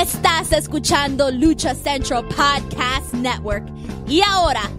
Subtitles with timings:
[0.00, 3.66] Estás escuchando Lucha Central Podcast Network.
[4.06, 4.70] Y ahora,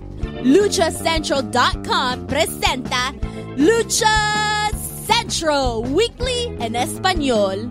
[0.46, 3.14] luchacentral.com presenta
[3.58, 4.72] Lucha
[5.06, 7.70] Central Weekly en español.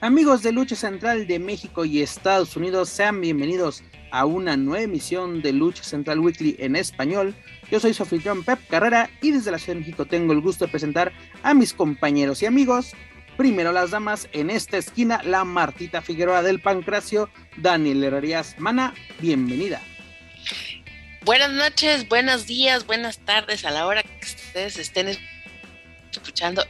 [0.00, 5.42] Amigos de Lucha Central de México y Estados Unidos, sean bienvenidos a una nueva emisión
[5.42, 7.34] de Lucha Central Weekly en español.
[7.70, 8.06] Yo soy su
[8.44, 11.72] Pep Carrera y desde la Ciudad de México tengo el gusto de presentar a mis
[11.72, 12.94] compañeros y amigos.
[13.36, 17.28] Primero las damas, en esta esquina la Martita Figueroa del Pancracio,
[17.58, 19.82] Daniel Herrerías Mana, bienvenida.
[21.22, 25.35] Buenas noches, buenos días, buenas tardes a la hora que ustedes estén escuchando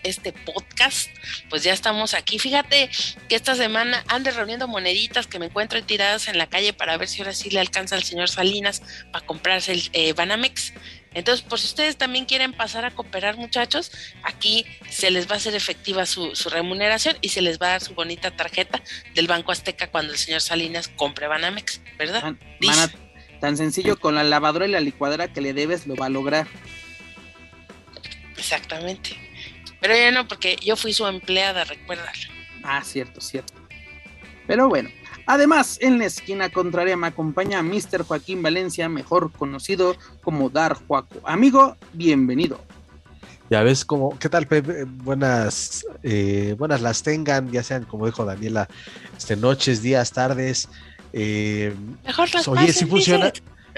[0.02, 1.10] este podcast,
[1.51, 2.38] pues ya estamos aquí.
[2.38, 2.91] Fíjate
[3.28, 7.09] que esta semana ande reuniendo moneditas que me encuentro tiradas en la calle para ver
[7.09, 8.82] si ahora sí le alcanza al señor Salinas
[9.12, 10.73] para comprarse el eh, Banamex.
[11.15, 13.91] Entonces, por si ustedes también quieren pasar a cooperar, muchachos,
[14.23, 17.80] aquí se les va a hacer efectiva su, remuneración y se les va a dar
[17.82, 18.82] su bonita tarjeta
[19.15, 22.35] del Banco Azteca cuando el señor Salinas compre Banamex, ¿verdad?
[23.41, 26.46] tan sencillo con la lavadora y la licuadora que le debes lo va a lograr.
[28.37, 29.26] Exactamente.
[29.80, 32.10] Pero ya no, porque yo fui su empleada, recuérdalo.
[32.63, 33.55] Ah, cierto, cierto.
[34.46, 34.91] Pero bueno,
[35.27, 38.04] además, en la esquina contraria me acompaña Mr.
[38.04, 41.21] Joaquín Valencia, mejor conocido como Dar Juaco.
[41.24, 42.60] Amigo, bienvenido.
[43.49, 44.85] Ya ves cómo, ¿qué tal, Pepe?
[44.85, 48.69] Buenas, eh, buenas las tengan, ya sean, como dijo Daniela,
[49.16, 50.69] este, noches, días, tardes.
[51.13, 51.73] Eh,
[52.04, 53.32] mejor las Oye, si funciona.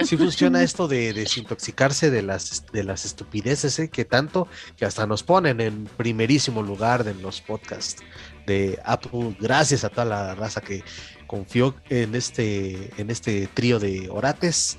[0.04, 3.88] Sí funciona esto de desintoxicarse de las, de las estupideces ¿eh?
[3.88, 8.02] que tanto que hasta nos ponen en primerísimo lugar en los podcasts
[8.46, 9.36] de Apple.
[9.40, 10.82] Gracias a toda la raza que
[11.26, 14.78] confió en este, en este trío de orates.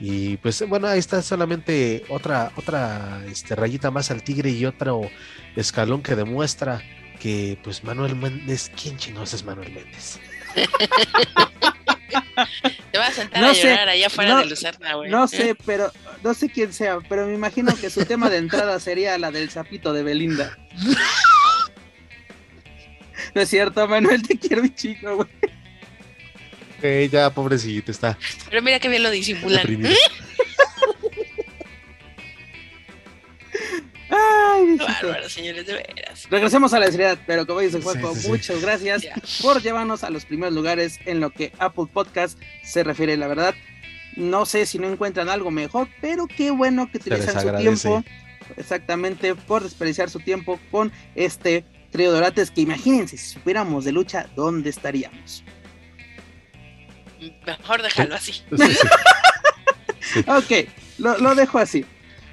[0.00, 5.02] Y pues bueno, ahí está solamente otra, otra este, rayita más al tigre y otro
[5.56, 6.82] escalón que demuestra
[7.18, 10.18] que pues Manuel Méndez, ¿quién chingados es Manuel Méndez?
[12.90, 15.10] Te vas a sentar a llorar allá afuera de Lucerna, güey.
[15.10, 18.78] No sé, pero no sé quién sea, pero me imagino que su tema de entrada
[18.80, 20.56] sería la del sapito de Belinda.
[23.34, 25.28] No es cierto, Manuel, te quiero mi chico, güey.
[26.82, 28.18] Eh, ya, pobrecito, está.
[28.48, 29.62] Pero mira qué bien lo disimulan.
[34.10, 36.26] Ay, bárbaro, señores, de veras.
[36.30, 39.06] Regresemos a la seriedad, pero como dice Juanjo, muchas gracias
[39.40, 43.16] por llevarnos a los primeros lugares en lo que Apple Podcast se refiere.
[43.16, 43.54] La verdad,
[44.16, 48.04] no sé si no encuentran algo mejor, pero qué bueno que utilizan su tiempo,
[48.56, 53.92] exactamente, por desperdiciar su tiempo con este trío de orates que imagínense, si supiéramos de
[53.92, 55.44] lucha, ¿dónde estaríamos?
[57.46, 58.42] Mejor dejarlo así.
[60.26, 60.68] ok,
[60.98, 61.84] lo, lo dejo así.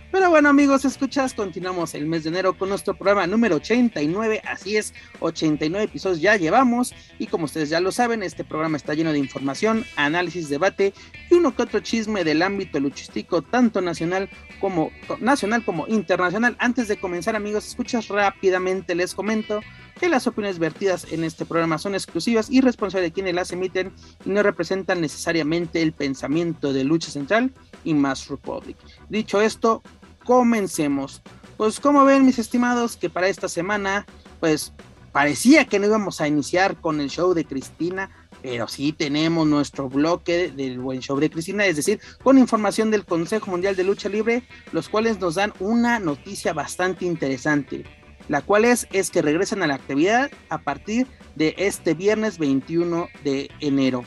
[0.09, 4.77] Pero bueno amigos, escuchas, continuamos el mes de enero con nuestro programa número 89, así
[4.77, 9.11] es, 89 episodios ya llevamos y como ustedes ya lo saben, este programa está lleno
[9.11, 10.93] de información, análisis, debate
[11.29, 14.29] y uno que otro chisme del ámbito luchístico tanto nacional
[14.61, 16.55] como nacional como internacional.
[16.59, 19.59] Antes de comenzar amigos, escuchas rápidamente les comento
[19.99, 23.91] que las opiniones vertidas en este programa son exclusivas y responsables de quienes las emiten
[24.25, 27.51] y no representan necesariamente el pensamiento de Lucha Central
[27.83, 28.77] y Mass Republic.
[29.09, 29.81] Dicho esto,
[30.27, 31.21] comencemos.
[31.55, 34.05] Pues como ven mis estimados que para esta semana
[34.41, 34.73] pues
[35.13, 38.11] parecía que no íbamos a iniciar con el show de Cristina,
[38.43, 43.05] pero sí tenemos nuestro bloque del buen show de Cristina, es decir, con información del
[43.05, 44.43] Consejo Mundial de Lucha Libre,
[44.73, 47.85] los cuales nos dan una noticia bastante interesante,
[48.27, 53.07] la cual es, es que regresan a la actividad a partir de este viernes 21
[53.23, 54.03] de enero.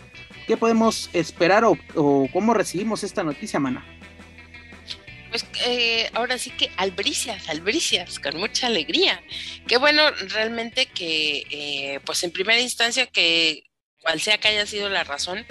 [0.46, 1.76] ¿Qué podemos esperar o,
[2.32, 3.84] cómo recibimos esta noticia, Mana?
[5.30, 9.22] Pues eh, ahora sí que albricias, albricias, con mucha alegría.
[9.66, 13.64] Qué bueno realmente que, eh, pues en primera instancia, que
[14.02, 15.46] cual sea que haya sido la razón,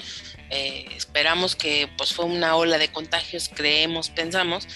[0.49, 4.67] eh, esperamos que pues fue una ola de contagios, creemos, pensamos,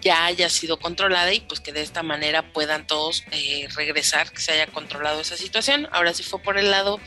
[0.00, 4.40] ya haya sido controlada y pues que de esta manera puedan todos eh, regresar, que
[4.40, 5.88] se haya controlado esa situación.
[5.92, 7.00] Ahora si fue por el lado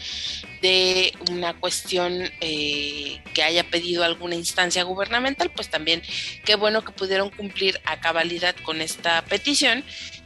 [0.61, 6.01] de una cuestión eh, que haya pedido alguna instancia gubernamental, pues también
[6.45, 9.83] qué bueno que pudieron cumplir a cabalidad con esta petición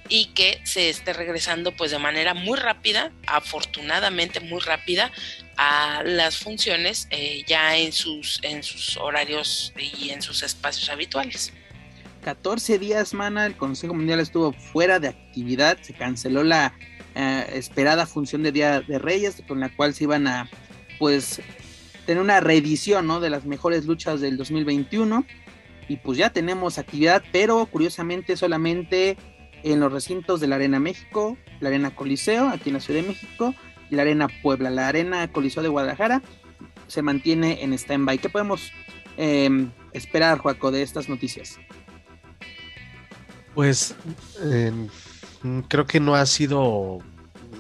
[0.09, 5.12] y que se esté regresando pues de manera muy rápida, afortunadamente muy rápida,
[5.57, 11.51] a las funciones eh, ya en sus, en sus horarios y en sus espacios habituales.
[12.27, 16.74] 14 días, mana, el Consejo Mundial estuvo fuera de actividad, se canceló la
[17.15, 20.50] eh, esperada función de Día de Reyes, con la cual se iban a,
[21.00, 21.39] pues,
[22.06, 23.21] tener una reedición, ¿no?
[23.21, 25.25] De las mejores luchas del 2021.
[25.88, 29.15] y pues ya tenemos actividad, pero curiosamente solamente
[29.63, 33.07] en los recintos de la Arena México, la Arena Coliseo, aquí en la Ciudad de
[33.07, 33.56] México,
[33.89, 34.69] y la Arena Puebla.
[34.69, 36.21] La Arena Coliseo de Guadalajara
[36.88, 38.18] se mantiene en stand-by.
[38.18, 38.73] ¿Qué podemos
[39.15, 41.57] em, esperar, Juaco, de estas noticias?
[43.57, 43.95] Pues
[45.68, 47.00] creo que no ha sido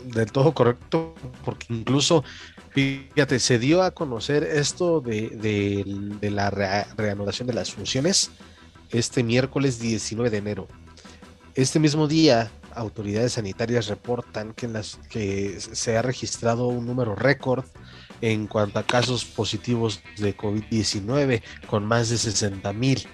[0.05, 2.23] del todo correcto, porque incluso,
[2.69, 8.29] fíjate, se dio a conocer esto de, la reanudación de las funciones
[8.91, 10.67] este miércoles 19 de enero.
[11.55, 17.15] Este mismo día, autoridades sanitarias reportan que, en las, que se ha registrado un número
[17.15, 17.65] récord
[18.21, 23.07] en cuanto a casos positivos de COVID-19, con más de 60 mil.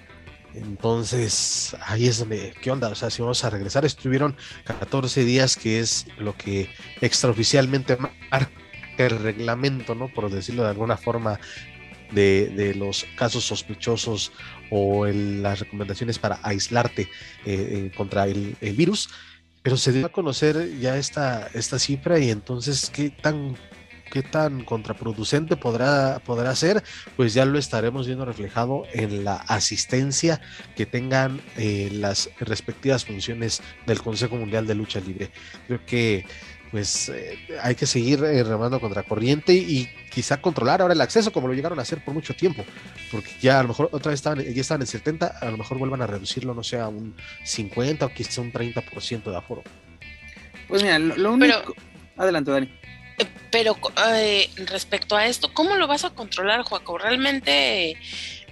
[0.54, 2.88] Entonces, ahí es donde, ¿qué onda?
[2.88, 6.70] O sea, si vamos a regresar, estuvieron 14 días, que es lo que
[7.00, 8.50] extraoficialmente marca
[8.98, 10.08] el reglamento, ¿no?
[10.08, 11.40] Por decirlo de alguna forma,
[12.12, 14.32] de, los casos sospechosos
[14.70, 17.08] o las recomendaciones para aislarte eh,
[17.46, 19.10] eh, contra el, virus.
[19.62, 23.56] Pero se dio a conocer ya esta, esta cifra y entonces, ¿qué tan
[24.14, 26.84] qué tan contraproducente podrá, podrá ser,
[27.16, 30.40] pues ya lo estaremos viendo reflejado en la asistencia
[30.76, 35.32] que tengan eh, las respectivas funciones del Consejo Mundial de Lucha Libre.
[35.66, 36.24] Creo que
[36.70, 41.32] pues eh, hay que seguir eh, remando contra corriente y quizá controlar ahora el acceso
[41.32, 42.64] como lo llegaron a hacer por mucho tiempo,
[43.10, 45.78] porque ya a lo mejor otra vez estaban, ya estaban en 70, a lo mejor
[45.78, 49.64] vuelvan a reducirlo, no sé, a un 50 o quizá un 30% de aforo.
[50.68, 51.74] Pues mira, lo, único...
[52.16, 52.83] Adelante, Dani.
[53.50, 53.76] Pero
[54.08, 56.98] eh, respecto a esto, ¿cómo lo vas a controlar, Joaco?
[56.98, 57.96] Realmente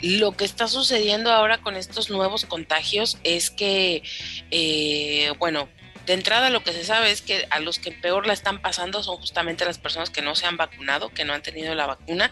[0.01, 4.03] lo que está sucediendo ahora con estos nuevos contagios es que,
[4.51, 5.69] eh, bueno,
[6.07, 9.03] de entrada lo que se sabe es que a los que peor la están pasando
[9.03, 12.31] son justamente las personas que no se han vacunado, que no han tenido la vacuna.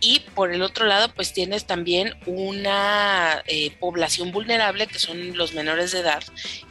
[0.00, 5.54] Y por el otro lado, pues tienes también una eh, población vulnerable, que son los
[5.54, 6.22] menores de edad,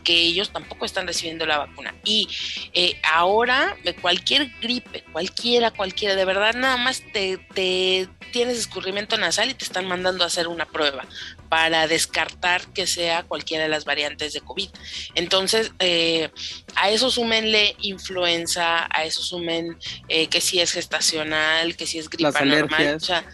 [0.04, 1.94] que ellos tampoco están recibiendo la vacuna.
[2.04, 2.28] Y
[2.74, 9.50] eh, ahora, cualquier gripe, cualquiera, cualquiera, de verdad, nada más te, te tienes escurrimiento nasal
[9.50, 11.06] y te están mandando a hacer una prueba
[11.50, 14.70] para descartar que sea cualquiera de las variantes de COVID.
[15.16, 16.30] Entonces, eh,
[16.76, 22.10] a eso súmenle influenza, a eso sumen eh, que si es gestacional, que si es
[22.10, 23.26] gripa normal, o sea,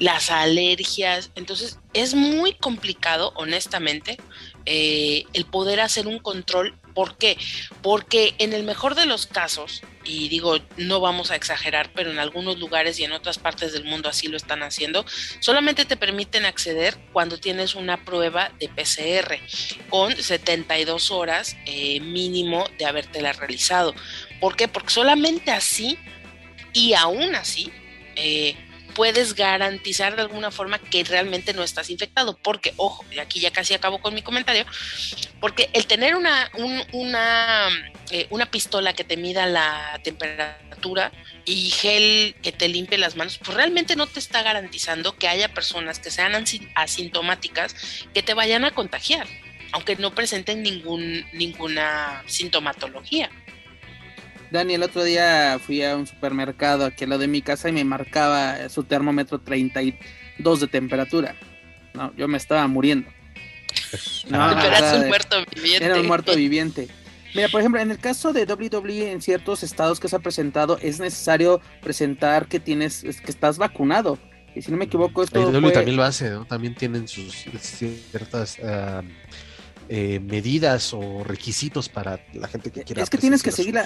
[0.00, 1.30] las alergias.
[1.36, 4.18] Entonces, es muy complicado, honestamente,
[4.66, 6.76] eh, el poder hacer un control.
[7.00, 7.38] ¿Por qué?
[7.80, 12.18] Porque en el mejor de los casos, y digo, no vamos a exagerar, pero en
[12.18, 15.06] algunos lugares y en otras partes del mundo así lo están haciendo,
[15.40, 19.38] solamente te permiten acceder cuando tienes una prueba de PCR
[19.88, 23.94] con 72 horas eh, mínimo de habértela realizado.
[24.38, 24.68] ¿Por qué?
[24.68, 25.96] Porque solamente así
[26.74, 27.72] y aún así
[28.14, 28.56] eh,
[28.90, 32.36] puedes garantizar de alguna forma que realmente no estás infectado.
[32.36, 34.64] Porque, ojo, y aquí ya casi acabo con mi comentario,
[35.40, 36.50] porque el tener una,
[36.92, 37.68] una,
[38.10, 41.12] eh, una pistola que te mida la temperatura
[41.44, 45.48] y gel que te limpie las manos, pues realmente no te está garantizando que haya
[45.48, 46.32] personas que sean
[46.74, 47.74] asintomáticas
[48.14, 49.26] que te vayan a contagiar,
[49.72, 53.30] aunque no presenten ningún, ninguna sintomatología.
[54.50, 57.72] Dani, el otro día fui a un supermercado aquí al lado de mi casa y
[57.72, 61.36] me marcaba su termómetro 32 de temperatura.
[61.94, 63.10] No, yo me estaba muriendo.
[64.28, 65.84] No, eras un muerto viviente.
[65.84, 66.88] Era un muerto viviente.
[67.34, 70.78] Mira, por ejemplo, en el caso de WWE en ciertos estados que se ha presentado,
[70.78, 74.18] es necesario presentar que tienes, que estás vacunado.
[74.54, 75.40] Y si no me equivoco, esto.
[75.40, 76.44] WWE también lo hace, ¿no?
[76.44, 79.02] También tienen sus ciertas ah,
[79.92, 83.02] eh, medidas o requisitos para la gente que quiera.
[83.02, 83.76] Es que tienes que seguir,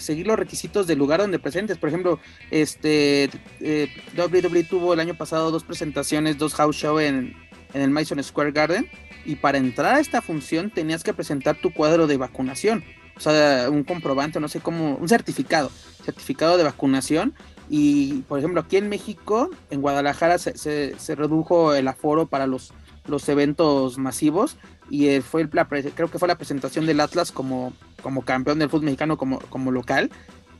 [0.00, 1.76] seguir los requisitos del lugar donde presentes.
[1.76, 2.18] Por ejemplo,
[2.50, 3.28] este
[3.60, 7.36] eh, WWE tuvo el año pasado dos presentaciones, dos house show en,
[7.74, 8.88] en el Madison Square Garden.
[9.26, 12.82] Y para entrar a esta función tenías que presentar tu cuadro de vacunación.
[13.14, 15.70] O sea, un comprobante, no sé cómo, un certificado,
[16.02, 17.34] certificado de vacunación.
[17.68, 22.46] Y por ejemplo, aquí en México, en Guadalajara, se, se, se redujo el aforo para
[22.46, 22.72] los,
[23.06, 24.56] los eventos masivos
[24.90, 27.72] y eh, fue la, creo que fue la presentación del Atlas como,
[28.02, 30.10] como campeón del fútbol mexicano como, como local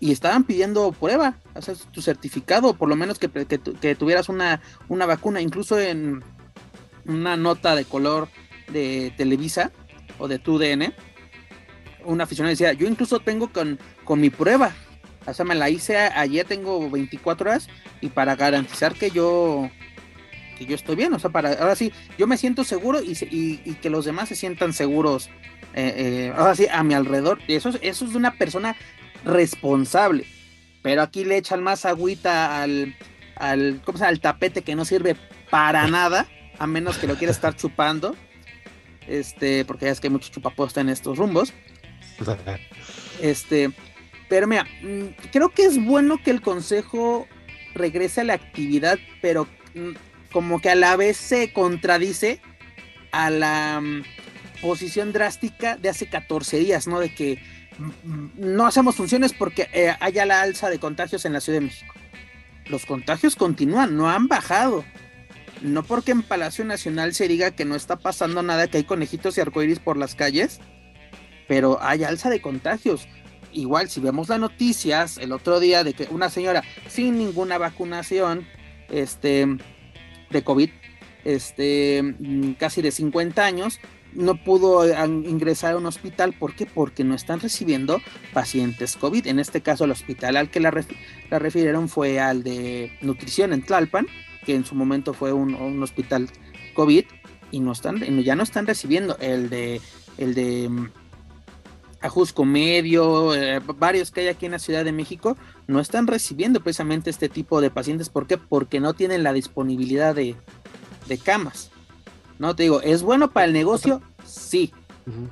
[0.03, 1.61] y estaban pidiendo prueba, o
[1.93, 6.25] tu certificado, por lo menos que, que, tuvieras una, una vacuna, incluso en
[7.07, 8.29] una nota de color
[8.73, 9.71] de Televisa
[10.19, 10.93] o de TUDN,
[12.05, 14.73] una aficionada decía, yo incluso tengo con, con mi prueba,
[15.25, 17.69] o sea, me la hice ayer, tengo 24 horas
[18.01, 19.71] y para garantizar que yo
[20.67, 24.05] yo estoy bien, o sea, para ahora sí, yo me siento seguro y, que los
[24.05, 25.29] demás se sientan seguros,
[25.75, 27.41] eh, eh, ahora sí, a mi alrededor.
[27.47, 28.77] Y eso, eso es de una persona
[29.25, 30.27] responsable,
[30.83, 32.97] pero aquí le echan más agüita al,
[33.37, 34.11] al, ¿cómo se llama?
[34.11, 35.17] al tapete que no sirve
[35.51, 36.27] para nada
[36.59, 38.15] a menos que lo quiera estar chupando,
[39.09, 41.53] este, porque ya es que hay mucho chupaposta en estos rumbos.
[43.21, 43.73] Este,
[44.29, 47.27] pero mira, mm, creo que es bueno que el consejo
[47.75, 49.91] regrese a la actividad, pero mm,
[50.33, 52.41] como que a la vez se contradice
[53.13, 54.03] a la mm,
[54.61, 56.99] posición drástica de hace 14 días, ¿no?
[57.01, 57.39] De que
[58.37, 61.95] no hacemos funciones porque eh, haya la alza de contagios en la Ciudad de México.
[62.67, 64.85] Los contagios continúan, no han bajado.
[65.63, 69.39] No porque en Palacio Nacional se diga que no está pasando nada, que hay conejitos
[69.39, 70.61] y arcoíris por las calles,
[71.47, 73.07] pero hay alza de contagios.
[73.53, 78.47] Igual, si vemos las noticias el otro día de que una señora sin ninguna vacunación,
[78.91, 79.47] este,
[80.33, 80.71] de COVID,
[81.25, 83.81] este, mm, casi de 50 años,
[84.15, 86.35] no pudo ingresar a un hospital.
[86.39, 86.67] ¿Por qué?
[86.67, 88.01] Porque no están recibiendo
[88.33, 89.27] pacientes COVID.
[89.27, 90.71] En este caso, el hospital al que la,
[91.31, 94.07] refirieron fue al de nutrición en Tlalpan,
[94.45, 96.29] que en su momento fue un, hospital
[96.75, 97.05] COVID,
[97.51, 99.81] y no están, ya no están recibiendo el de
[100.19, 100.91] el de mm,
[102.03, 106.61] Ajusco Medio, eh, varios que hay aquí en la Ciudad de México, no están recibiendo
[106.61, 108.09] precisamente este tipo de pacientes.
[108.09, 108.37] ¿Por qué?
[108.39, 110.37] Porque no tienen la disponibilidad de,
[111.07, 111.71] de camas.
[112.39, 114.03] No te digo, ¿es bueno para el negocio?
[114.25, 114.73] Sí,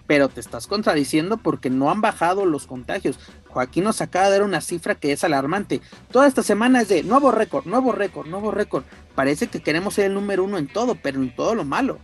[0.07, 3.19] pero te estás contradiciendo porque no han bajado los contagios.
[3.49, 5.81] Joaquín nos acaba de dar una cifra que es alarmante.
[6.11, 8.85] Toda esta semana es de nuevo récord, nuevo récord, nuevo récord.
[9.15, 11.99] Parece que queremos ser el número uno en todo, pero en todo lo malo.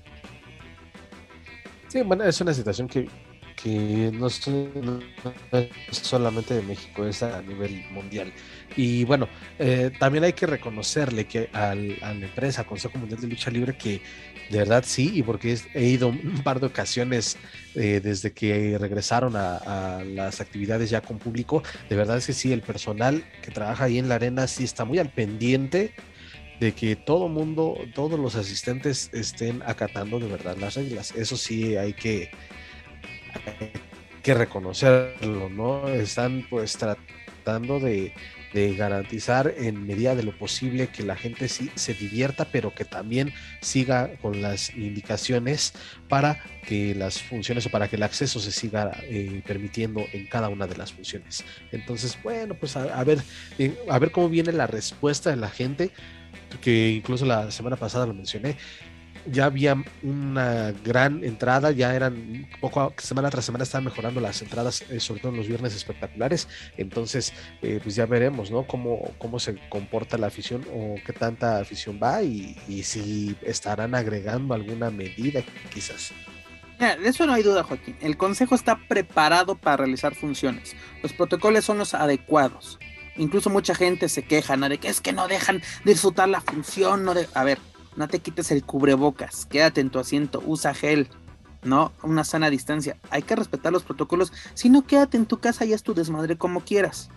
[1.88, 3.08] Sí, bueno, es una situación que,
[3.56, 4.40] que no, es,
[5.90, 8.32] solamente de México, es a nivel mundial.
[8.76, 13.28] Y bueno, eh, también hay que reconocerle que al, a la empresa, Consejo Mundial de
[13.28, 14.02] Lucha Libre, que
[14.50, 17.36] de verdad sí, y porque he ido un par de ocasiones
[17.74, 22.52] eh, desde que regresaron a, las actividades ya con público, de verdad es que sí,
[22.52, 25.92] el personal que trabaja ahí en la arena sí está muy al pendiente
[26.60, 31.12] de que todo mundo, todos los asistentes estén acatando de verdad las reglas.
[31.14, 32.30] Eso sí hay que,
[34.22, 35.88] que reconocerlo, ¿no?
[35.88, 38.12] Están pues tratando de
[38.56, 42.86] de garantizar en medida de lo posible que la gente sí se divierta, pero que
[42.86, 45.74] también siga con las indicaciones
[46.08, 50.48] para que las funciones o para que el acceso se siga eh, permitiendo en cada
[50.48, 51.44] una de las funciones.
[51.70, 53.18] Entonces, bueno, pues a, ver,
[53.58, 55.90] eh, a ver cómo viene la respuesta de la gente,
[56.62, 58.56] que incluso la semana pasada lo mencioné,
[59.26, 64.82] ya había una gran entrada, ya eran poco semana tras semana estaban mejorando las entradas,
[64.90, 66.48] eh, sobre todo en los viernes espectaculares.
[66.76, 68.66] Entonces, eh, pues ya veremos, ¿no?
[68.66, 74.54] Cómo, cómo se comporta la afición o qué tanta afición va y, si estarán agregando
[74.54, 75.42] alguna medida,
[75.72, 76.12] quizás.
[76.78, 77.96] de eso no hay duda, Joaquín.
[78.00, 80.76] El consejo está preparado para realizar funciones.
[81.02, 82.78] Los protocolos son los adecuados.
[83.16, 84.68] Incluso mucha gente se queja, ¿no?
[84.68, 87.26] De que es que no dejan disfrutar la función, no de...
[87.34, 87.58] A ver,
[87.96, 91.08] no te quites el cubrebocas, quédate en tu asiento, usa gel,
[91.64, 91.92] ¿no?
[92.02, 92.96] Una sana distancia.
[93.10, 94.32] Hay que respetar los protocolos.
[94.54, 97.10] Si no, quédate en tu casa y haz tu desmadre como quieras,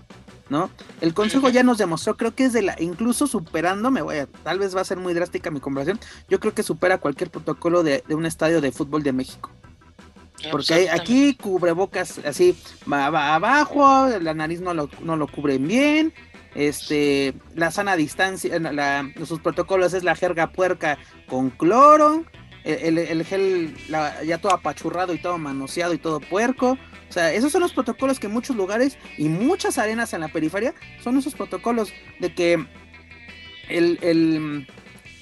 [0.50, 0.70] ¿no?
[1.02, 4.26] El consejo ya nos demostró, creo que es de la, incluso superando, me voy a,
[4.26, 7.84] tal vez va a ser muy drástica mi comparación, yo creo que supera cualquier protocolo
[7.84, 9.52] de, un estadio de fútbol de México.
[10.52, 12.58] Porque aquí cubrebocas así,
[12.92, 16.14] va, abajo, la nariz no lo, no lo cubren bien,
[16.60, 20.98] este, la sana distancia, la, sus protocolos es la jerga puerca
[21.28, 22.26] con cloro,
[22.66, 26.78] el, gel ya todo apachurrado y todo manoseado y todo puerco.
[27.10, 30.28] O sea, esos son los protocolos que en muchos lugares y muchas arenas en la
[30.28, 32.54] periferia son esos protocolos de que
[33.70, 34.68] el, el,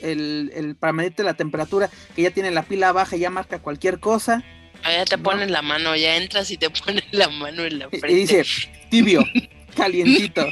[0.02, 4.00] el, para medirte la temperatura, que ya tiene la pila baja y ya marca cualquier
[4.00, 4.44] cosa.
[4.84, 8.12] Ya te ponen la mano, ya entras y te ponen la mano en la frente.
[8.12, 8.44] Y dice,
[8.90, 9.24] tibio,
[9.76, 10.48] calientito.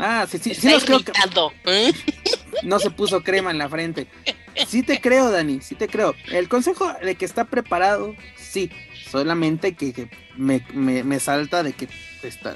[0.00, 1.12] Ah, sí, sí, sí creo que...
[1.66, 1.92] ¿eh?
[2.62, 4.06] No se puso crema en la frente.
[4.66, 6.14] Sí te creo, Dani, sí te creo.
[6.30, 8.70] El consejo de que está preparado, sí.
[9.10, 11.88] Solamente que, me, salta de que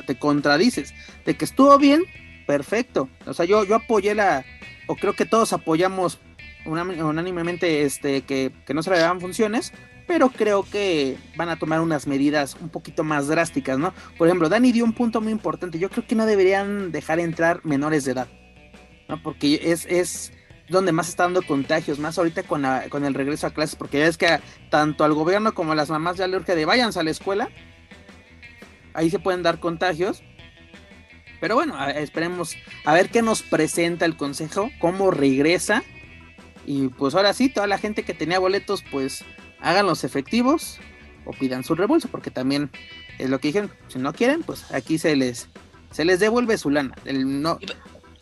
[0.07, 0.95] te, contradices.
[1.25, 2.05] De que estuvo bien,
[2.47, 3.09] perfecto.
[3.27, 4.45] O sea, yo, yo apoyé la,
[4.87, 6.19] o creo que todos apoyamos
[6.65, 9.73] unánimemente este, que, que no se le daban funciones
[10.07, 13.95] pero creo que van a tomar unas medidas un poquito más drásticas, ¿no?
[14.19, 15.79] Por ejemplo, Dani dio un punto muy importante.
[15.79, 18.29] Yo creo que no deberían dejar entrar menores de edad,
[19.09, 19.23] ¿no?
[19.23, 20.33] Porque es, es
[20.69, 24.07] donde más está dando contagios, más ahorita con, con el regreso a clases, porque ya
[24.07, 27.03] es que tanto al gobierno como a las mamás ya le urge de váyanse a
[27.03, 27.49] la escuela.
[28.93, 30.23] Ahí se pueden dar contagios.
[31.41, 35.83] Pero bueno, esperemos a ver qué nos presenta el consejo, cómo regresa.
[36.65, 39.25] Y pues ahora sí, toda la gente que tenía boletos, pues
[39.65, 40.79] hagan los efectivos
[41.25, 42.71] o pidan su reembolso, porque también
[43.19, 45.49] es lo que dijeron, si no quieren, pues aquí se les
[45.91, 46.95] se les devuelve su lana.
[47.05, 47.59] El no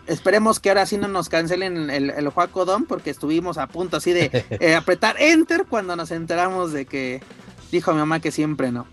[0.07, 3.99] Esperemos que ahora sí no nos cancelen el, el Juaco Dom, porque estuvimos a punto
[3.99, 7.23] así de eh, apretar Enter cuando nos enteramos de que
[7.71, 8.87] dijo mi mamá que siempre no.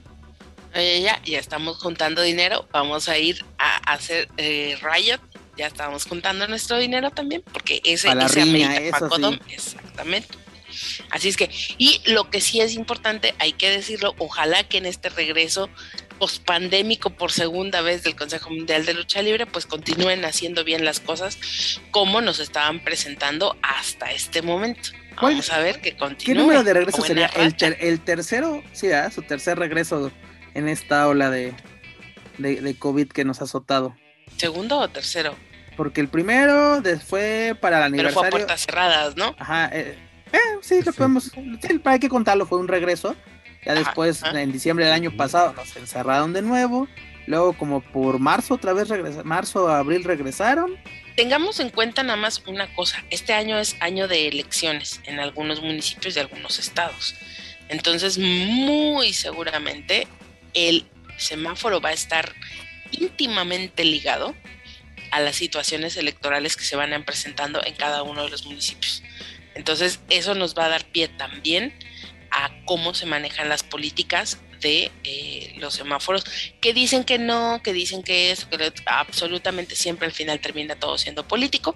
[0.74, 5.20] ya, ya estamos juntando dinero, vamos a ir a hacer eh, Riot,
[5.58, 9.22] ya estamos juntando nuestro dinero también, porque ese, Para ese riña, amerita eso Juaco sí.
[9.22, 10.28] Dom, exactamente.
[11.12, 14.86] Así es que, y lo que sí es importante, hay que decirlo, ojalá que en
[14.86, 15.70] este regreso
[16.20, 21.00] pospandémico por segunda vez del Consejo Mundial de Lucha Libre, pues continúen haciendo bien las
[21.00, 24.90] cosas como nos estaban presentando hasta este momento.
[25.20, 26.36] ¿Cuál- Vamos a ver que ¿Qué continúe.
[26.42, 27.28] número de regreso sería?
[27.28, 27.58] El, racha.
[27.58, 29.12] ter- el tercero, sí, ¿verdad?
[29.14, 30.12] su tercer regreso
[30.54, 31.54] en esta ola de,
[32.38, 33.96] de, de COVID que nos ha azotado.
[34.38, 35.36] ¿Segundo o tercero?
[35.78, 38.30] Porque el primero fue para el Pero fue a aniversario.
[38.32, 39.36] puertas cerradas, ¿no?
[39.40, 39.98] Ajá, eh,
[40.34, 40.98] eh, sí, lo Sí.
[40.98, 41.32] podemos.
[41.62, 43.16] sí, para que contarlo, fue un regreso.
[43.66, 44.42] Ya después, ajá.
[44.42, 46.88] en diciembre del año pasado, nos encerraron de nuevo.
[47.28, 49.28] Luego, como por marzo, otra vez regresaron.
[49.28, 50.78] Marzo, abril regresaron.
[51.16, 55.62] Tengamos en cuenta nada más una cosa, este año es año de elecciones en algunos
[55.62, 57.16] municipios de algunos estados.
[57.68, 60.08] Entonces, muy seguramente
[60.54, 62.34] el semáforo va a estar
[62.92, 64.34] íntimamente ligado
[65.12, 69.04] a las situaciones electorales que se van presentando en cada uno de los municipios.
[69.60, 71.74] Entonces, eso nos va a dar pie también
[72.32, 76.24] a cómo se manejan las políticas de eh, los semáforos,
[76.62, 80.98] que dicen que no, que dicen que eso, que absolutamente siempre al final termina todo
[80.98, 81.76] siendo político.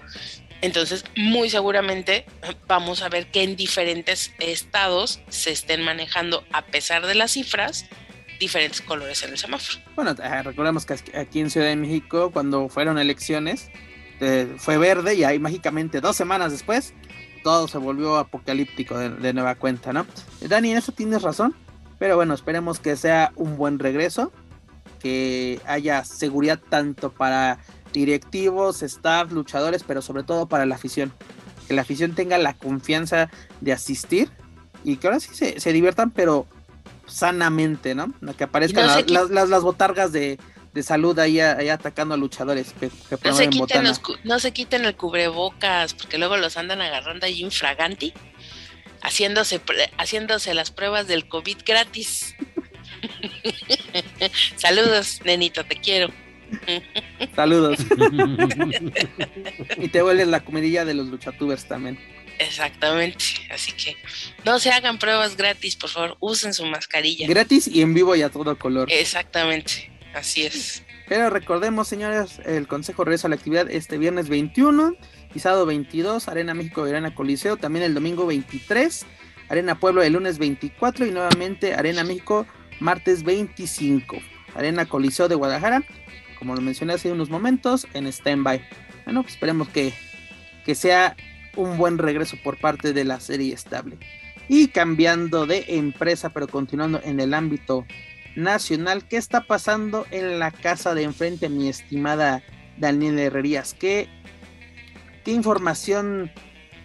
[0.61, 2.25] Entonces, muy seguramente
[2.67, 7.85] vamos a ver que en diferentes estados se estén manejando, a pesar de las cifras,
[8.39, 9.79] diferentes colores en el semáforo.
[9.97, 13.69] Bueno, eh, recordemos que aquí en Ciudad de México, cuando fueron elecciones,
[14.25, 16.93] eh, fue verde y ahí mágicamente dos semanas después,
[17.43, 20.05] todo se volvió apocalíptico de, de nueva cuenta, ¿no?
[20.41, 21.53] Dani, en eso tienes razón.
[21.99, 24.31] Pero bueno, esperemos que sea un buen regreso,
[24.99, 27.59] que haya seguridad tanto para
[27.93, 31.13] directivos, staff, luchadores, pero sobre todo para la afición.
[31.67, 33.29] Que la afición tenga la confianza
[33.61, 34.29] de asistir
[34.83, 36.45] y que ahora sí se, se diviertan, pero
[37.05, 38.13] sanamente, ¿no?
[38.37, 40.39] Que aparezcan Y no se la- qui- las, las, las botargas de,
[40.73, 44.51] de salud ahí, ahí atacando a luchadores que, que No se, quiten los no se
[44.51, 48.13] quiten el cubrebocas, porque luego los andan agarrando ahí infraganti,
[49.01, 49.61] haciéndose,
[49.97, 52.35] haciéndose las pruebas del COVID gratis.
[54.55, 56.11] Saludos, nenito, te quiero.
[57.35, 57.79] Saludos.
[59.77, 61.99] y te vuelves la comidilla de los luchatubers también.
[62.39, 63.95] Exactamente, así que
[64.43, 67.27] no se hagan pruebas gratis, por favor, usen su mascarilla.
[67.27, 68.91] Gratis y en vivo y a todo color.
[68.91, 70.83] Exactamente, así es.
[71.07, 74.95] Pero recordemos, señores, el Consejo regresa a la actividad este viernes 21
[75.35, 79.05] y sábado 22, Arena México Arena Coliseo, también el domingo 23,
[79.49, 82.45] Arena Pueblo el lunes 24 y nuevamente Arena México
[82.79, 84.17] martes 25,
[84.55, 85.83] Arena Coliseo de Guadalajara,
[86.39, 88.61] como lo mencioné hace unos momentos, en stand-by.
[89.05, 89.93] Bueno, pues esperemos que,
[90.65, 91.15] que sea
[91.55, 93.97] un buen regreso por parte de la serie estable.
[94.49, 97.85] Y cambiando de empresa, pero continuando en el ámbito
[98.35, 99.07] nacional.
[99.07, 102.43] ¿Qué está pasando en la casa de enfrente, mi estimada
[102.77, 103.73] Daniela Herrerías?
[103.73, 104.07] ¿Qué,
[105.23, 106.31] qué información,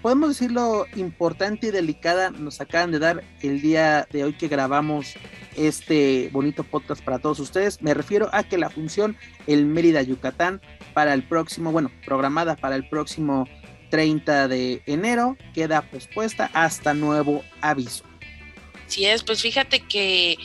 [0.03, 5.15] podemos decirlo, importante y delicada nos acaban de dar el día de hoy que grabamos
[5.57, 7.83] este bonito podcast para todos ustedes?
[7.83, 10.61] Me refiero a que la función El Mérida Yucatán
[10.95, 13.47] para el próximo, bueno, programada para el próximo
[13.91, 18.08] 30 de enero, queda pospuesta hasta nuevo aviso.
[18.89, 20.39] Sí es, pues fíjate que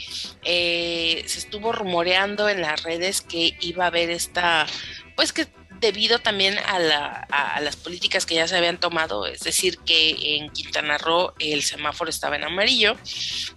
[0.43, 4.67] eh, se estuvo rumoreando en las redes que iba a haber esta,
[5.15, 5.47] pues que
[5.79, 9.79] debido también a, la, a, a, las políticas que ya se habían tomado, es decir,
[9.79, 12.95] que en Quintana Roo el semáforo estaba en amarillo,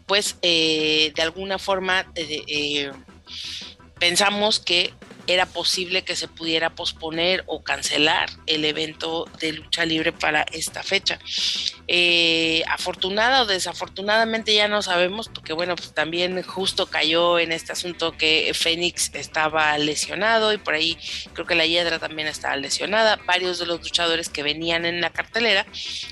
[0.07, 2.90] pues eh, de alguna forma eh,
[3.99, 4.92] pensamos que
[5.26, 10.82] era posible que se pudiera posponer o cancelar el evento de lucha libre para esta
[10.82, 11.18] fecha.
[11.88, 17.72] Eh, afortunada o desafortunadamente ya no sabemos, porque bueno, pues también justo cayó en este
[17.72, 20.98] asunto que Fénix estaba lesionado y por ahí
[21.32, 23.16] creo que la Hiedra también estaba lesionada.
[23.26, 25.66] Varios de los luchadores que venían en la cartelera,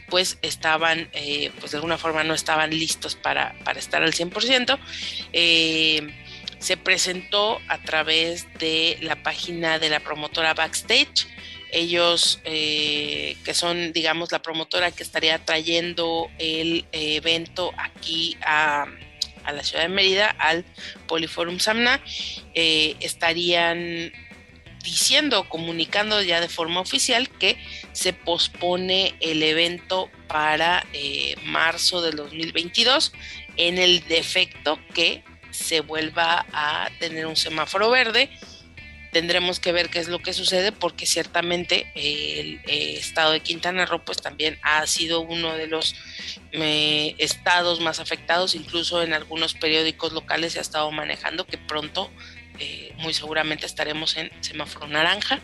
[0.08, 4.78] pues estaban, eh, pues de alguna forma no estaban listos para, para estar al 100%.
[5.32, 6.23] Eh,
[6.64, 11.26] se presentó a través de la página de la promotora Backstage.
[11.70, 18.86] Ellos, eh, que son, digamos, la promotora que estaría trayendo el evento aquí a,
[19.44, 20.64] a, la ciudad de Mérida, al
[21.06, 22.00] Poliforum Samna,
[22.54, 24.10] eh, estarían
[24.82, 27.58] diciendo, comunicando ya de forma oficial que
[27.92, 33.12] se pospone el evento para eh, marzo del 2022
[33.58, 35.22] en el defecto que
[35.54, 38.30] se vuelva a tener un semáforo verde
[39.14, 43.86] tendremos que ver qué es lo que sucede porque ciertamente el eh, estado de Quintana
[43.86, 45.94] Roo pues también ha sido uno de los
[46.50, 52.10] eh, estados más afectados, incluso en algunos periódicos locales se ha estado manejando que pronto
[52.58, 55.40] eh, muy seguramente estaremos en semáforo naranja.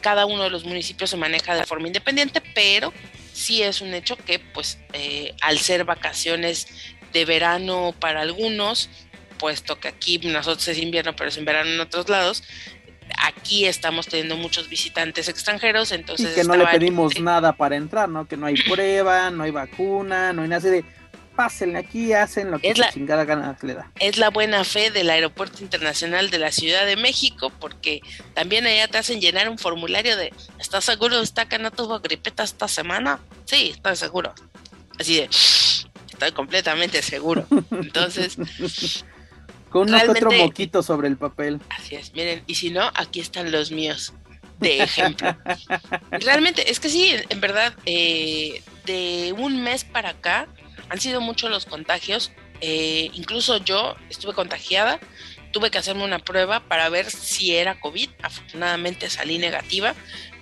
[0.00, 2.94] cada uno de los municipios se maneja de forma independiente, pero
[3.34, 4.78] sí es un hecho que pues
[5.42, 8.88] al ser vacaciones de verano para algunos,
[9.38, 12.42] puesto que aquí nosotros es invierno, pero es en verano en otros lados,
[13.18, 16.32] aquí estamos teniendo muchos visitantes extranjeros, entonces...
[16.32, 18.26] Y que no le pedimos nada para entrar, ¿no?
[18.26, 20.84] Que no hay prueba, no hay vacuna, no hay nada de...
[21.34, 23.90] Pásenle aquí, hacen lo que es la, chingada gana le da.
[23.98, 28.02] Es la buena fe del Aeropuerto Internacional de la Ciudad de México, porque
[28.34, 32.42] también allá te hacen llenar un formulario de ¿estás seguro de que no tuvo gripeta
[32.42, 33.18] esta semana?
[33.46, 34.34] Sí, estoy seguro.
[35.00, 35.30] Así de,
[36.24, 37.46] estoy completamente seguro.
[37.70, 38.36] Entonces,
[39.70, 41.60] con uno otro moquito sobre el papel.
[41.70, 44.14] Así es, miren, y si no, aquí están los míos
[44.58, 45.36] de ejemplo.
[46.10, 50.46] Realmente, es que sí, en verdad, eh, de un mes para acá
[50.88, 52.32] han sido muchos los contagios.
[52.60, 55.00] Eh, incluso yo estuve contagiada,
[55.52, 58.08] tuve que hacerme una prueba para ver si era COVID.
[58.22, 59.94] Afortunadamente salí negativa,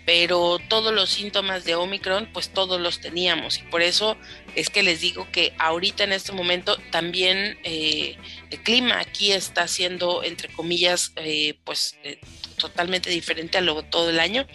[0.06, 4.16] pero todos los síntomas de Omicron, pues todos los teníamos y por eso
[4.54, 8.16] es que les digo que ahorita en este momento también eh,
[8.50, 12.20] el clima aquí está siendo, entre comillas, eh, pues eh,
[12.56, 14.46] totalmente diferente a lo todo el año.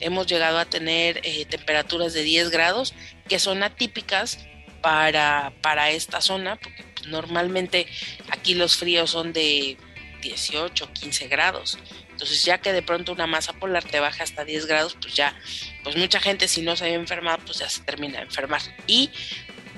[0.00, 2.94] Hemos llegado a tener temperaturas de 10 grados
[3.28, 4.38] que son atípicas
[4.82, 7.86] para, para esta zona, porque pues, normalmente
[8.28, 9.78] aquí los fríos son de
[10.20, 11.78] 18, 15 grados.
[12.14, 15.36] Entonces, ya que de pronto una masa polar te baja hasta 10 grados, pues ya,
[15.82, 18.62] pues mucha gente si no se había enfermado, pues ya se termina de enfermar.
[18.86, 19.10] Y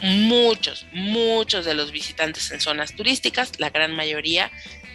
[0.03, 4.51] muchos, muchos de los visitantes en zonas turísticas, la gran mayoría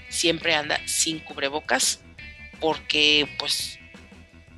[0.09, 2.01] siempre anda sin cubrebocas
[2.59, 3.79] porque pues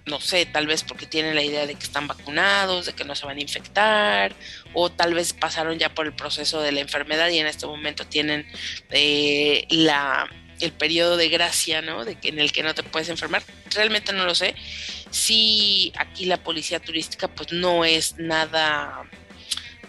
[0.05, 3.15] no sé, tal vez porque tienen la idea de que están vacunados, de que no
[3.15, 4.35] se van a infectar,
[4.73, 8.05] o tal vez pasaron ya por el proceso de la enfermedad y en este momento
[8.05, 8.45] tienen
[8.89, 10.29] eh, la
[10.65, 12.05] el periodo de gracia, ¿no?
[12.05, 13.43] De que, en el que no te puedes enfermar.
[13.71, 14.55] Realmente no lo sé.
[15.09, 19.03] Sí, aquí la policía turística pues no es nada,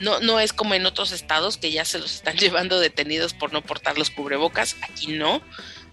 [0.00, 3.52] no, no es como en otros estados que ya se los están llevando detenidos por
[3.52, 4.76] no portar los cubrebocas.
[4.82, 5.42] Aquí no.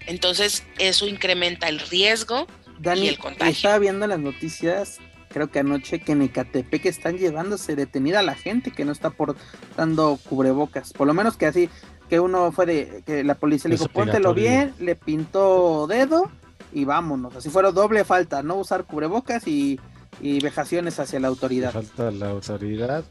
[0.07, 2.47] Entonces eso incrementa el riesgo
[2.83, 3.51] y el contagio.
[3.51, 4.99] Estaba viendo las noticias
[5.31, 9.09] creo que anoche que en Ecatepec están llevándose detenida a la gente que no está
[9.09, 10.93] portando cubrebocas.
[10.93, 11.69] Por lo menos que así
[12.11, 16.29] que uno fue de que la policía le dijo, póntelo bien, le pintó dedo
[16.73, 17.37] y vámonos.
[17.37, 19.79] Así fueron doble falta, no usar cubrebocas y,
[20.21, 21.71] vejaciones hacia la autoridad.
[21.71, 23.05] Falta la autoridad.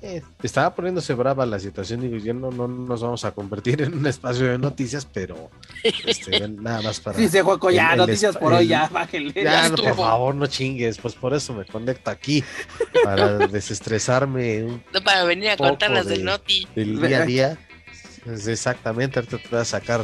[0.00, 3.94] Eh, estaba poniéndose brava la situación, digo, yo no, no nos vamos a convertir en
[3.94, 5.50] un espacio de noticias, pero
[5.82, 7.18] este, nada más para.
[7.18, 9.42] Dice Juaco, ya, noticias por hoy, ya, bájenle.
[9.42, 12.44] Ya, no, por favor, no chingues, pues por eso me conecto aquí,
[13.02, 14.62] para desestresarme.
[14.62, 16.68] Un no para venir a contarlas del noti.
[16.76, 17.58] Del día a día.
[18.26, 20.02] Exactamente, ahorita te voy a sacar.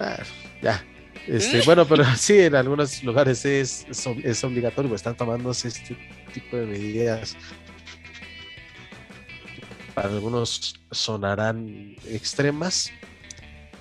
[0.00, 0.22] Ah,
[0.62, 0.82] ya.
[1.26, 1.62] Este, ¿Eh?
[1.64, 5.96] bueno, pero sí, en algunos lugares es, es, obligatorio, están tomándose este
[6.32, 7.36] tipo de medidas.
[9.94, 12.90] Para algunos sonarán extremas,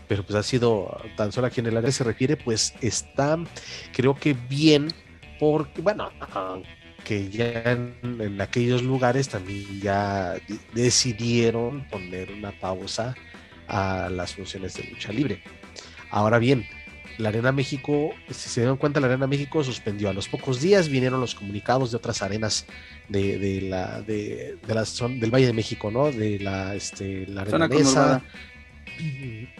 [0.07, 3.37] pero pues ha sido, tan solo aquí en el área se refiere, pues está,
[3.93, 4.89] creo que bien,
[5.39, 6.11] porque, bueno,
[7.03, 10.35] que ya en, aquellos lugares también ya
[10.73, 13.15] decidieron poner una pausa
[13.67, 15.41] a las funciones de lucha libre.
[16.09, 16.65] Ahora bien,
[17.17, 20.09] la Arena México, si se dieron cuenta, la Arena México suspendió.
[20.09, 22.65] A los pocos días vinieron los comunicados de otras arenas
[23.09, 26.11] de, la, de, la zona, del Valle de México, ¿no?
[26.11, 28.23] De la, este, la Arena Nesa.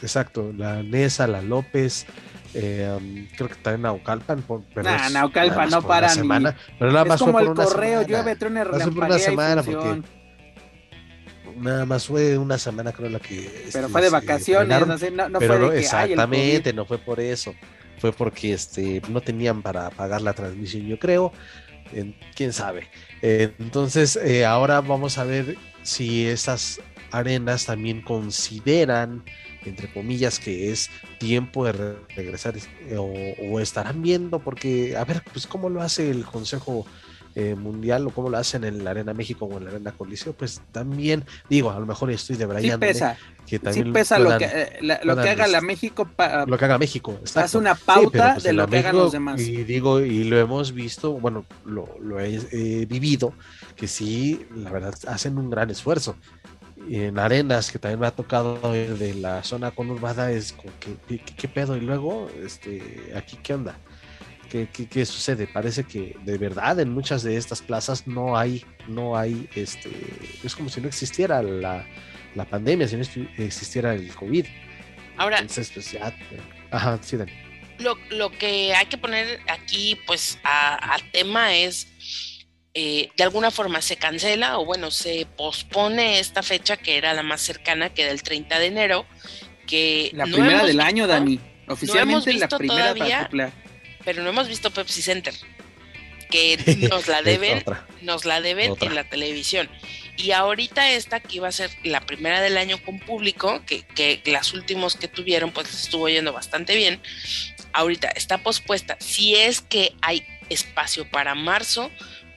[0.01, 2.05] Exacto, la Nesa, la López,
[2.53, 4.43] eh, um, creo que está en Naucalpan.
[4.73, 8.63] Pero nah, Naucalpan no para semana, pero nada más es como el correo, llueve, truene,
[8.63, 10.01] una semana porque
[11.57, 15.11] nada más fue una semana creo la que pero fue de este, vacaciones no, sé,
[15.11, 17.53] no, no fue de que, exactamente no fue por eso
[17.99, 21.31] fue porque este no tenían para pagar la transmisión yo creo
[22.35, 22.87] quién sabe.
[23.21, 26.79] Entonces eh, ahora vamos a ver si esas
[27.11, 29.23] arenas también consideran
[29.65, 35.47] entre comillas, que es tiempo de regresar eh, o, estarán viendo, porque, a ver, pues
[35.47, 36.85] cómo lo hace el Consejo
[37.35, 40.33] eh, Mundial o cómo lo hacen en la Arena México o en la Arena Coliseo,
[40.33, 44.37] pues también, digo, a lo mejor estoy de Sí pesa, que también sí pesa lo,
[44.37, 46.09] que, eh, lo que haga la México.
[46.47, 49.39] lo que haga México, Hace una pauta pues, de lo que hagan los demás.
[49.39, 53.33] Y digo, y lo hemos visto, bueno, lo, lo he vivido,
[53.75, 56.15] que sí, la verdad, hacen un gran esfuerzo
[56.89, 61.47] en arenas que también me ha tocado de la zona conurbada es como que ¿qué,
[61.47, 63.77] pedo y luego este aquí qué onda
[64.49, 69.15] ¿Qué, ¿Qué, sucede parece que de verdad en muchas de estas plazas no hay no
[69.15, 69.89] hay este
[70.43, 71.85] es como si no existiera la,
[72.35, 73.03] la pandemia si no
[73.37, 74.45] existiera el covid.
[75.15, 76.13] Ahora entonces pues ya
[76.69, 77.31] ajá sí Dani.
[77.79, 81.90] Lo, lo que hay que poner aquí pues a, a tema es
[82.73, 87.23] eh, de alguna forma se cancela o bueno, se pospone esta fecha que era la
[87.23, 89.05] más cercana, que era el 30 de enero,
[89.67, 90.11] que...
[90.13, 91.39] La primera del año, Dani.
[91.67, 93.29] Oficialmente la primera todavía,
[94.05, 95.33] Pero no hemos visto Pepsi Center,
[96.29, 96.57] que
[96.89, 97.63] nos la deben,
[98.01, 99.69] nos la deben en la televisión.
[100.17, 104.21] Y ahorita esta que iba a ser la primera del año con público, que, que
[104.25, 107.01] las últimos que tuvieron pues estuvo yendo bastante bien,
[107.73, 108.95] ahorita está pospuesta.
[108.99, 111.91] Si es que hay espacio para marzo,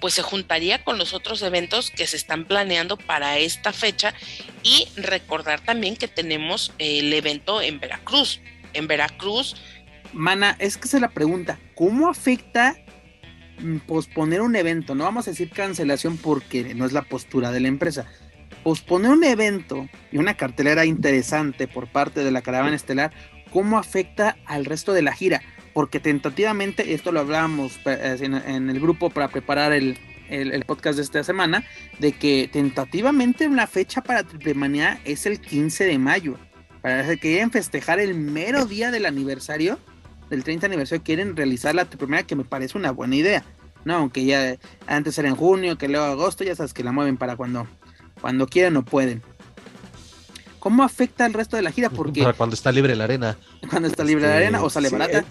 [0.04, 4.12] pues se juntaría con los otros eventos que se están planeando para esta fecha
[4.62, 8.42] y recordar también que tenemos el evento en Veracruz.
[8.74, 9.56] En Veracruz.
[10.12, 12.76] Mana, es que se la pregunta, ¿cómo afecta
[13.60, 14.94] mm, posponer un evento?
[14.94, 18.04] No vamos a decir cancelación porque no es la postura de la empresa.
[18.62, 23.10] Posponer un evento y una cartelera interesante por parte de la caravana estelar,
[23.50, 25.40] ¿cómo afecta al resto de la gira?
[25.74, 29.98] Porque tentativamente, esto lo hablábamos eh, en, el grupo para preparar el,
[30.66, 31.64] podcast de esta semana,
[31.98, 36.38] de que tentativamente una fecha para Triple Manía es el 15 de mayo.
[36.80, 39.78] Para que quieren festejar el mero día del aniversario,
[40.30, 43.44] del 30 aniversario, quieren realizar la Triple Manía, que me parece una buena idea.
[43.84, 44.56] No, aunque ya
[44.86, 47.66] antes era en junio, que luego agosto, ya sabes que la mueven para cuando,
[48.20, 49.22] cuando quieren o pueden.
[50.64, 51.90] ¿Cómo afecta al resto de la gira?
[51.90, 53.36] Porque cuando está libre la arena.
[53.68, 55.22] Cuando está libre la arena o sale barata.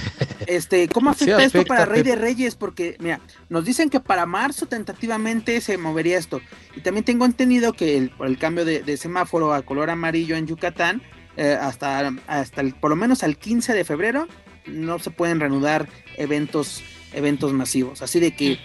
[0.46, 2.54] este, ¿cómo afecta, esto para Rey de Reyes?
[2.54, 3.20] Porque, mira,
[3.50, 6.40] nos dicen que para marzo tentativamente se movería esto.
[6.74, 10.46] Y también tengo entendido que el, por el cambio de, semáforo a color amarillo en
[10.46, 11.02] Yucatán,
[11.36, 14.26] eh, hasta, hasta el, por lo menos al 15 de febrero,
[14.64, 18.00] no se pueden reanudar eventos, eventos masivos.
[18.00, 18.58] Así de que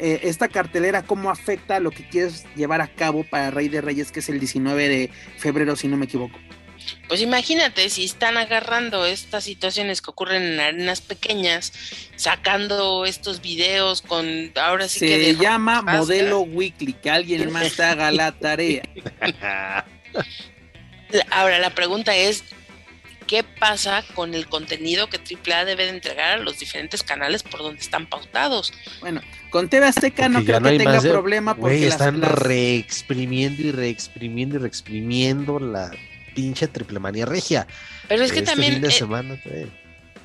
[0.00, 4.10] eh, esta cartelera, cómo afecta lo que quieres llevar a cabo para Rey de Reyes,
[4.10, 6.38] que es el 19 de febrero, si no me equivoco.
[7.08, 11.72] Pues imagínate si están agarrando estas situaciones que ocurren en arenas pequeñas,
[12.16, 15.24] sacando estos videos con ahora sí Se que.
[15.24, 18.82] Se llama modelo weekly, que alguien más haga la tarea.
[21.30, 22.42] Ahora la pregunta es,
[23.30, 27.60] qué pasa con el contenido que AAA debe de entregar a los diferentes canales por
[27.60, 28.72] donde están pautados.
[29.00, 34.58] Bueno, con TV Azteca no creo que tenga problema porque están reexprimiendo y reexprimiendo y
[34.58, 35.90] reexprimiendo la
[36.34, 37.66] pinche triple manía regia.
[38.08, 39.38] Pero es que este también de eh, semana,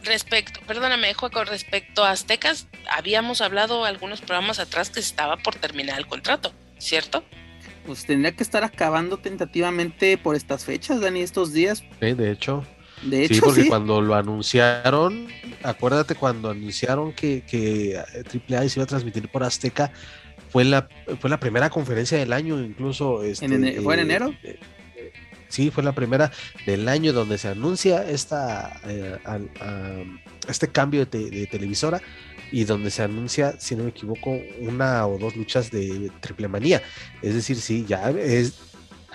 [0.03, 5.97] respecto, perdóname, con respecto a Aztecas, habíamos hablado algunos programas atrás que estaba por terminar
[5.97, 7.23] el contrato, ¿cierto?
[7.85, 11.83] Pues tendría que estar acabando tentativamente por estas fechas, Dani, estos días.
[11.99, 12.65] Sí, de hecho
[13.09, 15.27] sí, porque cuando lo anunciaron,
[15.63, 19.91] acuérdate cuando anunciaron que, que AAA se iba a transmitir por Azteca,
[20.49, 20.87] fue la,
[21.19, 23.23] fue la primera conferencia del año, incluso.
[23.23, 23.47] Este,
[23.81, 24.33] ¿Fue en enero?
[24.43, 24.57] Eh,
[25.49, 26.31] sí, fue la primera
[26.65, 29.17] del año donde se anuncia esta, eh,
[30.47, 32.01] este cambio de, de, televisora
[32.51, 36.81] y donde se anuncia, si no me equivoco, una o dos luchas de triple manía.
[37.21, 38.53] Es decir, sí, ya es,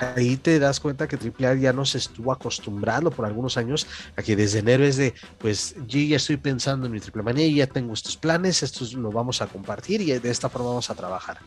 [0.00, 3.86] ahí te das cuenta que AAA ya nos estuvo acostumbrando por algunos años
[4.16, 7.46] a que desde enero es de, pues yo ya estoy pensando en mi triple manía
[7.46, 10.90] y ya tengo estos planes, estos lo vamos a compartir y de esta forma vamos
[10.90, 11.38] a trabajar.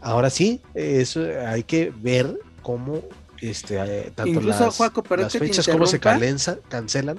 [0.00, 3.02] Ahora sí, eso hay que ver cómo
[3.40, 4.76] este, eh, tanto las,
[5.32, 7.18] fechas como se cancelan.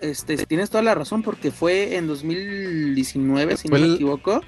[0.00, 4.40] Este, tienes toda la razón porque fue en 2019, si no me equivoco.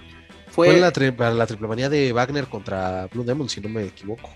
[0.49, 4.31] Fue, la, para la triple manía de Wagner contra Blue Demon, si no me equivoco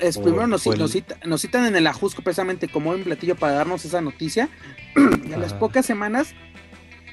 [0.00, 4.48] es, primero nos, citan en el Ajusco precisamente como un platillo para darnos esa noticia.
[5.28, 6.34] y a las pocas semanas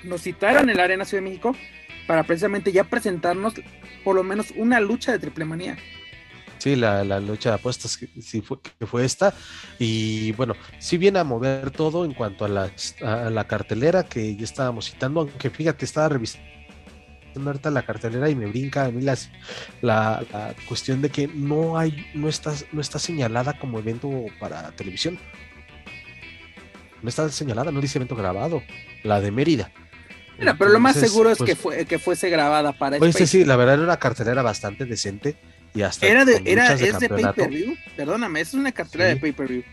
[0.04, 1.56] nos citaron en la Arena Ciudad de México
[2.08, 3.54] para precisamente ya presentarnos
[4.04, 5.78] por lo menos una lucha de triple manía.
[6.60, 9.34] Sí, la, lucha de apuestas que, sí fue, que fue esta.
[9.80, 14.46] Y bueno, sí viene a mover todo en cuanto a, a la cartelera que ya
[14.46, 16.53] estábamos citando, aunque fíjate, estaba revisando
[17.36, 19.30] ahorita la cartelera y me brinca a mí las,
[19.82, 20.24] la,
[20.68, 25.20] cuestión de que no hay, no está, no está señalada como evento para televisión.
[27.02, 28.64] No está señalada, no dice evento grabado.
[29.04, 29.72] La de Mérida.
[30.40, 33.28] Mira, pero lo más seguro es que, pues, fue, que fuese grabada para Pues sí,
[33.28, 35.36] sí, la verdad era una cartelera bastante decente
[35.76, 37.76] y hasta era de, era, es de pay-per-view.
[37.96, 39.64] Perdóname, es una cartelera de pay-per-view.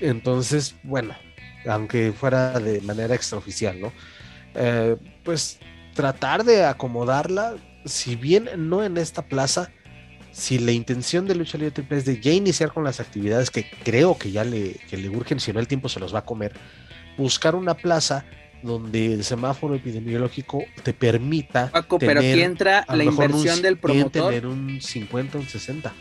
[0.00, 1.14] Entonces, bueno,
[1.66, 3.92] aunque fuera de manera extraoficial, ¿no?
[4.54, 5.58] Eh, pues
[5.96, 9.72] tratar de acomodarla, si bien no en esta plaza,
[10.30, 13.68] si la intención de Lucha Libre Triple es de ya iniciar con las actividades que
[13.82, 16.24] creo que ya le, que le urgen, si no el tiempo se los va a
[16.24, 16.52] comer,
[17.16, 18.26] buscar una plaza
[18.62, 21.70] donde el semáforo epidemiológico te permita.
[21.70, 24.28] Paco, pero aquí entra la inversión del promotor.
[24.28, 25.92] tener un 50, un 60.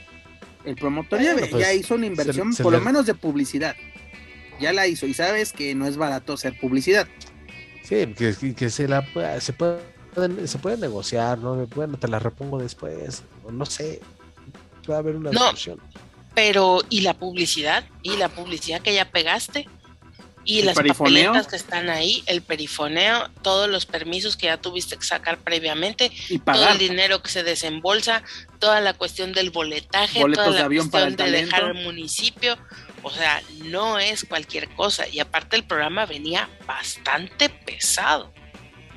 [0.66, 3.76] El promotor ya, pues, hizo una inversión, por lo menos de publicidad.
[4.60, 7.08] Ya la hizo y sabes que no es barato hacer publicidad.
[7.88, 9.06] Sí, que, se la
[9.40, 11.68] se puede, se puede negociar, ¿no?
[11.68, 14.02] Bueno, te la repongo después, no sé.
[14.86, 15.52] Puede haber una no,
[16.34, 17.84] Pero, ¿y la publicidad?
[18.04, 19.68] ¿Y la publicidad que ya pegaste?
[20.46, 25.04] y las papeletas que están ahí, el perifoneo, todos los permisos que ya tuviste que
[25.04, 28.24] sacar previamente, y todo el dinero que se desembolsa,
[28.60, 32.58] toda la cuestión del boletaje, toda la cuestión de dejar el municipio,
[33.06, 35.08] o sea, no es cualquier cosa.
[35.08, 38.34] Y aparte el programa venía bastante pesado.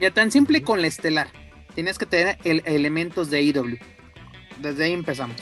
[0.00, 1.28] Ya tan simple con la estelar.
[1.74, 3.76] Tienes que tener elementos de IW.
[4.60, 5.36] Desde ahí empezamos.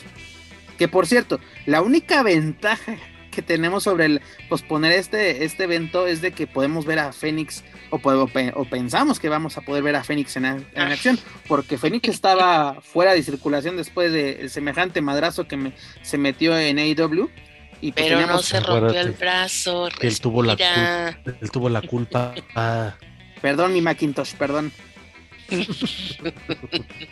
[0.78, 2.96] Que por cierto, la única ventaja
[3.30, 7.62] que tenemos sobre el posponer este, este evento es de que podemos ver a Fénix
[7.90, 10.86] o, o, pensamos que vamos a poder ver a Fénix en, en ah.
[10.86, 16.58] acción, porque Fénix estaba fuera de circulación después de semejante madrazo que me, se metió
[16.58, 17.30] en AEW.
[17.80, 19.88] Y pues Pero no se rompió el brazo.
[20.00, 21.18] Él tuvo la culpa.
[21.40, 22.34] Él tuvo la culpa.
[23.42, 24.72] Perdón, mi Macintosh, perdón.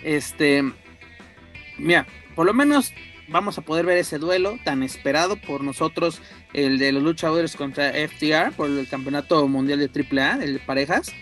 [0.02, 0.64] este.
[1.78, 2.92] Mira, por lo menos
[3.28, 6.20] vamos a poder ver ese duelo tan esperado por nosotros,
[6.52, 11.12] el de los luchadores contra FTR por el campeonato mundial de AAA, el de parejas,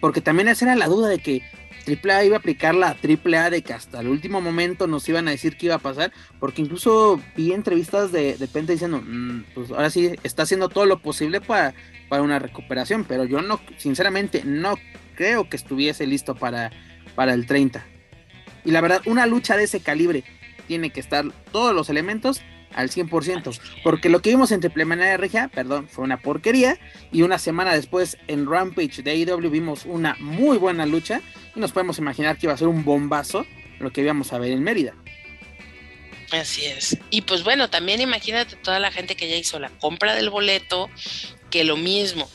[0.00, 1.42] porque también esa era la duda de que
[1.88, 5.30] AAA iba a aplicar la AAA de que hasta el último momento nos iban a
[5.30, 9.70] decir qué iba a pasar, porque incluso vi entrevistas de, de Penta diciendo, mm, pues
[9.70, 11.74] ahora sí está haciendo todo lo posible para,
[12.08, 14.76] para una recuperación, pero yo no, sinceramente, no
[15.14, 16.70] creo que estuviese listo para,
[17.14, 17.84] para el 30.
[18.64, 20.24] Y la verdad, una lucha de ese calibre,
[20.66, 22.42] tiene que estar todos los elementos
[22.74, 26.78] al 100%, porque lo que vimos en Triple de Regia, perdón, fue una porquería,
[27.12, 31.20] y una semana después en Rampage de AEW vimos una muy buena lucha,
[31.54, 33.46] y nos podemos imaginar que iba a ser un bombazo
[33.80, 34.94] lo que íbamos a ver en Mérida.
[36.30, 36.98] Así es.
[37.10, 40.90] Y pues bueno, también imagínate toda la gente que ya hizo la compra del boleto,
[41.50, 42.28] que lo mismo,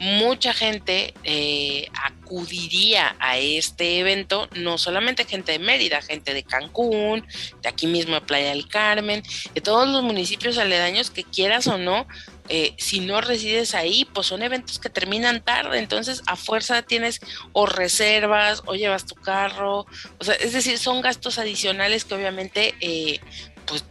[0.00, 7.26] mucha gente eh, acudiría a este evento, no solamente gente de Mérida, gente de Cancún,
[7.62, 9.22] de aquí mismo de Playa del Carmen,
[9.54, 12.06] de todos los municipios aledaños que quieras o no,
[12.48, 17.20] eh, si no resides ahí, pues son eventos que terminan tarde, entonces a fuerza tienes
[17.52, 19.86] o reservas o llevas tu carro,
[20.18, 23.20] o sea, es decir, son gastos adicionales que obviamente eh,
[23.66, 23.84] pues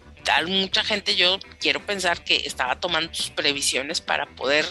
[0.47, 4.65] mucha gente yo quiero pensar que estaba tomando sus previsiones para poder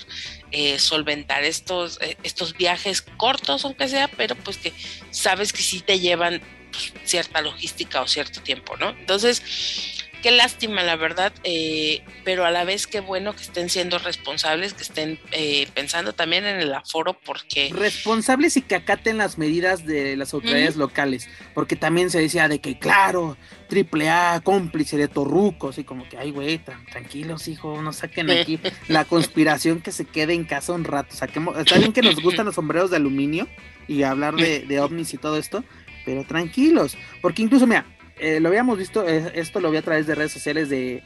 [0.59, 4.73] eh, solventar estos, eh, estos viajes cortos, aunque sea, pero pues que
[5.11, 6.41] sabes que sí te llevan
[6.73, 8.89] pues, cierta logística o cierto tiempo, ¿no?
[8.89, 13.97] Entonces, qué lástima, la verdad, eh, pero a la vez qué bueno que estén siendo
[14.01, 17.71] responsables, que estén eh, pensando también en el aforo, porque...
[17.73, 22.59] Responsables y que acaten las medidas de las autoridades locales, porque también se decía de
[22.59, 23.37] que, claro,
[23.69, 26.59] triple A, cómplice de Torrucos, y como que, ay, güey,
[26.91, 28.59] tranquilos, hijo, no saquen aquí
[28.89, 32.47] la conspiración que se quede en casa un rato, saquemos, está bien que nos gustan
[32.47, 33.47] los sombreros de aluminio
[33.87, 35.63] y hablar de, de ovnis y todo esto,
[36.05, 37.87] pero tranquilos, porque incluso, mira,
[38.19, 41.03] eh, lo habíamos visto, eh, esto lo vi a través de redes sociales de,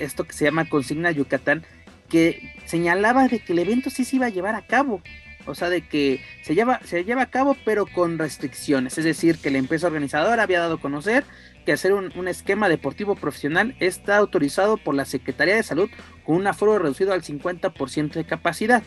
[0.00, 1.64] esto que se llama Consigna Yucatán,
[2.08, 5.02] que señalaba de que el evento sí se iba a llevar a cabo.
[5.46, 8.96] O sea, de que se lleva, se lleva a cabo, pero con restricciones.
[8.96, 11.24] Es decir, que la empresa organizadora había dado a conocer
[11.66, 15.90] que hacer un, un, esquema deportivo profesional está autorizado por la Secretaría de Salud
[16.24, 18.82] con un aforo reducido al 50% de capacidad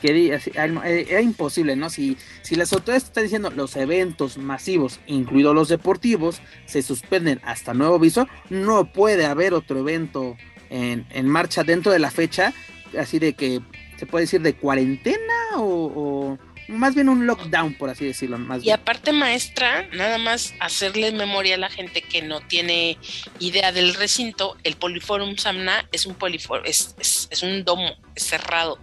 [0.00, 1.90] que eh, era imposible, ¿no?
[1.90, 7.74] Si, si las autoridades están diciendo los eventos masivos, incluidos los deportivos, se suspenden hasta
[7.74, 10.36] nuevo aviso, no puede haber otro evento
[10.70, 12.52] en, en, marcha dentro de la fecha,
[12.98, 13.60] así de que
[13.98, 18.38] se puede decir de cuarentena o, más bien un lockdown, por así decirlo.
[18.38, 22.96] Más y aparte, maestra, nada más hacerle memoria a la gente que no tiene
[23.40, 28.22] idea del recinto, el Poliforum Samna es un poliforum, es, es, es un domo, es
[28.22, 28.78] cerrado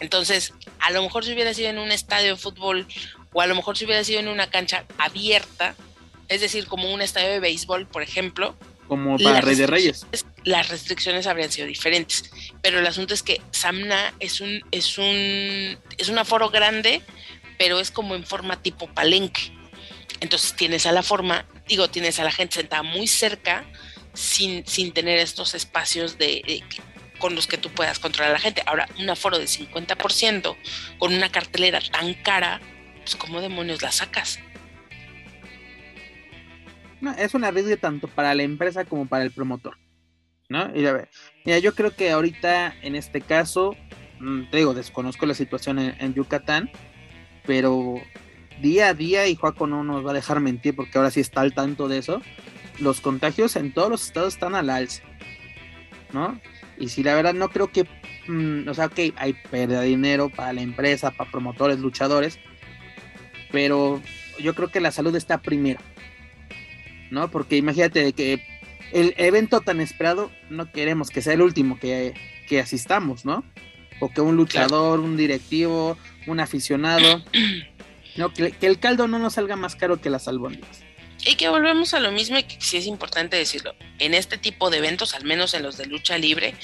[0.00, 2.86] entonces, a lo mejor si hubiera sido en un estadio de fútbol
[3.32, 5.74] o a lo mejor si hubiera sido en una cancha abierta,
[6.28, 8.56] es decir, como un estadio de béisbol, por ejemplo.
[8.88, 10.06] Como para Rey de Reyes.
[10.44, 12.30] Las restricciones habrían sido diferentes.
[12.62, 17.02] Pero el asunto es que Samna es un, es un, es un aforo grande,
[17.58, 19.52] pero es como en forma tipo palenque.
[20.20, 23.64] Entonces tienes a la forma, digo, tienes a la gente sentada muy cerca,
[24.12, 26.62] sin, sin tener estos espacios de
[27.18, 28.62] con los que tú puedas controlar a la gente.
[28.66, 30.56] Ahora, un aforo de 50%
[30.98, 32.60] con una cartelera tan cara,
[32.98, 34.38] pues ¿cómo demonios la sacas?
[37.18, 39.76] es un arriesgue tanto para la empresa como para el promotor.
[40.48, 40.70] ¿No?
[40.76, 41.08] Y a ver,
[41.44, 43.74] mira, yo creo que ahorita en este caso,
[44.20, 46.70] mm, te digo, desconozco la situación en, Yucatán,
[47.46, 47.94] pero
[48.60, 51.40] día a día, y Juaco no nos va a dejar mentir porque ahora sí está
[51.40, 52.20] al tanto de eso,
[52.78, 55.02] los contagios en todos los estados están al alza,
[56.12, 56.38] ¿no?
[56.78, 57.86] Y si la verdad no creo que,
[58.26, 62.38] mm, o sea, que hay pérdida de dinero para la empresa, para promotores, luchadores,
[63.52, 64.00] pero
[64.40, 65.80] yo creo que la salud está primero,
[67.10, 67.30] ¿no?
[67.30, 68.42] Porque imagínate que
[68.92, 72.14] el evento tan esperado no queremos que sea el último que,
[72.60, 73.44] asistamos, ¿no?
[74.00, 75.96] O que un luchador, un directivo,
[76.26, 77.24] un aficionado,
[78.16, 80.84] no, que, que, el caldo no nos salga más caro que las albóndigas.
[81.26, 83.74] Y que volvemos a lo mismo y que sí es importante decirlo.
[83.98, 86.54] En este tipo de eventos, al menos en los de lucha libre,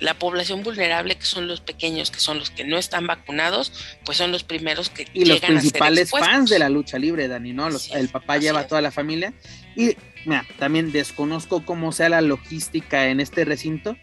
[0.00, 3.72] la población vulnerable, que son los pequeños, que son los que no están vacunados,
[4.04, 7.68] pues son los primeros que y los principales fans de la lucha libre, Dani, ¿no?
[7.92, 9.32] el papá lleva a toda la familia.
[9.76, 13.96] Y mira, también desconozco cómo sea la logística en este recinto,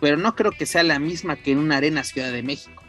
[0.00, 2.82] pero no creo que sea la misma que en una arena Ciudad de México.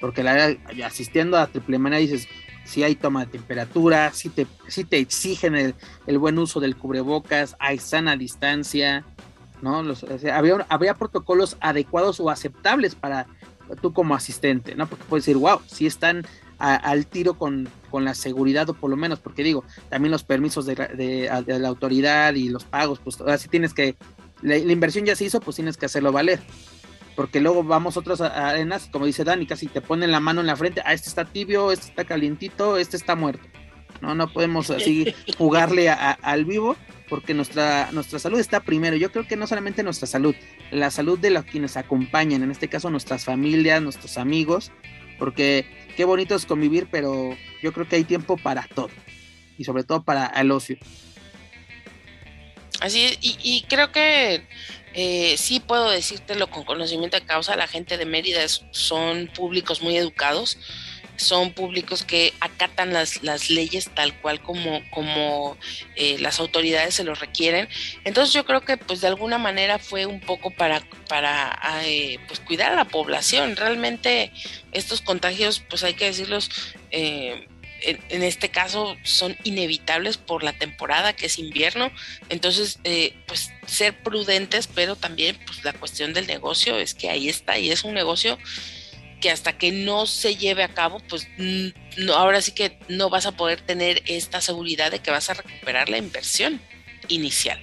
[0.00, 2.26] Porque la asistiendo a Triple Manía dices,
[2.64, 5.74] si hay toma de temperatura, si te, si te exigen
[6.06, 9.04] el, buen uso del cubrebocas, hay sana distancia,
[9.60, 9.82] ¿no?
[9.82, 13.26] Los, había, protocolos adecuados o aceptables para
[13.80, 14.86] tú como asistente, ¿no?
[14.86, 16.26] Porque puedes decir, wow, si están
[16.58, 21.28] al tiro con, la seguridad o por lo menos, porque digo, también los permisos de,
[21.46, 23.96] la autoridad y los pagos, pues ahora sí tienes que,
[24.42, 26.40] la, inversión ya se hizo, pues tienes que hacerlo valer
[27.14, 30.56] porque luego vamos otras arenas, como dice Dani, casi te ponen la mano en la
[30.56, 33.46] frente, ah, este está tibio, este está calientito, este está muerto.
[34.00, 36.76] No, no podemos así jugarle al vivo
[37.08, 38.96] porque nuestra, nuestra salud está primero.
[38.96, 40.34] Yo creo que no solamente nuestra salud,
[40.70, 44.72] la salud de los quienes acompañan, en este caso nuestras familias, nuestros amigos,
[45.18, 48.90] porque qué bonito es convivir, pero yo creo que hay tiempo para todo
[49.58, 50.78] y sobre todo para el ocio.
[52.80, 54.44] Así es, y creo que
[54.94, 58.40] eh, sí puedo decírtelo con conocimiento de causa, la gente de Mérida
[58.70, 60.58] son públicos muy educados,
[61.16, 65.56] son públicos que acatan las, las leyes tal cual como, como
[65.96, 67.68] eh, las autoridades se los requieren.
[68.04, 72.40] Entonces yo creo que pues de alguna manera fue un poco para, para eh, pues
[72.40, 73.56] cuidar a la población.
[73.56, 74.32] Realmente
[74.72, 76.50] estos contagios, pues hay que decirlos,
[76.90, 77.48] eh,
[77.84, 81.90] en, este caso son inevitables por la temporada que es invierno.
[82.28, 87.28] Entonces, eh, pues ser prudentes, pero también pues la cuestión del negocio es que ahí
[87.28, 88.38] está y es un negocio
[89.20, 91.28] que hasta que no se lleve a cabo, pues
[91.96, 95.34] no, ahora sí que no vas a poder tener esta seguridad de que vas a
[95.34, 96.60] recuperar la inversión
[97.08, 97.60] inicial.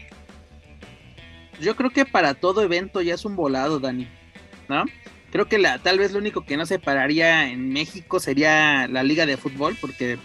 [1.60, 4.08] Yo creo que para todo evento ya es un volado, Dani,
[4.70, 4.86] ¿no?
[5.32, 9.04] Creo que la, tal vez lo único que no se pararía en México sería la
[9.04, 10.18] liga de fútbol, porque,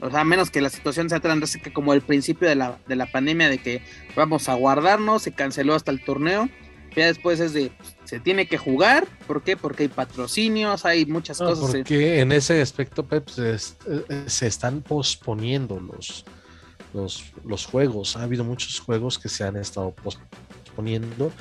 [0.00, 2.96] o sea, menos que la situación sea tan que como el principio de la, de
[2.96, 3.82] la pandemia, de que
[4.14, 6.48] vamos a guardarnos, se canceló hasta el torneo,
[6.94, 7.72] ya después es de,
[8.04, 9.56] se tiene que jugar, ¿por qué?
[9.56, 11.70] Porque hay patrocinios, hay muchas cosas.
[11.70, 16.24] Porque en ese aspecto, Pep, se, eh, se están posponiendo los,
[16.92, 21.32] los, los juegos, ha habido muchos juegos que se han estado posponiendo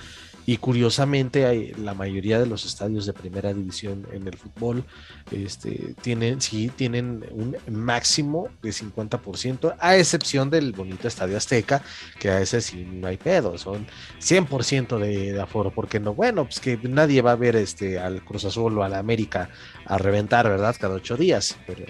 [0.46, 4.84] y curiosamente, hay, la mayoría de los estadios de primera división en el fútbol
[5.32, 11.82] este, tienen, sí, tienen un máximo de 50%, a excepción del bonito Estadio Azteca,
[12.20, 13.88] que a ese sí no hay pedo, son
[14.20, 18.24] 100% de, de, aforo, porque no, bueno, pues que nadie va a ver este, al
[18.24, 19.50] Cruz Azul o al América
[19.86, 20.76] a reventar, ¿verdad?
[20.78, 21.86] Cada ocho días, pero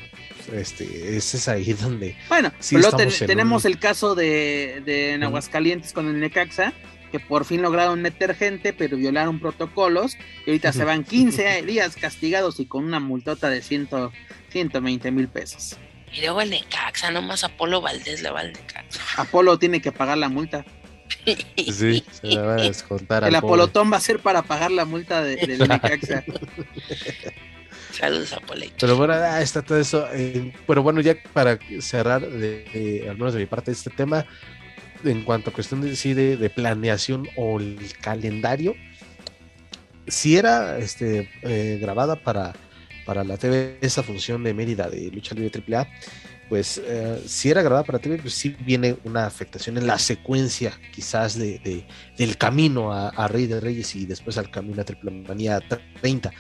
[0.52, 2.16] este, ese es ahí donde...
[2.30, 2.52] Bueno,
[3.26, 6.74] tenemos el caso de, de en Aguascalientes con el Necaxa
[7.14, 11.96] que por fin lograron meter gente, pero violaron protocolos, y ahorita se van 15 días
[11.96, 13.88] castigados y con una multota de 100,
[14.50, 15.78] 120 mil pesos.
[16.12, 19.00] Y luego el Necaxa, nomás Apolo Valdés le va al Necaxa.
[19.18, 20.66] Apolo tiene que pagar la multa.
[21.56, 23.24] Sí, se le va a descontar.
[23.26, 26.24] El Apolotón va a ser para pagar la multa de, del Necaxa.
[27.92, 28.74] Saludos, Apolito.
[28.80, 30.08] Pero bueno, ahí está todo eso.
[30.14, 34.26] Eh, pero bueno, ya para cerrar, de, al menos de mi parte, este tema,
[35.04, 38.76] en cuanto a cuestión de, sí, de, planeación o el calendario,
[40.08, 42.54] si era este, eh, grabada para,
[43.06, 45.88] para la TV esa función de Mérida de lucha libre AAA,
[46.50, 50.74] pues eh, si era grabada para TV, pues sí viene una afectación en la secuencia
[50.94, 51.86] quizás de,
[52.18, 55.60] del camino a, Rey de Reyes y después al camino a Triple Manía
[56.02, 56.32] 30.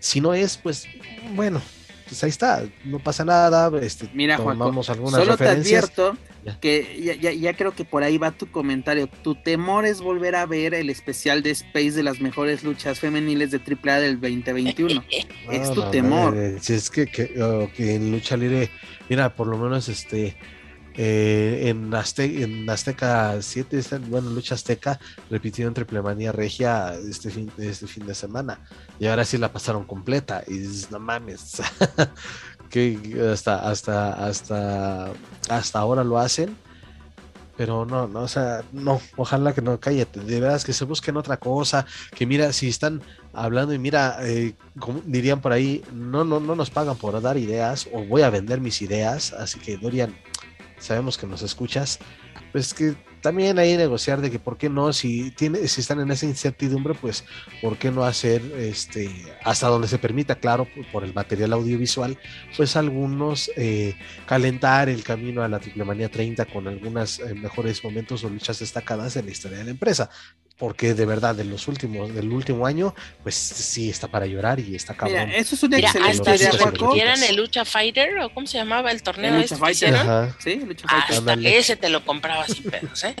[0.00, 0.86] Si no es, pues
[1.34, 1.62] bueno,
[2.06, 3.70] pues ahí está, no pasa nada.
[3.80, 6.16] Este, Mira, Juan, solo te advierto
[6.60, 9.08] que ya, creo que por ahí va tu comentario.
[9.22, 13.50] Tu temor es volver a ver el especial de Space de las mejores luchas femeniles
[13.50, 15.04] de AAA del 2021.
[15.50, 16.36] es tu temor.
[16.60, 18.70] si es que, que, en lucha libre,
[19.08, 20.36] mira, por lo menos este
[20.96, 27.88] Eh, en, en Azteca 7, bueno, Lucha Azteca repitió en Triplemanía Regia este fin, este
[27.88, 28.60] fin de semana.
[29.00, 30.44] Y ahora sí la pasaron completa.
[30.46, 31.60] Y dices, no mames.
[32.74, 35.12] que hasta, hasta, hasta,
[35.48, 36.56] hasta ahora lo hacen.
[37.56, 41.16] Pero no, no, o sea, no, ojalá que no, cállate, de verdad que se busquen
[41.16, 43.00] otra cosa, que mira, si están
[43.32, 47.36] hablando y mira, eh, como dirían por ahí, no, no, no nos pagan por dar
[47.36, 50.12] ideas o voy a vender mis ideas, así que Dorian,
[50.80, 52.00] sabemos que nos escuchas,
[52.50, 56.10] pues que también hay negociar de que por qué no, si tiene, si están en
[56.10, 57.24] esa incertidumbre, pues
[57.62, 59.10] por qué no hacer este
[59.42, 62.18] hasta donde se permita, claro, por el material audiovisual,
[62.54, 63.96] pues algunos eh,
[64.26, 69.16] calentar el camino a la triplemanía 30 con algunas eh, mejores momentos o luchas destacadas
[69.16, 70.10] en la historia de la empresa.
[70.56, 72.94] Porque de verdad, de los últimos, del último año,
[73.24, 75.26] pues sí está para llorar y está cabrón.
[75.26, 79.02] Mira, eso es una excelente hasta si el Lucha Fighter o cómo se llamaba el
[79.02, 80.32] torneo el Lucha este Fighter.
[80.38, 81.16] Sí, Lucha Fighter.
[81.16, 83.16] Hasta ese te lo compraba sin pedos, ¿eh?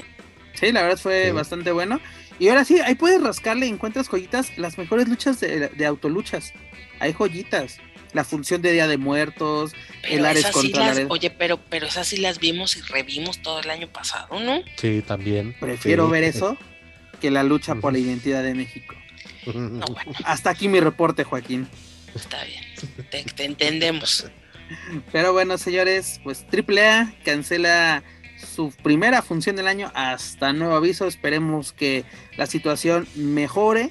[0.54, 2.00] Sí, la verdad fue bastante bueno.
[2.38, 6.52] Y ahora sí, ahí puedes rascarle, encuentras joyitas, las mejores luchas de, autoluchas.
[7.00, 7.78] Hay joyitas.
[8.12, 9.72] La función de Día de Muertos,
[10.04, 13.88] el Ares contra Oye, pero, pero esas sí las vimos y revimos todo el año
[13.88, 14.62] pasado, ¿no?
[14.76, 15.56] Sí, también.
[15.58, 16.56] Prefiero ver eso
[17.14, 18.94] que la lucha por la identidad de México.
[20.24, 21.68] Hasta aquí mi reporte, Joaquín.
[22.14, 22.64] Está bien,
[23.10, 24.30] te, te entendemos.
[25.12, 28.02] Pero bueno, señores, pues AAA cancela
[28.44, 31.06] su primera función del año hasta nuevo aviso.
[31.06, 32.04] Esperemos que
[32.36, 33.90] la situación mejore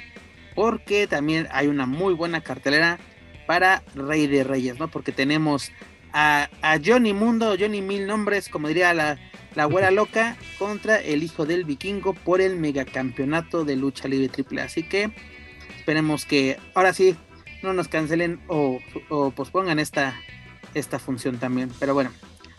[0.55, 2.99] porque también hay una muy buena cartelera
[3.47, 4.87] para Rey de Reyes, ¿no?
[4.87, 5.71] Porque tenemos
[6.13, 6.49] a,
[6.83, 9.17] Johnny Mundo, Johnny Mil Nombres, como diría la,
[9.55, 14.61] la abuela loca, contra el hijo del vikingo por el megacampeonato de lucha libre triple.
[14.61, 15.11] Así que
[15.77, 17.15] esperemos que ahora sí
[17.61, 20.15] no nos cancelen o, o pospongan esta,
[20.73, 21.71] esta función también.
[21.79, 22.11] Pero bueno,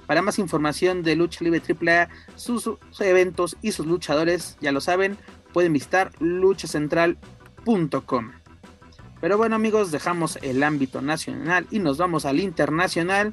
[0.06, 5.18] para más información de Lucha Libre AAA, sus, eventos y sus luchadores, ya lo saben,
[5.52, 8.30] pueden visitar luchacentral.com.
[9.20, 13.32] Pero bueno amigos, dejamos el ámbito nacional y nos vamos al internacional.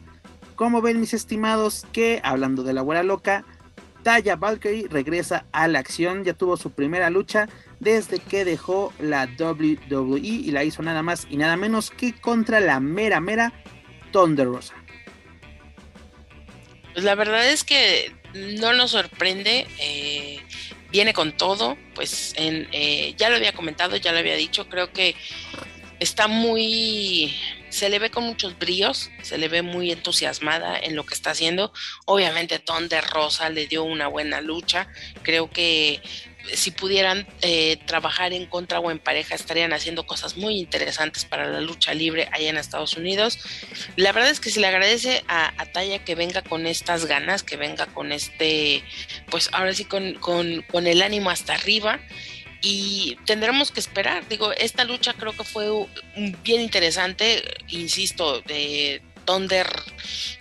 [0.61, 3.43] Como ven mis estimados que, hablando de la abuela loca,
[4.03, 7.49] Taya Valkyrie regresa a la acción, ya tuvo su primera lucha
[7.79, 12.59] desde que dejó la WWE y la hizo nada más y nada menos que contra
[12.59, 13.53] la mera mera
[14.11, 14.75] Thunder Rosa.
[16.93, 20.41] Pues la verdad es que no nos sorprende, eh,
[20.91, 25.15] viene con todo, pues eh, ya lo había comentado, ya lo había dicho, creo que
[25.99, 27.33] está muy,
[27.71, 31.31] se le ve con muchos bríos, se le ve muy entusiasmada en lo que está
[31.31, 31.73] haciendo.
[32.05, 34.87] Obviamente Ton de Rosa le dio una buena lucha,
[35.23, 36.01] creo que
[36.53, 41.47] si pudieran eh, trabajar en contra o en pareja, estarían haciendo cosas muy interesantes para
[41.47, 43.39] la lucha libre allá en Estados Unidos.
[43.95, 47.55] La verdad es que se le agradece a, Taya que venga con estas ganas, que
[47.55, 48.83] venga con este,
[49.29, 51.99] pues ahora sí, con, con el ánimo hasta arriba
[52.61, 54.27] y tendremos que esperar.
[54.27, 55.67] Digo, esta lucha creo que fue
[56.43, 59.67] bien interesante, insisto, de Thunder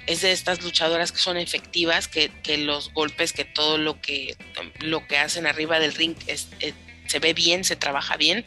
[0.07, 4.37] es de estas luchadoras que son efectivas, que, los golpes, que todo lo que,
[4.81, 6.75] lo que hacen arriba del ring eh,
[7.07, 8.45] se ve bien, se trabaja bien.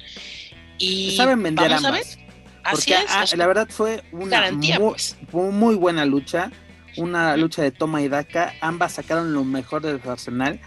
[0.78, 2.18] Y saben vender ambas.
[2.64, 5.18] Así es, ah, la verdad fue una muy, pues.
[5.32, 6.50] muy, buena lucha,
[6.96, 8.54] una lucha de toma y daca.
[8.62, 10.62] Ambas sacaron lo mejor del arsenal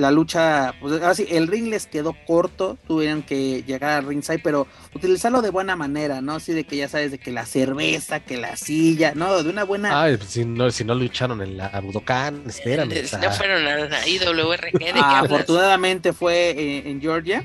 [0.00, 4.66] la lucha, pues así, el ring les quedó corto, tuvieron que llegar al ringside, pero
[4.94, 6.34] utilizarlo de buena manera, ¿no?
[6.34, 9.42] Así de que ya sabes, de que la cerveza, que la silla, ¿no?
[9.42, 10.02] De una buena...
[10.02, 12.92] Ay, si no, si no lucharon en la Budokan, espérame.
[12.92, 14.72] Eh, no fueron a la IWRG.
[14.78, 17.44] ¿de afortunadamente fue en, Georgia,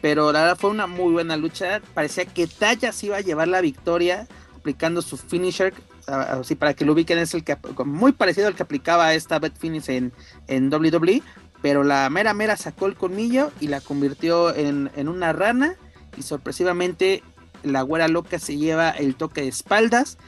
[0.00, 1.80] pero la verdad fue una muy buena lucha.
[1.94, 4.26] Parecía que Taya se iba a llevar la victoria
[4.62, 5.74] aplicando su finisher,
[6.06, 9.56] así para que lo ubiquen, es el que muy parecido al que aplicaba esta Bet
[9.58, 10.12] Finish en,
[10.46, 11.20] en WWE,
[11.62, 15.76] pero la mera mera sacó el colmillo y la convirtió en, una rana
[16.16, 17.22] y sorpresivamente
[17.62, 20.18] la güera loca se lleva el toque de espaldas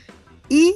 [0.49, 0.75] y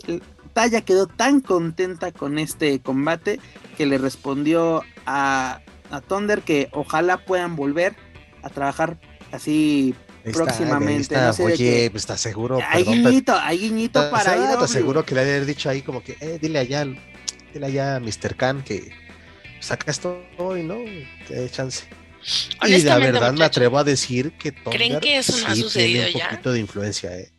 [0.52, 3.38] Taya quedó tan contenta con este combate
[3.76, 7.94] que le respondió a, a Thunder que ojalá puedan volver
[8.42, 8.98] a trabajar
[9.30, 9.94] así
[10.32, 11.16] próximamente.
[11.40, 12.58] oye, pues está seguro.
[12.68, 14.50] Hay guiñito, hay guiñito para ir.
[14.50, 16.84] Está seguro que le haya dicho ahí como que, eh, dile allá,
[17.54, 18.36] dile allá a Mr.
[18.36, 18.92] Khan que
[19.60, 20.76] saca esto hoy, ¿no?
[21.26, 21.84] Que chance.
[22.66, 26.22] Y la verdad me atrevo a decir que ¿Creen que eso no ha sucedido tiene
[26.22, 27.32] un poquito de influencia, ¿eh?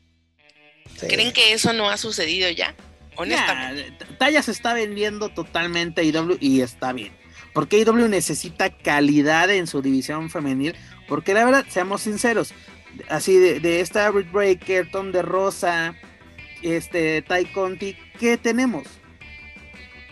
[1.00, 2.76] ¿Creen que eso no ha sucedido ya?
[3.16, 4.06] Honestamente.
[4.18, 7.12] Talla se está vendiendo totalmente IW y está bien.
[7.54, 10.76] Porque IW necesita calidad en su división femenil.
[11.08, 12.54] Porque la verdad, seamos sinceros,
[13.10, 15.96] así de, de esta Breaker, Tom de Rosa,
[16.62, 18.88] este, Tai Conti, ¿qué tenemos?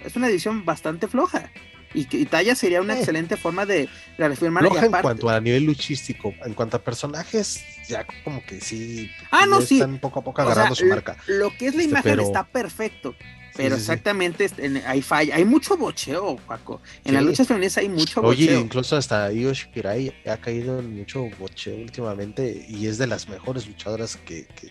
[0.07, 1.51] es una edición bastante floja.
[1.93, 2.99] Y, y Talla sería una Eh.
[2.99, 4.63] excelente forma de, reafirmar.
[4.65, 9.09] y Floja en cuanto a nivel luchístico, en cuanto a personajes, ya como que sí.
[9.31, 9.75] Ah, no, sí.
[9.75, 11.17] Están poco a poco O sea, agarrando su lo- marca.
[11.27, 13.15] Lo que es la Este, imagen pero- está perfecto.
[13.51, 13.91] Sí, Pero sí, sí.
[13.91, 16.79] exactamente en- hay falla, hay mucho bocheo, Paco.
[17.03, 17.29] En las Sí.
[17.29, 18.59] luchas femeninas hay mucho Oye, bocheo.
[18.59, 23.65] incluso hasta Io Shirai ha caído en mucho bocheo últimamente y es de las mejores
[23.65, 24.69] luchadoras que, que-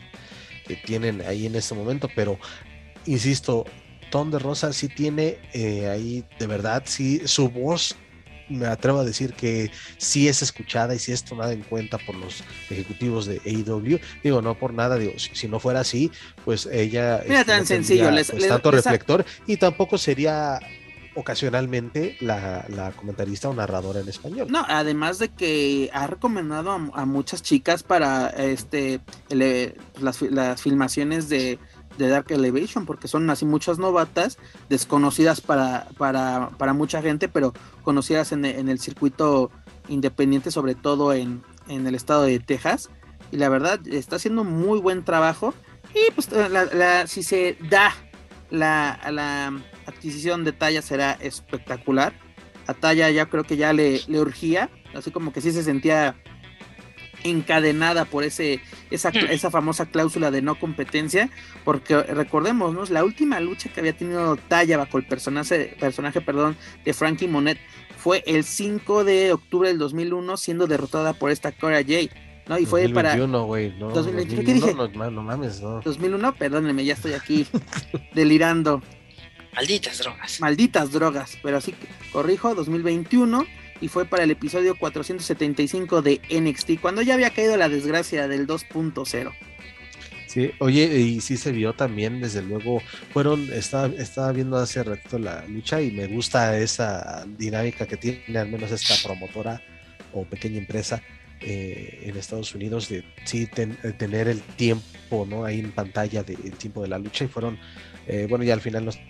[0.68, 2.38] que tienen ahí en este momento, pero
[3.06, 3.64] insisto,
[4.10, 7.96] Ton de Rosa sí tiene eh, ahí, de verdad, sí, su voz,
[8.48, 12.14] me atrevo a decir que sí es escuchada y sí es tomada en cuenta por
[12.14, 13.98] los ejecutivos de AEW.
[14.22, 16.12] Digo, no por nada, digo, si, si no fuera así,
[16.44, 17.22] pues ella...
[17.26, 20.60] Mira, este, tan no sencillo, tendría, les- pues, les- tanto les- reflector y tampoco sería
[21.16, 24.46] ocasionalmente la, la comentarista o narradora en español.
[24.50, 29.00] No, además de que ha recomendado a, a muchas chicas para este
[30.00, 31.58] las, las filmaciones de,
[31.98, 34.38] de Dark Elevation, porque son así muchas novatas,
[34.68, 39.50] desconocidas para, para, para mucha gente, pero conocidas en, en el circuito
[39.88, 42.90] independiente, sobre todo en, en el estado de Texas.
[43.32, 45.54] Y la verdad, está haciendo muy buen trabajo.
[45.94, 47.92] Y pues la- la- si se da
[48.50, 49.52] la, la
[49.86, 52.12] adquisición de talla será espectacular.
[52.68, 56.16] A Talla ya creo que ya le urgía, así como que sí se sentía
[57.30, 58.60] encadenada por ese
[58.90, 59.30] esa, Hmm.
[59.30, 61.28] esa famosa cláusula de no competencia,
[61.64, 62.84] porque recordemos, ¿no?
[62.86, 67.58] la última lucha que había tenido Talla bajo el personaje, personaje perdón, de Frankie Monet
[67.98, 72.10] fue el 5 de octubre del 2001, siendo derrotada por esta Cora Jade,
[72.46, 72.58] ¿no?
[72.58, 74.92] Y fue para 2021, güey, no, 2021, ¿qué 2001, dije?
[74.96, 75.80] No, ma- no mames, no.
[75.80, 77.46] 2001, perdónenme, ya estoy aquí
[78.14, 78.82] delirando.
[79.54, 80.40] Malditas drogas.
[80.40, 83.46] malditas drogas, pero así que corrijo, 2021
[83.80, 88.46] y fue para el episodio 475 de NXT, cuando ya había caído la desgracia del
[88.46, 89.32] 2.0.
[90.26, 95.18] Sí, oye, y sí se vio también, desde luego, fueron, estaba, estaba viendo hace rato
[95.18, 99.62] la lucha y me gusta esa dinámica que tiene al menos esta promotora
[100.12, 101.00] o pequeña empresa
[101.40, 105.44] eh, en Estados Unidos de sí ten- eh, tener el tiempo, ¿no?
[105.44, 107.58] Ahí en pantalla del tiempo de la lucha y fueron,
[108.06, 109.00] eh, bueno, ya al final no se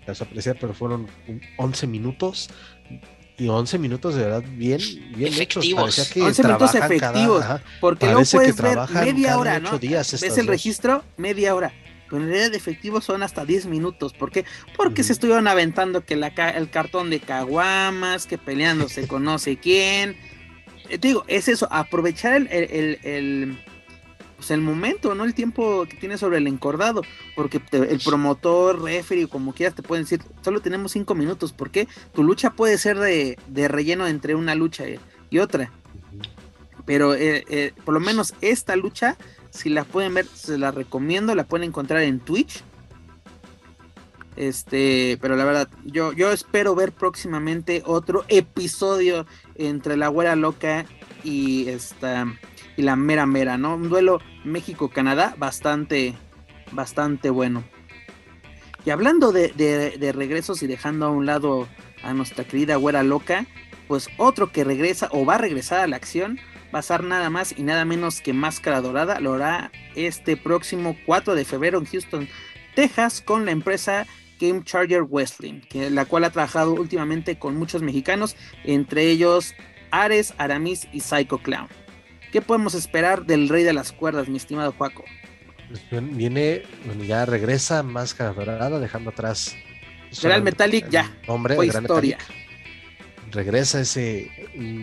[0.00, 2.50] alcanzó a apreciar, pero fueron un 11 minutos
[3.38, 4.80] y 11 minutos de verdad bien,
[5.16, 5.64] bien hechos.
[5.64, 5.82] Efectivos.
[5.96, 7.40] Parecía que 11 minutos efectivos.
[7.42, 9.78] Cada, Porque luego que puedes ver media hora, ¿no?
[9.78, 10.46] días Ves el dos.
[10.46, 11.72] registro, media hora.
[12.10, 14.12] Pero en realidad de efectivos son hasta 10 minutos.
[14.14, 14.44] ¿Por qué?
[14.76, 19.38] Porque se estuvieron aventando que la, ca- el cartón de caguamas, que peleándose con no
[19.38, 20.16] sé quién.
[20.88, 23.58] Eh, te digo, es eso, aprovechar el, el, el- el,
[24.38, 25.24] pues, el momento, ¿no?
[25.24, 27.02] El tiempo que tienes sobre el encordado.
[27.36, 31.52] Porque te- el promotor, referee, como quieras, te pueden decir, solo tenemos 5 minutos.
[31.52, 31.86] ¿Por qué?
[32.14, 34.84] Tu lucha puede ser de, de relleno entre una lucha
[35.30, 35.70] y otra
[36.86, 39.18] pero eh, eh, por lo menos esta lucha,
[39.50, 42.62] si la pueden ver, se la recomiendo, la pueden encontrar en Twitch.
[44.36, 49.26] Este, pero la verdad, yo, yo espero ver próximamente otro episodio
[49.56, 50.86] entre la güera loca
[51.24, 52.24] y esta
[52.78, 53.74] y la mera mera, ¿no?
[53.74, 56.14] Un duelo México-Canadá bastante,
[56.70, 57.64] bastante bueno.
[58.84, 61.66] Y hablando de, regresos y dejando a un lado
[62.04, 63.46] a nuestra querida güera loca,
[63.88, 66.38] pues otro que regresa o va a regresar a la acción
[66.72, 69.18] va a ser nada más y nada menos que Máscara Dorada.
[69.18, 72.28] Lo hará este próximo 4 de febrero en Houston,
[72.76, 74.06] Texas, con la empresa
[74.38, 79.56] Game Charger Wrestling, que, la cual ha trabajado últimamente con muchos mexicanos, entre ellos
[79.90, 81.66] Ares, Aramis y Psycho Clown.
[82.32, 85.04] ¿Qué podemos esperar del Rey de las Cuerdas, mi estimado Juaco?
[85.68, 86.62] Pues Viene,
[87.06, 89.56] ya regresa Máscara Dorada, dejando atrás.
[90.22, 92.18] Real Metallic ya, Hombre, fue Gran historia.
[92.18, 92.48] Metallic.
[93.30, 94.30] Regresa ese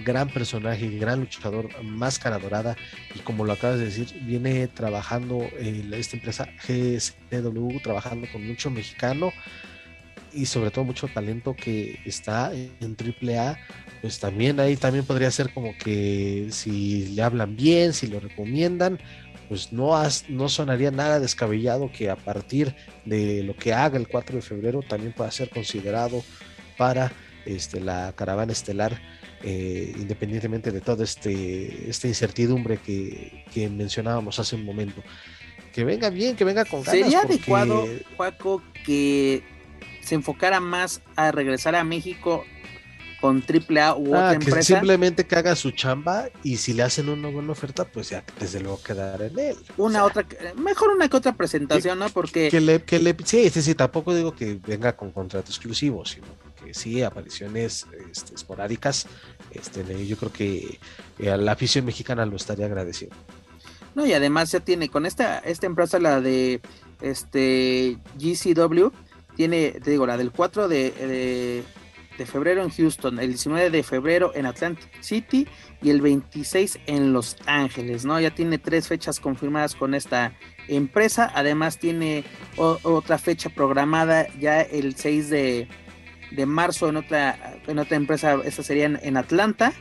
[0.05, 2.75] gran personaje, gran luchador, Máscara Dorada,
[3.15, 8.69] y como lo acabas de decir, viene trabajando en esta empresa GSW, trabajando con mucho
[8.69, 9.33] mexicano
[10.31, 13.57] y sobre todo mucho talento que está en AAA,
[14.01, 18.99] pues también ahí también podría ser como que si le hablan bien, si lo recomiendan,
[19.49, 22.75] pues no, has- no sonaría nada descabellado que a partir
[23.05, 26.23] de lo que haga el 4 de febrero también pueda ser considerado
[26.77, 27.11] para
[27.45, 28.99] este, la caravana estelar,
[29.43, 35.03] eh, independientemente de toda este, esta incertidumbre que, que mencionábamos hace un momento.
[35.71, 36.99] Que venga bien, que venga con ganas.
[37.01, 37.85] Sería porque- adecuado,
[38.17, 39.43] Juaco, que
[40.01, 42.45] se enfocara más a regresar a México
[43.25, 44.75] con AAA u otra Ah, que empresa.
[44.75, 48.59] simplemente que haga su chamba y si le hacen una buena oferta, pues ya desde
[48.59, 49.55] luego quedar en él.
[49.77, 52.09] Una O sea, otra, mejor una que otra presentación, ¿no?
[52.09, 56.05] Porque que le, que le, sí, sí, sí, tampoco digo que venga con contrato exclusivo,
[56.05, 56.27] sino
[56.63, 59.07] que sí, apariciones este, esporádicas,
[59.51, 60.79] este, yo creo que
[61.17, 63.15] eh, a la afición mexicana lo estaría agradeciendo.
[63.95, 66.61] No, y además ya tiene con esta, esta empresa, la de
[67.01, 68.89] este GCW,
[69.35, 71.63] tiene, te digo, la del 4 de, de,
[72.25, 75.47] febrero en Houston, el 19 de febrero en Atlantic City
[75.81, 78.19] y el 26 en Los Ángeles, ¿no?
[78.19, 80.33] Ya tiene tres fechas confirmadas con esta
[80.67, 82.23] empresa, además tiene
[82.55, 85.67] otra fecha programada ya el 6 de,
[86.31, 89.73] de, marzo en otra, en otra empresa, esta sería en, Atlanta.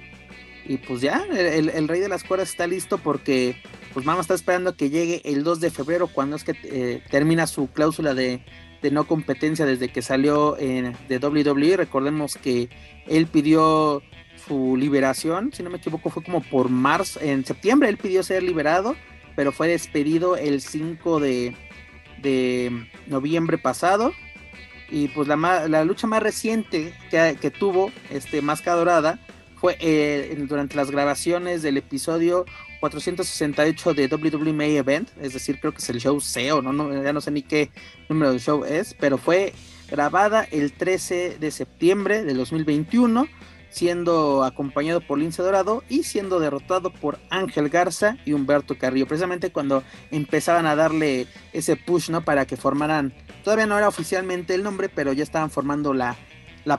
[0.66, 3.56] Y pues ya, el, rey de las cuerdas está listo porque
[3.92, 7.46] pues mamá está esperando que llegue el 2 de febrero cuando es que eh, termina
[7.46, 8.42] su cláusula de
[8.84, 11.78] de no competencia desde que salió de WWE.
[11.78, 12.68] Recordemos que
[13.06, 14.02] él pidió
[14.46, 18.42] su liberación, si no me equivoco, fue como por marzo, en septiembre él pidió ser
[18.42, 18.94] liberado,
[19.36, 21.56] pero fue despedido el 5 de,
[22.20, 24.12] de noviembre pasado.
[24.90, 29.18] Y pues la, la lucha más reciente que, que tuvo este Máscara Dorada
[29.56, 32.44] fue eh, durante las grabaciones del episodio
[32.90, 36.70] 468 de WWE Event, es decir, creo que es el show CEO, ¿no?
[36.70, 37.02] ¿no?
[37.02, 37.70] ya no sé ni qué
[38.10, 39.54] número de show es, pero fue
[39.88, 43.26] grabada el 13 de septiembre de 2021,
[43.70, 49.50] siendo acompañado por Lince Dorado y siendo derrotado por Ángel Garza y Humberto Carrillo, precisamente
[49.50, 52.22] cuando empezaban a darle ese push, ¿no?
[52.22, 53.14] Para que formaran,
[53.44, 56.18] todavía no era oficialmente el nombre, pero ya estaban formando la,
[56.66, 56.76] la,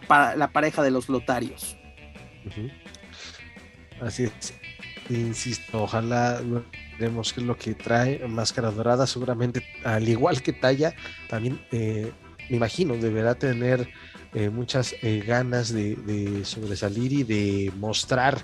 [0.54, 1.76] pareja de los lotarios.
[4.00, 4.65] Así es
[5.10, 6.42] insisto, ojalá
[7.00, 10.94] vemos qué es lo que trae Máscara Dorada, seguramente al igual que Talla,
[11.30, 12.12] también eh,
[12.50, 13.88] me imagino deberá tener
[14.34, 18.42] eh, muchas eh, ganas de, sobresalir y de mostrar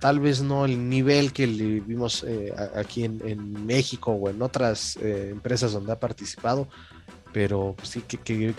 [0.00, 2.24] tal vez no el nivel que le vimos
[2.76, 6.68] aquí en, México o en otras empresas donde ha participado,
[7.32, 8.54] pero pues sí que,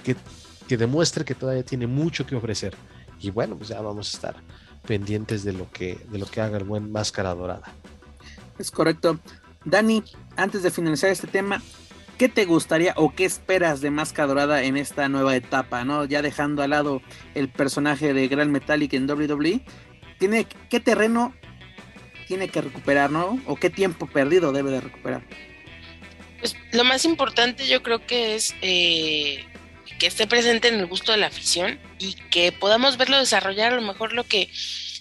[0.68, 2.76] que demuestre que todavía tiene mucho que ofrecer.
[3.22, 4.36] Y bueno, pues ya vamos a estar
[4.86, 7.74] pendientes de lo que, de lo que haga el buen Máscara Dorada.
[8.58, 9.20] Es correcto.
[9.66, 10.04] Dani,
[10.36, 11.62] antes de finalizar este tema,
[12.18, 15.84] ¿qué te gustaría o qué esperas de Máscara Dorada en esta nueva etapa?
[15.86, 16.06] ¿no?
[16.06, 17.02] Ya dejando al lado
[17.36, 19.62] el personaje de Gran Metallic en WWE,
[20.18, 21.34] ¿tiene, ¿qué terreno
[22.28, 23.40] tiene que recuperar, ¿no?
[23.48, 25.24] ¿O qué tiempo perdido debe de recuperar?
[26.40, 29.46] Pues lo más importante yo creo que es eh,
[30.00, 33.76] que esté presente en el gusto de la afición y que podamos verlo desarrollar a
[33.76, 34.50] lo mejor lo que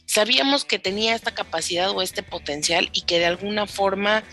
[0.05, 4.25] sabíamos que tenía esta capacidad o este potencial y que de alguna forma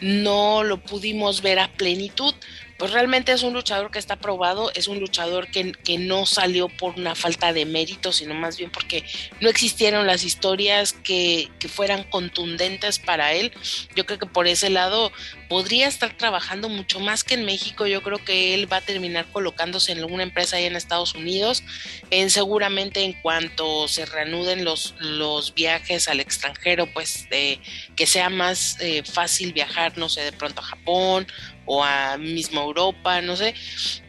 [0.00, 2.34] no lo pudimos ver a plenitud
[2.80, 6.94] pues realmente es un luchador que está probado, es un luchador que, no salió por
[6.98, 9.04] una falta de mérito, sino más bien porque
[9.40, 13.52] no existieron las historias que, que, fueran contundentes para él.
[13.94, 15.12] Yo creo que por ese lado
[15.50, 17.86] podría estar trabajando mucho más que en México.
[17.86, 21.62] Yo creo que él va a terminar colocándose en alguna empresa ahí en Estados Unidos.
[22.10, 28.78] En, seguramente en cuanto se reanuden los, los viajes al extranjero, pues que sea más
[28.80, 31.26] eh, fácil viajar, no sé, de pronto a Japón
[31.72, 33.54] o a mismo Europa, no sé,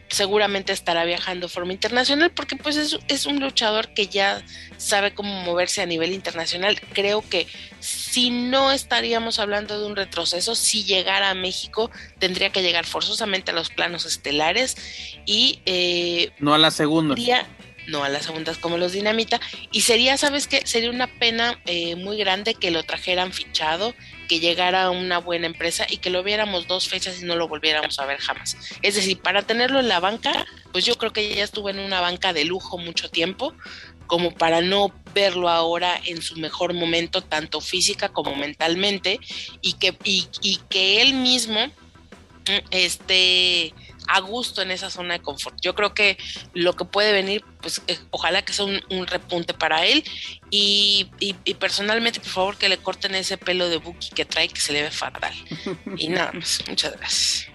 [0.08, 4.42] seguramente estará viajando de forma internacional porque pues es, es, un luchador que ya
[4.76, 6.80] sabe cómo moverse a nivel internacional.
[6.92, 7.46] Creo que
[7.78, 11.88] si no estaríamos hablando de un retroceso, si llegara a México
[12.18, 14.76] tendría que llegar forzosamente a los planos estelares
[15.24, 15.60] y...
[15.64, 17.14] Eh, no a la segunda
[17.86, 19.40] no a las segundas como los Dinamita.
[19.70, 20.62] Y sería, ¿sabes qué?
[20.66, 23.94] Sería una pena eh, muy grande que lo trajeran fichado,
[24.28, 27.48] que llegara a una buena empresa y que lo viéramos dos fechas y no lo
[27.48, 28.56] volviéramos a ver jamás.
[28.82, 32.00] Es decir, para tenerlo en la banca, pues yo creo que ya estuvo en una
[32.00, 33.54] banca de lujo mucho tiempo,
[34.06, 39.20] como para no verlo ahora en su mejor momento, tanto física como mentalmente,
[39.60, 41.70] y que, y, y que él mismo,
[42.70, 43.72] este
[44.08, 45.56] a gusto en esa zona de confort.
[45.60, 46.18] Yo creo que
[46.54, 50.04] lo que puede venir, pues eh, ojalá que sea un, repunte para él
[50.50, 51.08] y,
[51.58, 54.82] personalmente, por favor, que le corten ese pelo de Buki que trae que se le
[54.82, 55.34] ve fatal.
[55.96, 57.48] Y nada más, muchas gracias.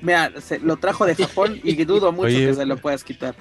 [0.00, 3.34] Mira, se, lo trajo de Japón y dudo mucho que se lo puedas quitar.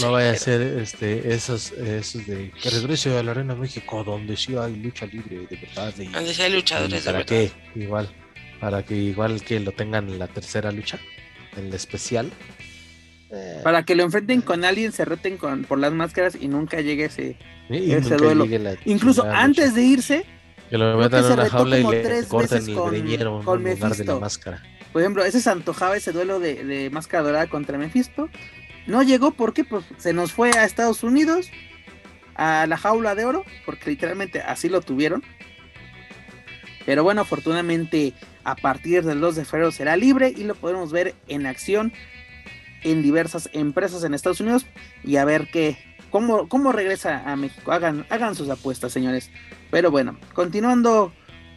[0.00, 4.36] no, vaya a ser este, esos, esos de que regrese a la Arena México donde
[4.36, 5.92] sí hay lucha libre de verdad.
[5.94, 7.26] donde sí hay luchadores de verdad.
[7.26, 8.08] Que, igual,
[8.60, 10.98] para que igual que lo tengan en la tercera lucha
[11.56, 12.30] el especial.
[13.30, 16.80] Eh, Para que lo enfrenten con alguien, se reten con, por las máscaras y nunca
[16.80, 17.36] llegue ese,
[17.68, 18.46] ese duelo.
[18.84, 20.24] Incluso antes de irse,
[20.70, 24.18] que lo metan en una jaula y le corten el greñero en lugar de la
[24.18, 24.62] máscara.
[24.92, 28.28] Por ejemplo, ese se antojaba ese duelo de, de máscara dorada contra Mephisto.
[28.86, 31.50] No llegó porque pues, se nos fue a Estados Unidos,
[32.36, 35.22] a la jaula de oro, porque literalmente así lo tuvieron.
[36.86, 38.14] Pero bueno, afortunadamente
[38.46, 41.92] a partir del 2 de febrero será libre y lo podremos ver en acción
[42.84, 44.66] en diversas empresas en Estados Unidos
[45.02, 45.76] y a ver qué,
[46.10, 47.72] cómo, cómo regresa a México.
[47.72, 49.32] Hagan, hagan sus apuestas, señores.
[49.72, 51.12] Pero bueno, continuando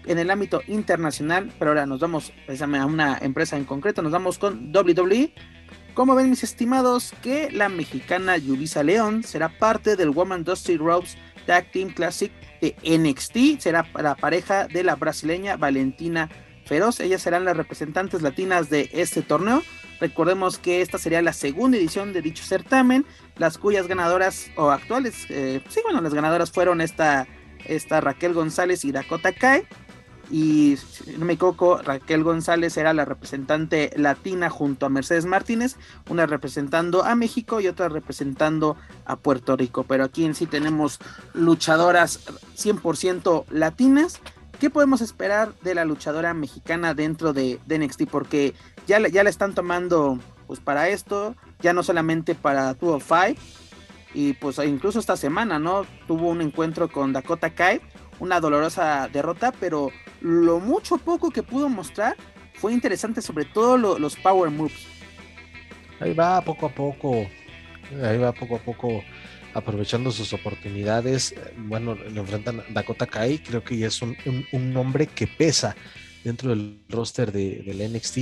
[0.08, 4.40] en el ámbito internacional, pero ahora nos vamos a una empresa en concreto, nos vamos
[4.40, 5.32] con WWE,
[5.94, 11.18] Como ven mis estimados, que la mexicana Yulisa León será parte del Woman Dusty Ropes
[11.46, 12.32] Tag Team Classic
[12.62, 16.30] de NXT, será la pareja de la brasileña Valentina
[16.70, 19.64] Feroz, ellas serán las representantes latinas de este torneo.
[20.00, 23.06] Recordemos que esta sería la segunda edición de dicho certamen,
[23.38, 27.28] las cuyas ganadoras o actuales, eh, sí, bueno, las ganadoras fueron esta,
[27.66, 29.66] esta Raquel González y Dakota Kai
[30.32, 30.78] y
[31.18, 31.38] no me
[31.84, 35.76] Raquel González era la representante latina junto a Mercedes Martínez,
[36.08, 39.84] una representando a México y otra representando a Puerto Rico.
[39.84, 41.00] Pero aquí en sí tenemos
[41.34, 42.20] luchadoras
[42.56, 44.22] 100% latinas.
[44.60, 48.04] ¿Qué podemos esperar de la luchadora mexicana dentro de, NXT?
[48.12, 48.54] Porque
[48.88, 53.40] ya, ya la están tomando pues para esto, ya no solamente para 205,
[54.14, 55.86] y pues incluso esta semana, ¿no?
[56.08, 57.80] Tuvo un encuentro con Dakota Kai,
[58.20, 62.18] una dolorosa derrota, pero lo mucho poco que pudo mostrar
[62.56, 64.88] fue interesante, sobre todo los power moves.
[66.02, 67.28] Ahí va poco a poco,
[68.04, 69.04] ahí va poco a poco
[69.54, 71.36] aprovechando sus oportunidades.
[71.58, 74.16] Bueno, le enfrentan Dakota Kai, creo que ya es un,
[74.74, 75.76] nombre que pesa
[76.24, 78.18] dentro del roster de, del NXT.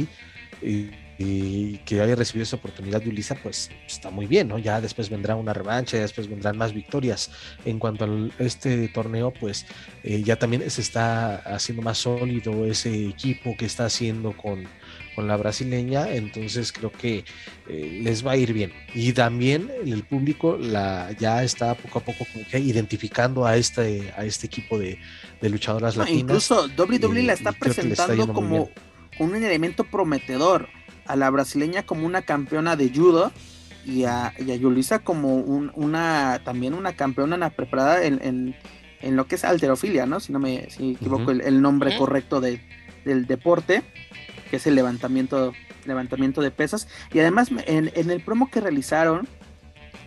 [0.62, 4.60] Y, que haya recibido esa oportunidad de Ulisa, pues está muy bien, ¿no?
[4.60, 7.32] Ya después vendrá una revancha, después vendrán más victorias.
[7.66, 9.66] En cuanto a este torneo, pues
[10.04, 14.68] eh, ya también se está haciendo más sólido ese equipo que está haciendo con,
[15.18, 17.26] con la brasileña, entonces creo que
[17.68, 18.72] eh, les va a ir bien.
[18.94, 24.14] Y también el público la, ya está poco a poco como que identificando a este,
[24.16, 25.00] a este equipo de,
[25.42, 26.22] luchadoras latinas.
[26.22, 28.70] Incluso WWE la está presentando como
[29.18, 30.70] un elemento prometedor
[31.08, 33.32] a la brasileña como una campeona de judo
[33.88, 38.54] y a, y Yulisa como una también una campeona preparada en,
[39.02, 40.20] en, lo que es alterofilia, ¿no?
[40.20, 42.62] Si no me equivoco el, nombre correcto de,
[43.04, 43.82] del deporte,
[44.50, 45.54] que es el levantamiento,
[45.86, 46.88] levantamiento de pesas.
[47.14, 49.28] Y además en, el promo que realizaron,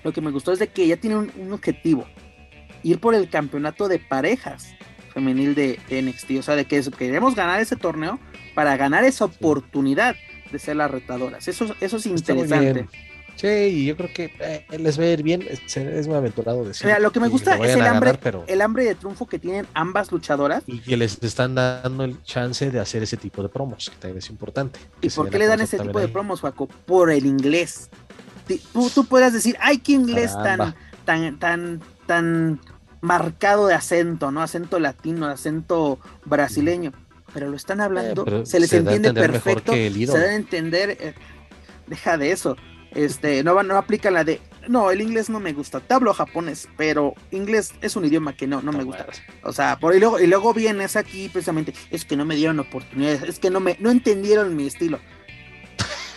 [0.05, 2.07] lo que me gustó es de que ella tiene un, objetivo,
[2.83, 4.75] ir por el campeonato de parejas
[5.13, 8.21] femenil de, NXT, o sea, de que queremos ganar ese torneo
[8.55, 10.15] para ganar esa oportunidad
[10.53, 11.49] de ser las retadoras.
[11.49, 12.87] Eso, eso es interesante.
[13.41, 16.87] Sí, y yo creo que eh, les va a ir bien, es, muy aventurado decir.
[16.87, 20.13] Mira, lo que me gusta es el hambre, el hambre de triunfo que tienen ambas
[20.13, 20.63] luchadoras.
[20.67, 24.19] Y que les están dando el chance de hacer ese tipo de promos, que también
[24.19, 24.79] es importante.
[25.01, 26.67] ¿Y por qué le dan ese tipo de promos, Juaco?
[26.67, 27.89] Por el inglés.
[28.75, 30.75] Tú, tú puedas decir, ay, qué inglés tan,
[31.07, 32.61] tan, tan, tan
[33.01, 34.43] marcado de acento, ¿no?
[34.43, 36.93] Acento latino, acento brasileño
[37.33, 39.79] pero lo están hablando, eh, se les entiende perfecto, se
[40.19, 41.15] debe entender, eh,
[41.87, 42.57] deja de eso,
[42.95, 46.69] este, no, no aplica la de, no, el inglés no me gusta, te hablo japonés,
[46.77, 49.07] pero inglés es un idioma que no, no me gusta,
[49.43, 53.23] o sea, y luego, y luego vienes aquí precisamente, es que no me dieron oportunidades,
[53.23, 54.99] es que no me, no entendieron mi estilo,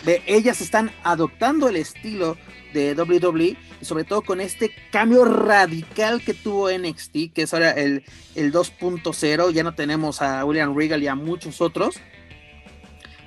[0.04, 2.36] de ellas están adoptando el estilo
[2.72, 8.02] de WWE sobre todo con este cambio radical que tuvo NXT, que es ahora el,
[8.34, 12.00] el 2.0, ya no tenemos a William Regal y a muchos otros,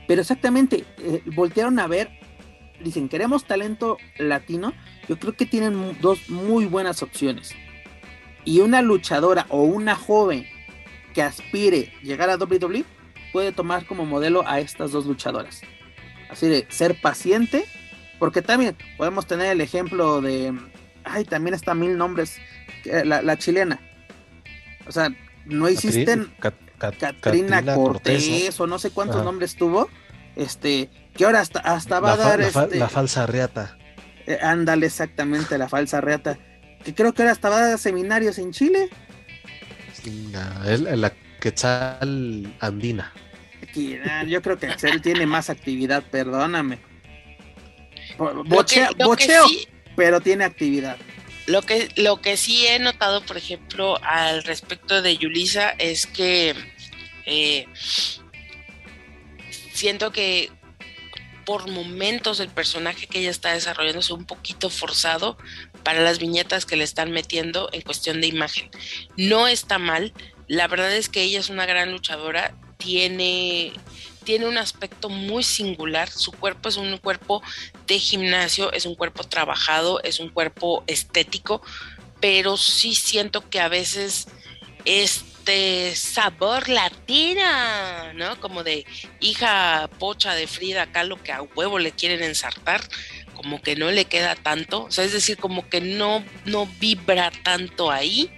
[0.08, 2.10] pero exactamente, eh, voltearon a ver,
[2.84, 4.74] dicen, queremos talento latino,
[5.08, 7.54] yo creo que tienen dos muy buenas opciones.
[8.46, 10.48] Y una luchadora o una joven
[11.14, 12.86] que aspire llegar a WWE
[13.34, 15.62] puede tomar como modelo a estas dos luchadoras.
[16.30, 17.66] Así de ser paciente
[18.20, 20.54] porque también podemos tener el ejemplo de.
[21.04, 22.38] Ay, también está mil nombres.
[22.84, 23.80] La, chilena.
[24.88, 25.10] O sea,
[25.46, 26.32] no existen.
[26.78, 29.90] Katrina Cortés, o no sé cuántos nombres tuvo.
[30.36, 32.40] Este, que ahora hasta, hasta va a dar.
[32.40, 33.78] La, este, la falsa reata.
[34.26, 36.38] Eh, ándale, exactamente, la falsa reata.
[36.84, 38.90] Que creo que ahora hasta va a dar seminarios en Chile.
[40.32, 43.14] la, la Quetzal Andina.
[44.28, 46.80] Yo creo que él tiene más actividad, perdóname.
[48.18, 48.90] Bocheo,
[49.96, 50.98] pero tiene actividad.
[51.46, 56.56] Lo que, lo que sí he notado, por ejemplo, al respecto de Yulisa es que
[57.26, 57.68] eh,
[59.72, 60.52] siento que
[61.48, 65.38] por momentos el personaje que ella está desarrollando es un poquito forzado
[65.82, 68.70] para las viñetas que le están metiendo en cuestión de imagen.
[69.16, 70.12] No está mal,
[70.50, 73.72] la verdad es que ella es una gran luchadora, tiene
[74.26, 76.10] tiene un aspecto muy singular.
[76.10, 77.42] Su cuerpo es un cuerpo
[77.88, 81.62] de gimnasio, es un cuerpo trabajado, es un cuerpo estético,
[82.20, 84.28] pero sí siento que a veces
[85.48, 88.40] este sabor latina, ¿no?
[88.42, 88.86] Como de
[89.22, 92.82] hija pocha de Frida lo que a huevo le quieren ensartar,
[93.34, 97.32] como que no le queda tanto, o sea, es decir, como que no, no vibra
[97.44, 98.30] tanto ahí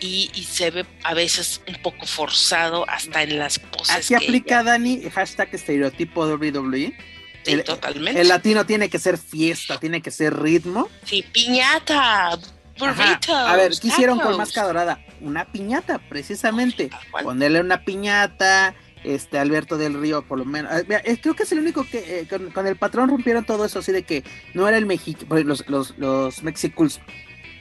[0.00, 4.10] y, se ve a veces un poco forzado hasta en las poses.
[4.10, 6.96] Aquí aplica Dani, hashtag estereotipo WWE.
[7.44, 8.20] Sí, totalmente.
[8.20, 10.88] El latino tiene que ser fiesta, tiene que ser ritmo.
[11.04, 12.38] Sí, piñata,
[12.78, 13.28] burritos.
[13.34, 14.36] A ver, ¿qué hicieron con.
[14.36, 15.07] Máscara Dorada?
[15.20, 16.90] Una piñata, precisamente.
[17.22, 20.72] Ponerle una piñata, este Alberto del Río, por lo menos.
[20.72, 23.78] eh, creo que es el único que eh, con, con el patrón rompieron todo eso,
[23.78, 27.00] así de que no era el México, los, los, los Mexicools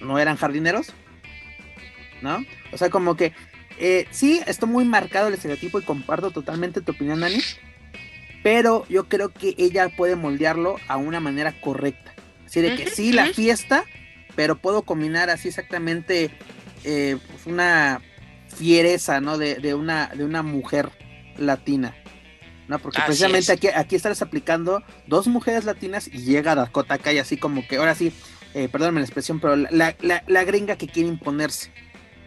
[0.01, 0.93] no eran jardineros,
[2.22, 2.43] ¿no?
[2.72, 3.34] O sea, como que
[3.80, 7.39] eh, sí, está muy marcado el estereotipo y comparto totalmente tu opinión, Dani.
[8.43, 12.14] Pero yo creo que ella puede moldearlo a una manera correcta.
[12.45, 13.84] Así de que sí, la fiesta,
[14.36, 16.32] pero puedo combinar así exactamente
[16.88, 18.02] eh, pues una
[18.48, 19.38] fiereza, ¿no?
[19.38, 20.90] De, de una, de una mujer
[21.38, 21.94] latina.
[22.70, 22.80] ¿no?
[22.80, 23.50] Porque Así precisamente es.
[23.50, 27.94] aquí, aquí estás aplicando dos mujeres latinas y llega Dakota Kai así como que, ahora
[27.94, 28.14] sí,
[28.54, 31.72] eh, perdóname la expresión, pero la, la, la gringa que quiere imponerse.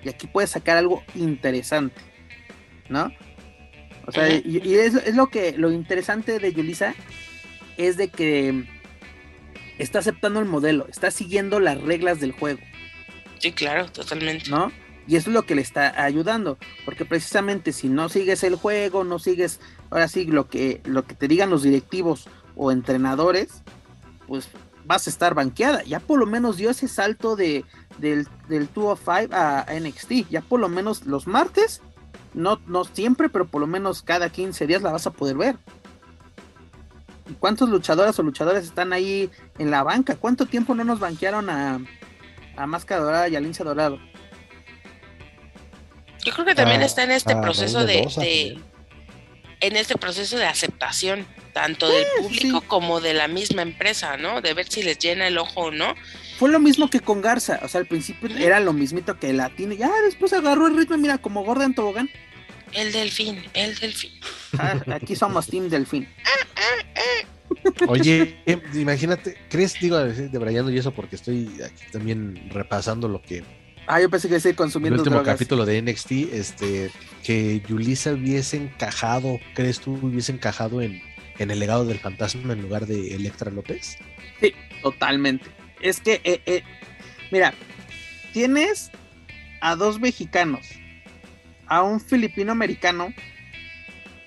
[0.05, 2.01] Y aquí puedes sacar algo interesante,
[2.89, 3.13] ¿no?
[4.07, 6.95] O sea, y, y es, es lo que lo interesante de Yulisa
[7.77, 8.65] es de que
[9.79, 12.61] está aceptando el modelo, está siguiendo las reglas del juego,
[13.41, 14.51] Sí, claro, totalmente.
[14.51, 14.71] ¿no?
[15.07, 19.03] Y eso es lo que le está ayudando, porque precisamente si no sigues el juego,
[19.03, 19.59] no sigues,
[19.91, 23.63] ahora sí, lo que, lo que te digan los directivos o entrenadores,
[24.29, 24.49] pues
[24.85, 25.83] vas a estar banqueada.
[25.83, 27.65] Ya por lo menos dio ese salto de,
[27.99, 30.31] del, del 205 a, NXT.
[30.31, 31.81] Ya por lo menos los martes,
[32.35, 35.57] no, no siempre, pero por lo menos cada 15 días la vas a poder ver.
[37.29, 40.17] ¿Y cuántos luchadoras o luchadores están ahí en la banca?
[40.17, 41.81] ¿Cuánto tiempo no nos banquearon a,
[42.61, 43.99] a Máscara Dorada y a Lince Dorado?
[46.25, 48.59] Yo creo que también Ah, está en este ah, proceso de,
[49.61, 52.67] en este proceso de aceptación, tanto del público sí.
[52.67, 54.43] como de la misma empresa, ¿no?
[54.43, 55.95] De ver si les llena el ojo o no.
[56.39, 59.75] Fue lo mismo que con Garza, o sea, al principio era lo mismito que Latino,
[59.75, 62.11] ya después agarró el ritmo, mira, como gorda en tobogán.
[62.73, 64.13] El delfín, el delfín.
[64.59, 66.09] Ah, aquí somos Team Delfín.
[67.89, 68.37] Oye,
[68.75, 73.43] imagínate, ¿crees, digo, de Brian y eso porque estoy aquí también repasando lo que
[73.87, 75.35] Ah, yo pensé que el consumiendo último drogas.
[75.35, 76.93] capítulo de NXT, este,
[77.25, 81.03] que Yulisa hubiese encajado, ¿crees tú hubiese encajado en,
[81.39, 83.99] en el legado del fantasma en lugar de Electra López?
[84.41, 85.47] Sí, totalmente.
[85.81, 86.63] Es que, eh, eh,
[87.33, 87.53] mira,
[88.33, 88.93] tienes
[89.61, 90.69] a dos mexicanos,
[91.67, 93.13] a un filipino americano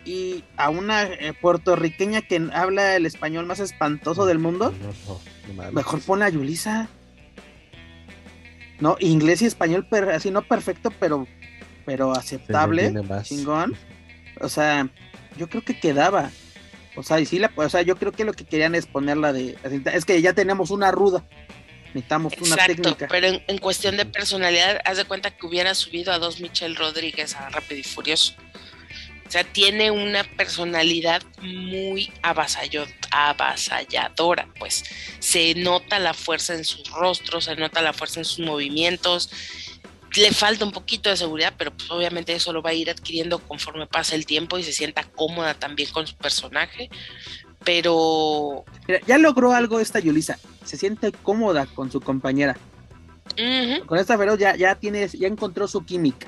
[0.06, 4.74] y a una eh, puertorriqueña que habla el español más espantoso del mundo.
[5.08, 5.20] No,
[5.64, 5.72] no.
[5.72, 6.88] Mejor pon a Yulisa.
[8.80, 11.28] No, inglés y español, per- así no perfecto, pero,
[11.86, 12.94] pero aceptable.
[13.24, 13.76] chingón.
[14.42, 14.90] O sea,
[15.38, 16.32] yo creo que quedaba.
[16.96, 19.32] O sea, y sí la, o sea, yo creo que lo que querían es ponerla
[19.34, 19.58] de.
[19.94, 21.24] Es que ya tenemos una ruda.
[21.94, 23.08] Necesitamos una técnica.
[23.08, 26.76] pero en, en cuestión de personalidad, haz de cuenta que hubiera subido a dos Michelle
[26.76, 28.34] Rodríguez a Rápido y Furioso.
[29.34, 34.84] O sea, tiene una personalidad muy avasalladora, pues.
[35.18, 39.32] Se nota la fuerza en sus rostros, se nota la fuerza en sus movimientos.
[40.16, 43.40] Le falta un poquito de seguridad, pero pues obviamente eso lo va a ir adquiriendo
[43.40, 46.92] conforme pasa el tiempo y se sienta cómoda también con su personaje.
[47.66, 50.38] Pero Mira, ya logró algo esta Yulisa.
[50.64, 52.56] Se siente cómoda con su compañera.
[53.88, 56.28] Con esta Feroz ya, ya tienes, ya encontró su química.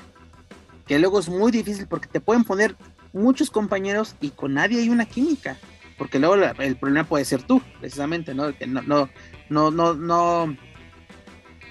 [0.88, 2.76] Que luego es muy difícil porque te pueden poner
[3.16, 5.58] muchos compañeros y con nadie hay una química.
[5.98, 8.56] Porque luego la- el problema puede ser tú, precisamente, ¿no?
[8.56, 9.10] Que no, no,
[9.50, 10.58] no, no, no,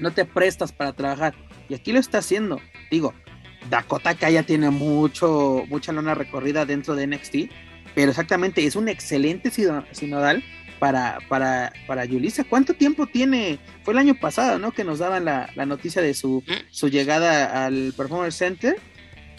[0.00, 1.34] no te prestas para trabajar.
[1.68, 2.60] Y aquí lo está haciendo.
[2.90, 3.12] Digo,
[3.70, 7.50] Dakota Kai ya tiene mucho, mucha lona recorrida dentro de NXT.
[7.94, 10.42] Pero exactamente, es un excelente sino- sinodal
[10.78, 12.44] para, para, para Yulisa.
[12.44, 13.58] ¿Cuánto tiempo tiene?
[13.84, 14.72] Fue el año pasado, ¿no?
[14.72, 16.52] Que nos daban la, la noticia de su, Ujú.
[16.70, 18.76] su llegada al Performance Center.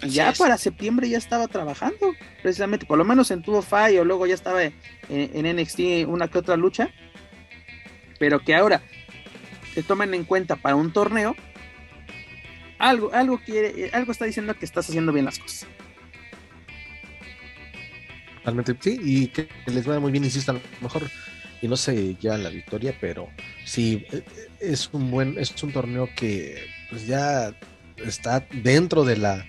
[0.01, 0.37] Así ya es.
[0.37, 4.33] para septiembre ya estaba trabajando, precisamente, por lo menos en Tubo Five o luego ya
[4.33, 4.73] estaba en,
[5.09, 6.89] en NXT una que otra lucha.
[8.19, 8.81] Pero que ahora
[9.73, 11.35] se tomen en cuenta para un torneo,
[12.79, 15.67] algo, algo quiere, algo está diciendo que estás haciendo bien las cosas.
[18.37, 21.09] Totalmente, sí, y que les vaya muy bien, insisto, a lo mejor
[21.61, 23.29] y no se llevan la victoria, pero
[23.65, 24.23] sí, eh,
[24.59, 27.53] es un buen, es un torneo que pues ya
[27.97, 29.45] está dentro de la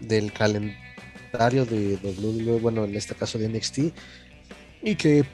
[0.00, 3.78] del calendario de WWE, bueno, en este caso de NXT,
[4.82, 5.24] y que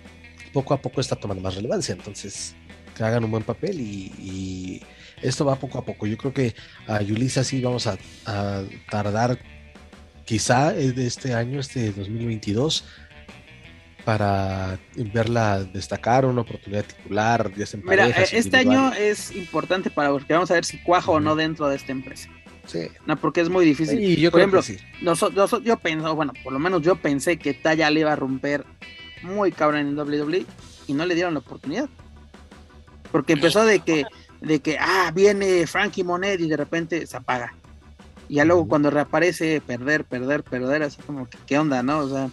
[0.52, 2.54] poco a poco está tomando más relevancia, entonces
[2.96, 4.82] que hagan un buen papel y, y
[5.20, 6.06] esto va poco a poco.
[6.06, 6.54] Yo creo que
[6.86, 9.38] a Yulisa sí vamos a, a tardar
[10.24, 12.84] quizá de este año, este 2022,
[14.04, 20.10] para verla destacar, una oportunidad titular, en Mira, parejas, eh, este año es importante para
[20.10, 22.28] porque vamos a ver si cuaja o no dentro de esta empresa.
[22.66, 22.88] Sí.
[23.06, 24.00] No, porque es muy difícil.
[24.02, 25.04] Y yo Por creo ejemplo, que sí.
[25.04, 28.16] Noso- noso- yo pensé, bueno, por lo menos yo pensé que Taya le iba a
[28.16, 28.64] romper
[29.22, 30.46] muy cabrón en WWE
[30.86, 31.88] y no le dieron la oportunidad.
[33.12, 34.04] Porque empezó de que,
[34.40, 37.54] de que, ah, viene Frankie Monet y de repente se apaga.
[38.28, 41.98] Y ya luego cuando reaparece, perder, perder, perder, así como que, ¿qué onda, no?
[42.00, 42.30] O sea,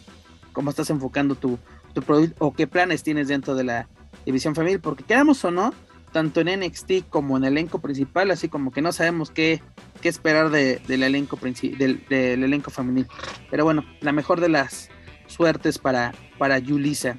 [0.53, 1.59] ¿cómo estás enfocando tu,
[1.93, 3.87] tu producto o qué planes tienes dentro de la
[4.25, 4.79] división femenil?
[4.79, 5.73] Porque queramos o no,
[6.11, 9.61] tanto en NXT como en el elenco principal, así como que no sabemos qué,
[10.01, 13.07] qué esperar de, del, elenco del, del, elenco femenil.
[13.49, 14.89] Pero bueno, la mejor de las
[15.27, 17.17] suertes para, para Yulisa.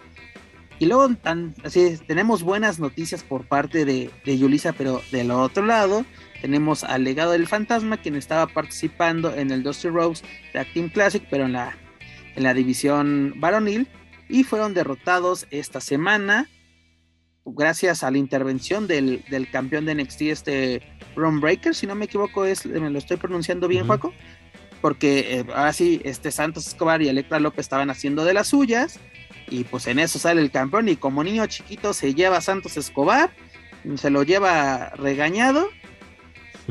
[0.79, 1.15] Y luego,
[1.65, 6.05] así tenemos buenas noticias por parte de, de pero del otro lado
[6.43, 11.25] tenemos al legado del fantasma, quien estaba participando en el Dusty Rose Tag Team Classic,
[11.31, 11.77] pero en la,
[12.35, 13.87] en la división varonil,
[14.29, 16.49] y fueron derrotados esta semana
[17.45, 20.83] gracias a la intervención del, campeón de NXT, este
[21.17, 24.13] Ron Breaker, si no me equivoco, es, me lo estoy pronunciando bien, Juaco,
[24.81, 28.99] porque eh, ahora sí, este Santos Escobar y Electra López estaban haciendo de las suyas,
[29.49, 32.77] y pues en eso sale el campeón, y como niño chiquito se lleva a Santos
[32.77, 33.31] Escobar,
[33.97, 35.69] se lo lleva regañado,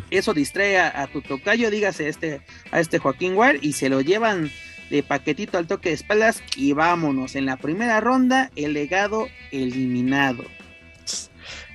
[0.09, 2.41] eso distrae a, tu tocayo, dígase este,
[2.71, 4.49] a este Joaquín Ward, y se lo llevan
[4.89, 7.35] de paquetito al toque de espaldas y vámonos.
[7.35, 10.43] En la primera ronda, el legado eliminado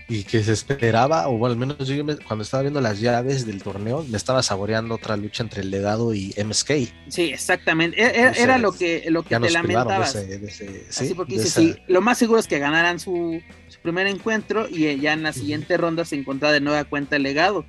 [0.09, 4.05] y que se esperaba, o al menos yo cuando estaba viendo las llaves del torneo,
[4.09, 6.71] me estaba saboreando otra lucha entre el legado y MSK.
[7.09, 8.01] Sí, exactamente.
[8.01, 10.17] E-, era, lo que, lo que te lamentabas.
[10.91, 13.41] sí, porque sí, lo más seguro es que ganaran su,
[13.83, 17.65] primer encuentro y ya en la siguiente ronda se encontraba de nueva cuenta el legado.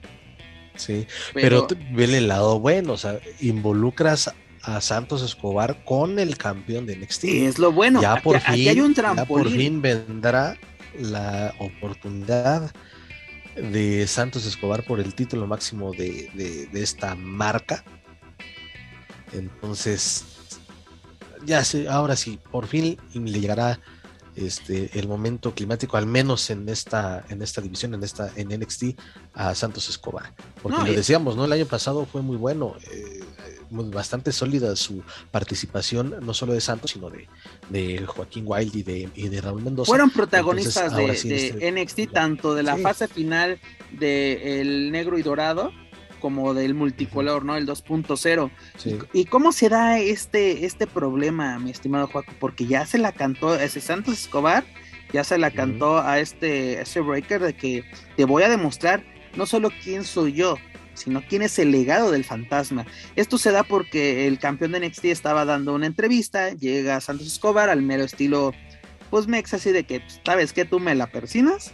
[0.76, 4.32] Sí, pero, pero vele el lado bueno, o sea, involucras
[4.62, 7.24] a Santos Escobar con el campeón de NXT.
[7.26, 8.02] Es lo bueno.
[8.02, 10.58] Ya por fin, hay un Ya por fin vendrá
[11.00, 12.72] la oportunidad
[13.56, 17.84] de Santos Escobar por el título máximo de, esta marca.
[19.34, 20.26] Entonces,
[21.45, 23.80] ya sé, ahora sí, por fin le llegará
[24.36, 29.00] este, el momento climático, al menos en esta, en esta división, en esta, en NXT,
[29.34, 30.34] a Santos Escobar.
[30.62, 31.45] Porque lo decíamos, ¿no?
[31.45, 32.76] El año pasado fue muy bueno.
[32.91, 33.24] Eh,
[33.70, 37.28] bastante sólida su participación, no solo de Santos, sino de,
[37.70, 39.89] de Joaquín Wild y de, y de Raúl Mendoza.
[39.89, 43.59] Fueron protagonistas de, este NXT, tanto de la fase final
[43.91, 45.72] de El Negro y Dorado
[46.20, 47.55] como del multicolor, ¿no?
[47.55, 48.51] El 2.0.
[49.13, 52.36] ¿Y, cómo se da este, este problema, mi estimado Joaquín?
[52.39, 54.65] Porque ya se la cantó ese Santos Escobar,
[55.13, 57.84] ya se la cantó a este, a este Breaker de que
[58.15, 59.03] te voy a demostrar
[59.36, 60.57] no solo quién soy yo,
[60.98, 62.86] sino quién es el legado del fantasma.
[63.16, 67.70] Esto se da porque el campeón de NXT estaba dando una entrevista, llega Santos Escobar
[67.70, 68.54] al mero estilo,
[69.10, 70.66] pues mex así de que, pues, ¿sabes qué?
[70.66, 71.74] Tú me la persinas.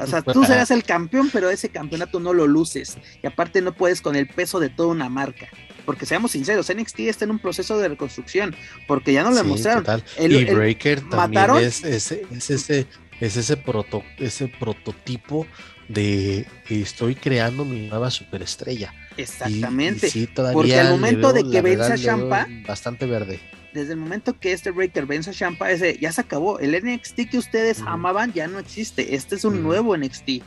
[0.00, 2.98] O sea, tú serás el campeón, pero ese campeonato no lo luces.
[3.22, 5.48] Y aparte no puedes con el peso de toda una marca.
[5.84, 8.54] Porque seamos sinceros, NXT está en un proceso de reconstrucción.
[8.88, 10.02] Porque ya no lo demostraron.
[10.18, 15.46] y Breaker también es, ese, es ese, proto, ese prototipo
[15.88, 18.92] de estoy creando mi nueva superestrella.
[19.16, 20.10] Exactamente.
[20.52, 23.40] Porque al momento de que vence a Champa, bastante verde.
[23.72, 26.58] Desde el momento que este Breaker vence a Champa, ese ya se acabó.
[26.58, 29.14] El NXT que ustedes amaban ya no existe.
[29.14, 30.42] Este es un nuevo NXT,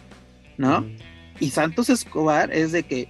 [0.57, 0.85] ¿no?
[1.39, 3.07] Y Santos Escobar es de que,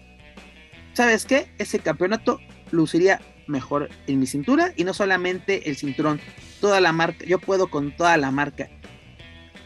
[0.94, 1.48] ¿sabes qué?
[1.58, 2.40] Ese campeonato
[2.72, 6.20] luciría mejor en mi cintura y no solamente el cinturón,
[6.62, 7.26] toda la marca.
[7.26, 8.70] Yo puedo con toda la marca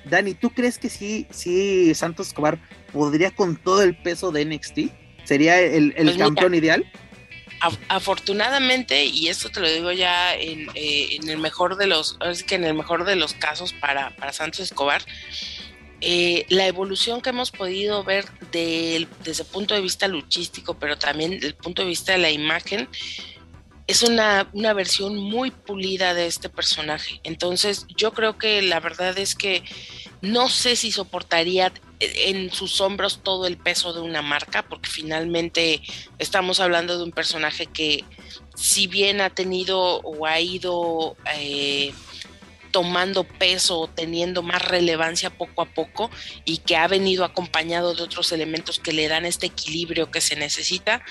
[0.06, 2.60] Dani, ¿tú crees que sí, sí Santos Escobar
[2.91, 4.80] podría con todo el peso de NXT?
[5.24, 6.86] ¿Sería el, pues campeón ideal?
[7.88, 12.56] afortunadamente, y esto te lo digo ya en, eh, el mejor de los, es que
[12.56, 15.02] en el mejor de los casos para, Santos Escobar,
[16.02, 21.32] eh, la evolución que hemos podido ver desde el punto de vista luchístico, pero también
[21.32, 22.90] desde el punto de vista de la imagen,
[23.88, 27.19] es una, una, versión muy pulida de este personaje.
[27.23, 29.64] Entonces, yo creo que la verdad es que
[30.22, 35.81] no sé si soportaría en sus hombros todo el peso de una marca, porque finalmente
[36.18, 38.05] estamos hablando de un personaje que,
[38.55, 41.93] si bien ha tenido o ha ido eh,
[42.72, 46.10] tomando peso o teniendo más relevancia poco a poco
[46.45, 50.35] y que ha venido acompañado de otros elementos que le dan este equilibrio que se
[50.35, 51.03] necesita,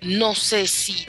[0.00, 1.06] no sé si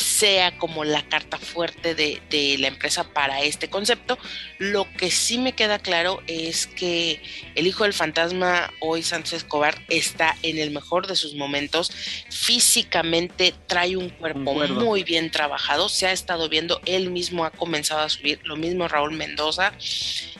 [0.00, 4.18] sea como la carta fuerte de, la empresa para este concepto.
[4.58, 7.22] Lo que sí me queda claro es que
[7.54, 11.90] el hijo del fantasma, hoy Sánchez Escobar, está en el mejor de sus momentos.
[12.30, 15.88] Físicamente trae un cuerpo muy bien trabajado.
[15.88, 19.72] Se ha estado viendo, él mismo ha comenzado a subir, lo mismo Raúl Mendoza.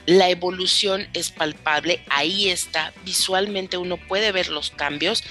[0.07, 5.23] La evolución es palpable, ahí está, visualmente uno puede ver los cambios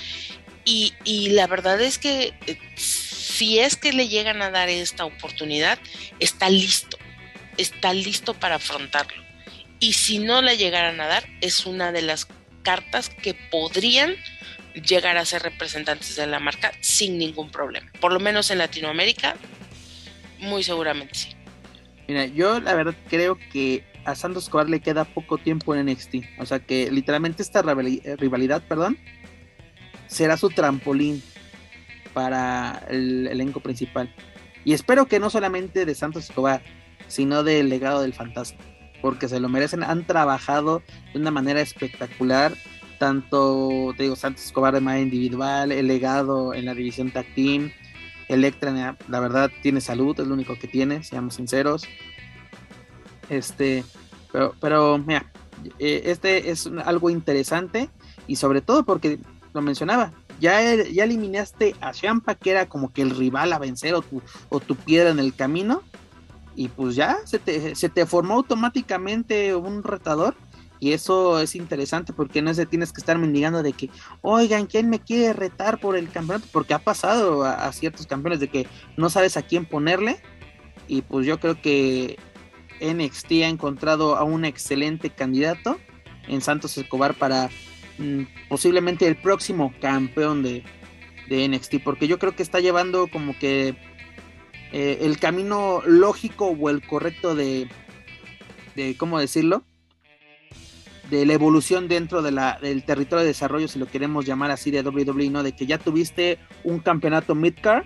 [0.63, 2.57] y, y la verdad es que eh,
[3.39, 5.79] si es que le llegan a dar esta oportunidad,
[6.19, 6.97] está listo.
[7.55, 9.23] está listo para afrontarlo.
[9.79, 12.27] Y si no la llegaran a dar, es una de las
[12.63, 14.15] cartas que podrían
[14.73, 17.89] llegar a ser representantes de la marca sin ningún problema.
[18.01, 19.37] Por lo menos en Latinoamérica,
[20.39, 21.29] muy seguramente sí.
[22.09, 26.15] Mira, yo la verdad creo que a Santos Escobar le queda poco tiempo en NXT.
[26.39, 28.97] O sea que literalmente esta rivalidad, perdón,
[30.07, 31.23] será su trampolín
[32.13, 34.13] para el elenco principal.
[34.65, 36.61] Y espero que no solamente de Santos Escobar,
[37.07, 38.59] sino del legado del fantasma.
[39.01, 40.83] Porque se lo merecen, han trabajado
[41.13, 42.53] de una manera espectacular.
[42.99, 47.71] Tanto, te digo, Santos Escobar de manera individual, el legado en la división tag team.
[48.27, 51.87] Electra, la verdad, tiene salud, es lo único que tiene, seamos sinceros.
[53.29, 53.83] Este,
[54.31, 55.31] pero, pero mira,
[55.79, 57.89] eh, este es algo interesante
[58.27, 59.19] y sobre todo porque
[59.53, 63.93] lo mencionaba, ya, ya eliminaste a Champa, que era como que el rival a vencer
[63.93, 65.83] o tu, o tu piedra en el camino,
[66.55, 70.35] y pues ya se te, se te formó automáticamente un retador.
[70.81, 73.89] Y eso es interesante porque no se tienes que estar mendigando de que,
[74.21, 76.47] oigan, ¿quién me quiere retar por el campeonato?
[76.53, 80.21] Porque ha pasado a, a ciertos campeones de que no sabes a quién ponerle.
[80.87, 82.17] Y pues yo creo que
[82.81, 85.77] NXT ha encontrado a un excelente candidato
[86.27, 87.49] en Santos Escobar para
[87.99, 90.63] mm, posiblemente el próximo campeón de,
[91.29, 93.75] de, NXT, porque yo creo que está llevando como que
[94.71, 97.67] eh, el camino lógico o el correcto de,
[98.75, 99.63] de, ¿cómo decirlo?
[101.09, 104.71] De la evolución dentro de la, del territorio de desarrollo, si lo queremos llamar así,
[104.71, 105.43] de WWE, ¿no?
[105.43, 107.85] De que ya tuviste un campeonato midcard,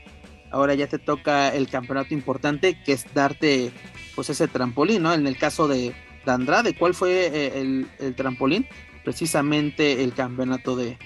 [0.51, 3.71] ahora ya te toca el campeonato importante, que es darte
[4.15, 5.13] pues ese trampolín, ¿no?
[5.13, 5.93] En el caso de,
[6.25, 8.67] de Andrade, ¿cuál fue eh, el, el, trampolín?
[9.03, 10.97] Precisamente el campeonato de,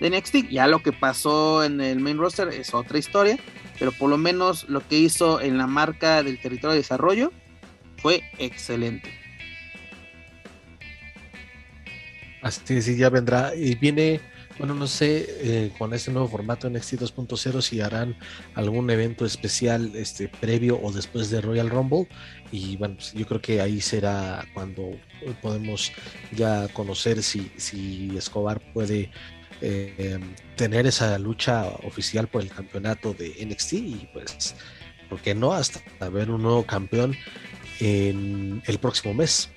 [0.00, 0.50] de NXT.
[0.50, 3.38] Ya lo que pasó en el main roster es otra historia,
[3.78, 7.32] pero por lo menos lo que hizo en la marca del territorio de desarrollo
[7.98, 9.10] fue excelente.
[12.42, 13.54] Así sí, ya vendrá.
[13.54, 14.20] Y viene,
[14.58, 18.16] bueno, no sé, eh, con este nuevo formato NXT 2.0 si harán
[18.54, 22.08] algún evento especial este, previo o después de Royal Rumble.
[22.52, 24.92] Y bueno, pues yo creo que ahí será cuando
[25.42, 25.92] podemos
[26.32, 29.10] ya conocer si, si Escobar puede
[29.60, 30.20] eh,
[30.56, 34.54] tener esa lucha oficial por el campeonato de NXT y pues,
[35.08, 35.52] ¿por qué no?
[35.52, 37.16] Hasta ver un nuevo campeón
[37.80, 39.50] en el próximo mes.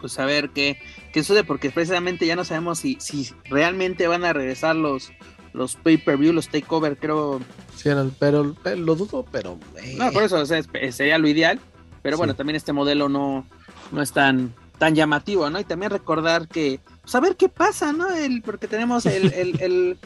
[0.00, 0.78] Pues a ver qué,
[1.12, 5.12] qué sucede, porque precisamente ya no sabemos si, si realmente van a regresar los,
[5.52, 7.40] los pay-per-view, los takeover, creo.
[7.76, 9.58] Sí, pero, pero, lo dudo, pero.
[9.82, 9.96] Eh.
[9.98, 11.60] No, por eso o sea, sería lo ideal.
[12.02, 12.38] Pero bueno, sí.
[12.38, 13.46] también este modelo no,
[13.92, 15.60] no es tan, tan llamativo, ¿no?
[15.60, 18.08] Y también recordar que, pues a ver qué pasa, ¿no?
[18.08, 19.98] El, porque tenemos el, el, el,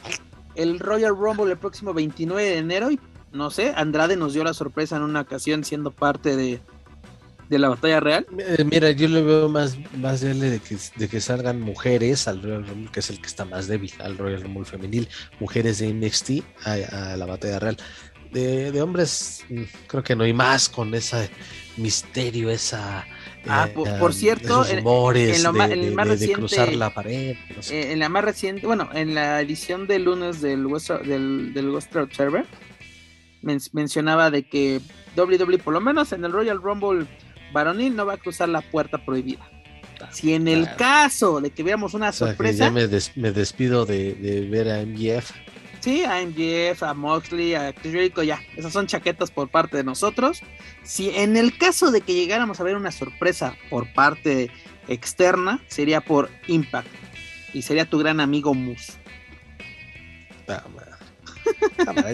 [0.56, 2.98] el, Royal Rumble el próximo 29 de enero y
[3.32, 6.60] no sé, Andrade nos dio la sorpresa en una ocasión siendo parte de,
[7.49, 8.27] de la batalla real.
[8.65, 12.91] Mira, yo le veo más, más de que, de que salgan mujeres al Royal Rumble,
[12.93, 15.09] que es el que está más débil, al Royal Rumble femenil,
[15.41, 16.31] mujeres de NXT
[16.65, 17.77] a, a la batalla real.
[18.33, 19.45] De, de, hombres,
[19.87, 21.31] creo que no hay más con ese
[21.77, 23.05] misterio, esa.
[23.47, 26.93] Ah, eh, por, por, cierto, en, en, lo, de, en el más reciente, cruzar la
[26.93, 27.37] pared.
[27.55, 27.79] No sé.
[27.79, 31.71] eh, en la más reciente, bueno, en la edición de lunes del Western, del, del
[31.71, 32.45] Western Observer,
[33.43, 34.81] men mencionaba de que
[35.16, 37.07] WWE, por lo menos en el Royal Rumble
[37.55, 39.48] varonil, no va a cruzar la puerta prohibida.
[40.10, 40.76] Si en el Claro.
[40.76, 44.12] caso de que veamos una O sea, que sorpresa, ya me, des- me despido de,
[44.14, 45.31] de ver a MJF.
[45.81, 49.85] sí, a MJF, a Moxley, a Chris Jericho, ya, esas son chaquetas por parte de
[49.85, 50.40] nosotros.
[50.82, 54.51] Si en el caso de que llegáramos a ver una sorpresa por parte
[54.89, 56.89] externa, sería por Impact.
[57.55, 58.93] Y sería tu gran amigo Moose.
[60.48, 60.62] Ah,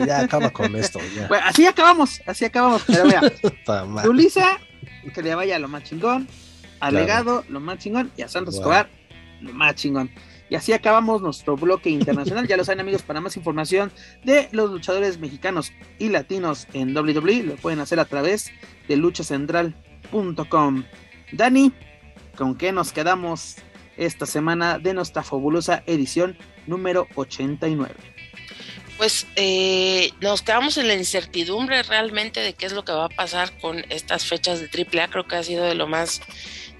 [0.07, 0.99] ya acaba con esto.
[1.17, 1.27] Ya.
[1.29, 2.83] Bueno, así acabamos, así acabamos.
[2.87, 3.23] Pero mira.
[4.03, 4.61] Tulisa,
[5.15, 6.29] que le vaya lo más chingón.
[6.81, 7.05] A Claro.
[7.07, 8.11] Legado, lo más chingón.
[8.17, 8.63] Y a Santos Wow.
[8.63, 8.91] Escobar,
[9.41, 10.11] lo más chingón.
[10.49, 12.49] Y así acabamos nuestro bloque internacional.
[12.49, 13.93] ya lo saben, amigos, para más información
[14.25, 18.51] de los luchadores mexicanos y latinos en WWE, lo pueden hacer a través
[18.89, 20.85] de luchacentral.com.
[21.33, 21.73] Dani,
[22.37, 23.57] ¿con qué nos quedamos
[23.97, 26.37] esta semana de nuestra fabulosa edición
[26.67, 27.95] número 89?
[29.01, 33.09] Pues eh, nos quedamos en la incertidumbre realmente de qué es lo que va a
[33.09, 35.09] pasar con estas fechas de AAA.
[35.09, 36.21] Creo que ha sido de lo más,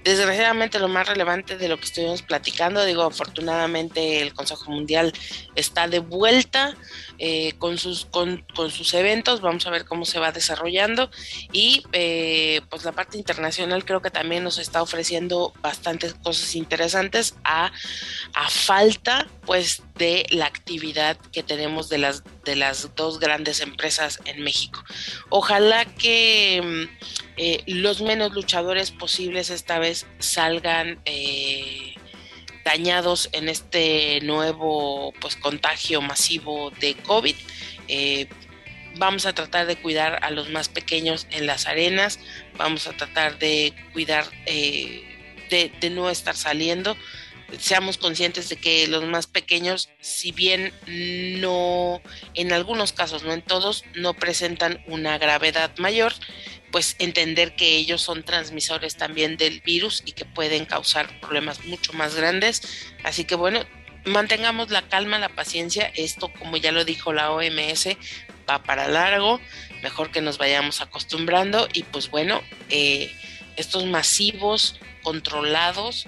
[0.03, 2.83] desgraciadamente, lo más relevante de lo que estuvimos platicando.
[2.85, 5.13] Digo, afortunadamente el Consejo Mundial
[5.55, 6.75] está de vuelta
[7.17, 9.41] eh, con, sus, con, con, sus eventos.
[9.41, 11.09] Vamos a ver cómo se va desarrollando.
[11.51, 17.35] Y eh, pues la parte internacional creo que también nos está ofreciendo bastantes cosas interesantes
[17.43, 17.71] a,
[18.33, 24.19] a falta pues de la actividad que tenemos de las de las dos grandes empresas
[24.25, 24.83] en México.
[25.29, 26.89] Ojalá que
[27.37, 31.95] eh, los menos luchadores posibles esta vez salgan eh,
[32.65, 37.35] dañados en este nuevo pues contagio masivo de COVID.
[37.87, 38.27] Eh,
[38.97, 42.19] vamos a tratar de cuidar a los más pequeños en las arenas,
[42.57, 46.97] vamos a tratar de cuidar de no estar saliendo
[47.59, 50.73] seamos conscientes de que los más pequeños, si bien
[51.41, 52.01] no,
[52.33, 56.13] en algunos casos, no en todos, no presentan una gravedad mayor,
[56.71, 61.93] pues entender que ellos son transmisores también del virus y que pueden causar problemas mucho
[61.93, 62.61] más grandes.
[63.03, 63.65] Así que bueno,
[64.05, 65.91] mantengamos la calma, la paciencia.
[65.95, 67.89] Esto, como ya lo dijo la OMS,
[68.49, 69.39] va para largo.
[69.83, 73.11] Mejor que nos vayamos acostumbrando y pues bueno, eh,
[73.57, 76.05] estos masivos, controlados,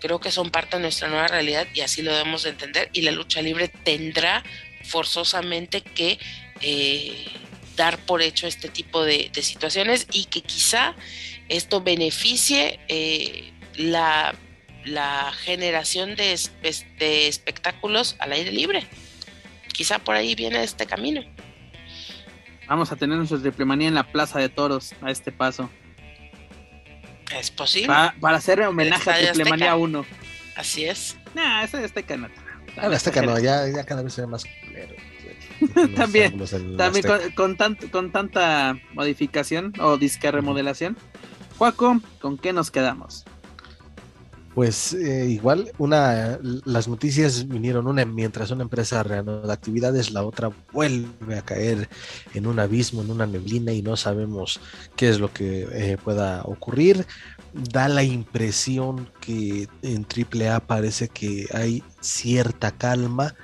[0.00, 3.02] creo que son parte de nuestra nueva realidad y así lo debemos de entender y
[3.02, 4.42] la lucha libre tendrá
[4.84, 6.18] forzosamente que
[6.60, 7.26] eh,
[7.76, 10.94] dar por hecho este tipo de, situaciones y que quizá
[11.48, 14.34] esto beneficie eh, la,
[15.44, 16.38] generación de,
[16.98, 18.86] de espectáculos al aire libre.
[19.72, 21.22] Quizá por ahí viene este camino.
[22.68, 25.70] Vamos a tener nuestra triplemanía en la Plaza de Toros a este paso.
[27.34, 27.94] Es posible.
[28.20, 30.06] para hacer homenaje a Triplemanía 1.
[30.56, 31.16] Así es.
[31.34, 32.28] Nah, ese de Azteca no.
[32.76, 34.94] Ah, Azteca no, ya, ya cada vez se ve más culero.
[35.96, 36.38] también,
[36.76, 37.04] también
[37.34, 40.96] con, con, con, tanta modificación o disque remodelación.
[41.56, 43.24] Juaco, ¿con qué nos quedamos?
[44.56, 50.50] Pues eh, igual, una, las noticias vinieron una mientras una empresa reanuda actividades, la otra
[50.72, 51.90] vuelve a caer
[52.32, 54.58] en un abismo, en una neblina y no sabemos
[54.96, 57.06] qué es lo que eh, pueda ocurrir.
[57.52, 63.34] Da la impresión que en AAA parece que hay cierta calma,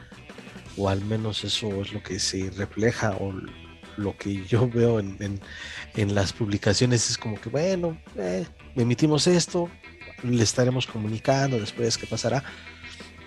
[0.78, 3.34] o al menos eso es lo que se refleja o
[3.98, 5.40] lo que yo veo en,
[5.94, 9.68] en, las publicaciones es como que, bueno, eh, emitimos esto,
[10.22, 12.42] le estaremos comunicando después qué pasará.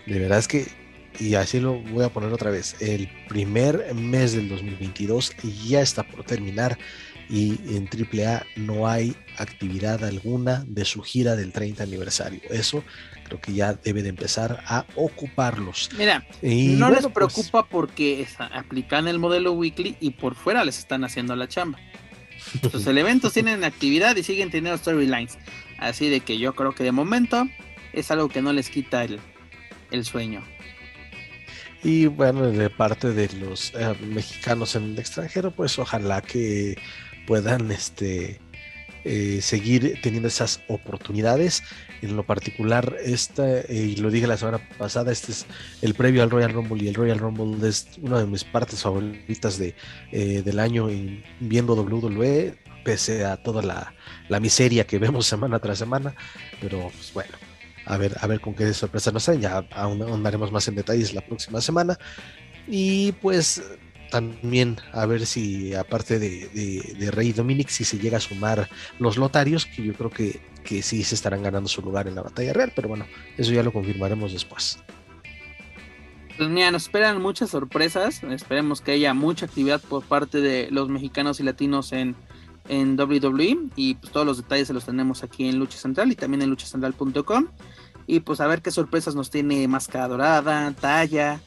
[0.06, 0.68] De verdad es que,
[1.20, 5.32] y así lo voy a poner otra vez, el primer mes del 2022
[5.68, 6.78] ya está por terminar
[7.30, 12.42] y en AAA no hay actividad alguna de su gira del 30 aniversario.
[12.50, 12.84] Eso
[13.24, 15.90] creo que ya debe de empezar a ocuparlos.
[15.98, 21.04] Mira, no les pues preocupa porque aplican el modelo weekly y por fuera les están
[21.04, 21.80] haciendo la chamba.
[22.72, 25.38] Los elementos tienen actividad y siguen teniendo storylines.
[25.78, 27.48] Así de que yo creo que de momento
[27.94, 29.20] es algo que no les quita el,
[30.06, 30.44] sueño.
[31.84, 36.78] Y bueno, de parte de los eh, mexicanos en el extranjero, pues ojalá que
[37.28, 38.42] puedan este,
[39.06, 41.64] eh, seguir teniendo esas oportunidades.
[42.02, 45.46] En lo particular, esta, eh, y lo dije la semana pasada, este es
[45.82, 49.58] el previo al Royal Rumble y el Royal Rumble es una de mis partes favoritas
[49.58, 49.76] de,
[50.12, 56.16] del año en viendo WWE pese a toda la, miseria que vemos semana tras semana.
[56.62, 57.34] Pero pues bueno,
[57.86, 59.42] a ver, a ver con qué sorpresa nos traen.
[59.42, 61.98] Ya ahondaremos más en detalles la próxima semana.
[62.68, 63.62] Y pues
[64.12, 69.66] también a ver si aparte de, Rey Dominic, si se llega a sumar los lotarios,
[69.66, 72.72] que yo creo que, que sí se estarán ganando su lugar en la batalla real,
[72.76, 73.06] pero bueno,
[73.38, 74.80] eso ya lo confirmaremos después.
[76.38, 80.90] Pues mira, nos esperan muchas sorpresas, esperemos que haya mucha actividad por parte de los
[80.90, 82.16] mexicanos y latinos en,
[82.68, 86.16] en WWE y pues todos los detalles se los tenemos aquí en Lucha Central y
[86.16, 87.48] también en luchacentral.com
[88.08, 91.40] y pues a ver qué sorpresas nos tiene Máscara Dorada, Talla,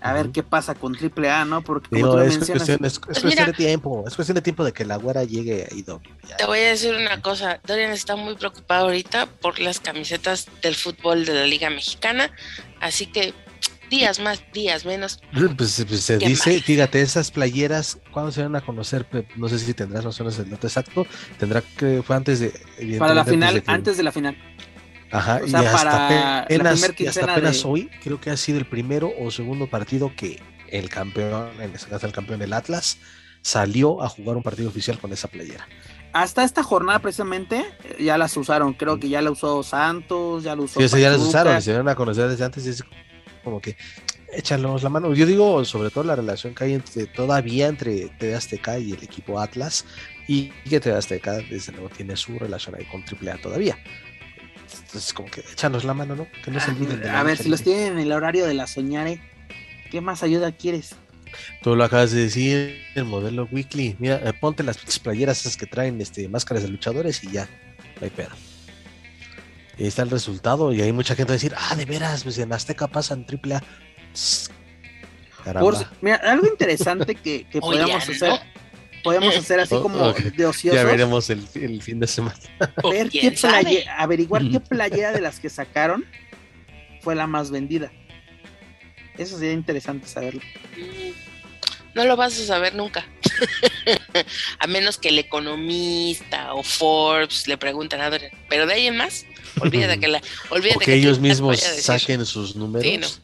[0.00, 1.62] a ver qué pasa con Triple A, ¿no?
[1.62, 4.84] Porque como es, cuestión, es, pues cuestión de tiempo, es cuestión de tiempo de que
[4.84, 6.00] la güera llegue a IW.
[6.38, 10.74] Te voy a decir una cosa, Dorian está muy preocupado ahorita por las camisetas del
[10.74, 12.30] fútbol de la Liga Mexicana,
[12.80, 13.34] así que
[13.90, 15.20] días más, días menos.
[15.56, 19.06] Pues, pues se dice, fíjate, esas playeras, ¿cuándo se van a conocer?
[19.36, 21.06] No sé si tendrás nociones del dato exacto.
[21.38, 22.98] Tendrá que fue antes de.
[22.98, 24.36] Para la final, antes de, la final.
[25.10, 29.30] Ajá, y hasta apenas, y hasta apenas hoy, creo que ha sido el primero o
[29.30, 32.98] segundo partido que el campeón, en este caso el campeón del Atlas,
[33.42, 35.66] salió a jugar un partido oficial con esa playera.
[36.12, 37.64] Hasta esta jornada precisamente
[37.98, 40.80] ya las usaron, creo que ya la usó Santos, ya la usó.
[40.80, 42.84] Sí, ya las usaron, se dieron a conocer desde antes y es
[43.42, 43.76] como que
[44.32, 45.14] échanos la mano.
[45.14, 49.02] Yo digo, sobre todo la relación que hay entre, todavía entre TV Azteca y el
[49.02, 49.84] equipo Atlas,
[50.26, 53.78] y que TV Azteca, desde luego, tiene su relación ahí con AAA todavía.
[54.86, 56.26] Entonces, como que échanos la mano, ¿no?
[56.44, 59.20] Que no se olviden A ver, si los tienen en el horario de la soñare,
[59.90, 60.94] ¿qué más ayuda quieres?
[61.62, 63.96] Tú lo acabas de decir, el modelo weekly.
[63.98, 67.48] Mira, eh, ponte las playeras esas que traen este, máscaras de luchadores y ya,
[68.00, 68.30] no hay pedo
[69.80, 72.38] ahí está el resultado y hay mucha gente va a decir, ah, de veras, pues
[72.38, 73.62] en Azteca pasa en AAA.
[75.58, 78.40] Por, mira, algo interesante que, que podemos hacer.
[79.02, 80.78] Podemos hacer así como de ociosos.
[80.78, 82.36] Ya veremos el, el fin de semana.
[82.82, 86.04] Ver qué playe, averiguar qué playera de las que sacaron
[87.00, 87.90] fue la más vendida.
[89.16, 90.42] Eso sería interesante saberlo.
[91.94, 93.06] No lo vas a saber nunca.
[94.58, 98.96] a menos que el economista o Forbes le pregunten a ver, pero de ahí en
[98.96, 99.26] más,
[99.60, 100.20] olvídate que la
[100.50, 103.20] olvídate que, ellos mismos saquen sus números.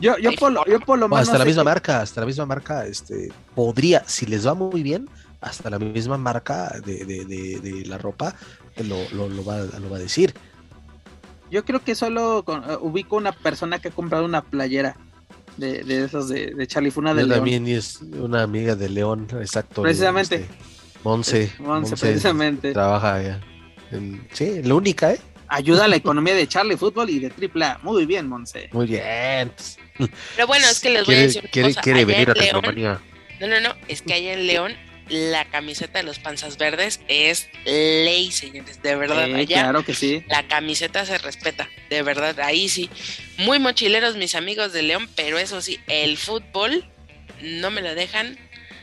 [0.00, 2.46] yo, yo, por lo, yo por lo menos hasta la misma marca, hasta la misma
[2.46, 5.08] marca, este podría, si les va muy bien,
[5.40, 8.34] hasta la misma marca de, de, de, la ropa
[8.76, 10.34] lo, lo, lo, va, lo va a decir.
[11.50, 14.96] Yo creo que solo eh, ubico una persona que ha comprado una playera
[15.56, 17.38] de, de esos de, de Charlie Funa de León.
[17.40, 19.82] También es una amiga de León, exacto.
[19.82, 20.36] Precisamente.
[20.36, 20.48] Este,
[21.02, 22.72] Monse, Monse, precisamente.
[22.72, 23.40] Trabaja allá.
[24.32, 25.20] Sí, la única, ¿eh?
[25.48, 27.80] Ayuda a la economía de Charlie Fútbol y de AAA.
[27.82, 28.68] Muy bien, Monse.
[28.72, 29.52] Muy bien.
[30.36, 31.48] Pero bueno, es que les voy a decir.
[31.50, 31.80] Quiere, cosa.
[31.80, 33.00] quiere venir a León,
[33.40, 33.74] No, no, no.
[33.88, 34.76] Es que allá en León
[35.10, 39.24] la camiseta de los panzas verdes es ley, señores, de verdad.
[39.24, 40.22] allá, claro que sí.
[40.28, 42.88] La camiseta se respeta, de verdad, ahí sí.
[43.38, 46.88] Muy mochileros mis amigos de León, pero eso sí, el fútbol
[47.42, 48.38] no me lo dejan.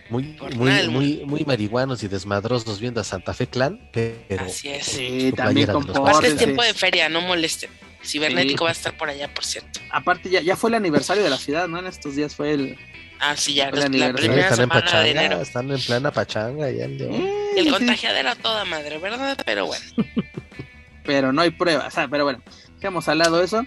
[0.09, 4.85] Muy, muy, muy, muy marihuanos y desmadrosos viendo a Santa Fe Clan, pero Así es.
[4.85, 7.69] Sí, también Aparte es tiempo de feria, no molesten.
[8.03, 9.79] Cibernético va a estar por allá, por cierto.
[9.91, 11.79] Aparte, ya, ya fue el aniversario de la ciudad, ¿no?
[11.79, 12.77] En estos días fue el,
[13.19, 15.41] Ah, sí, ya, la, la primera están semana en pachanga, de enero.
[15.41, 16.85] Están en plena pachanga ya.
[16.85, 19.37] El contagiadero a toda madre, ¿verdad?
[19.45, 19.85] Pero bueno.
[21.03, 22.41] pero no hay pruebas, pero bueno,
[22.75, 23.65] dejamos al lado eso.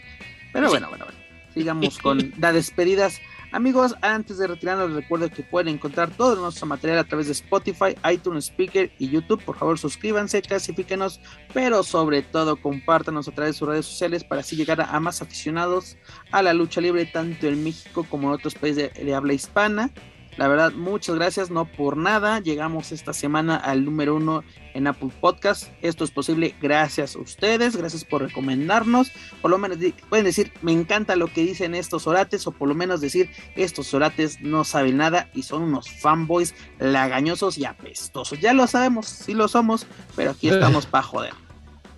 [0.52, 1.20] Pero bueno, bueno, bueno.
[1.54, 3.20] Sigamos con las despedidas.
[3.52, 7.96] Amigos, antes de retirarnos, recuerdo que pueden encontrar todo nuestro material a través de Spotify,
[8.12, 9.42] iTunes Speaker y YouTube.
[9.42, 11.20] Por favor, suscríbanse, clasifíquenos,
[11.52, 15.20] pero sobre todo compártanos a través de sus redes sociales para así llegar a, más
[15.20, 15.96] aficionados
[16.30, 19.90] a la lucha libre, tanto en México como en otros países de habla hispana.
[20.36, 22.40] La verdad, muchas gracias, no por nada.
[22.40, 24.44] Llegamos esta semana al número uno
[24.74, 25.68] en Apple Podcast.
[25.82, 29.10] Esto es posible gracias a ustedes, gracias por recomendarnos.
[29.42, 29.78] Por lo menos
[30.08, 33.92] pueden decir, me encanta lo que dicen estos orates, o por lo menos decir, estos
[33.92, 38.40] orates no saben nada y son unos fanboys lagañosos y apestosos.
[38.40, 39.86] Ya lo sabemos, sí lo somos,
[40.16, 41.34] pero aquí estamos para joder.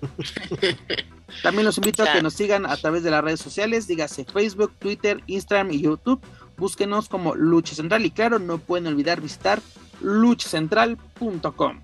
[1.42, 4.74] También los invito a que nos sigan a través de las redes sociales, dígase Facebook,
[4.78, 6.20] Twitter, Instagram y YouTube
[6.62, 9.60] Búsquenos como Lucha Central y claro, no pueden olvidar visitar
[10.00, 11.80] luchacentral.com.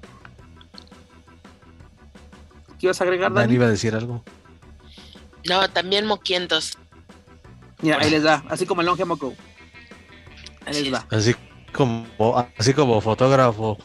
[2.79, 3.53] ¿Qué ibas a agregar, Dani?
[3.53, 4.23] iba a decir algo.
[5.49, 6.79] No, también moquientos.
[7.83, 9.35] Mira, ahí les da, así como el longe moco.
[10.65, 11.05] Ahí les va.
[11.11, 11.35] Así
[11.73, 12.07] como,
[12.57, 13.79] así como fotógrafo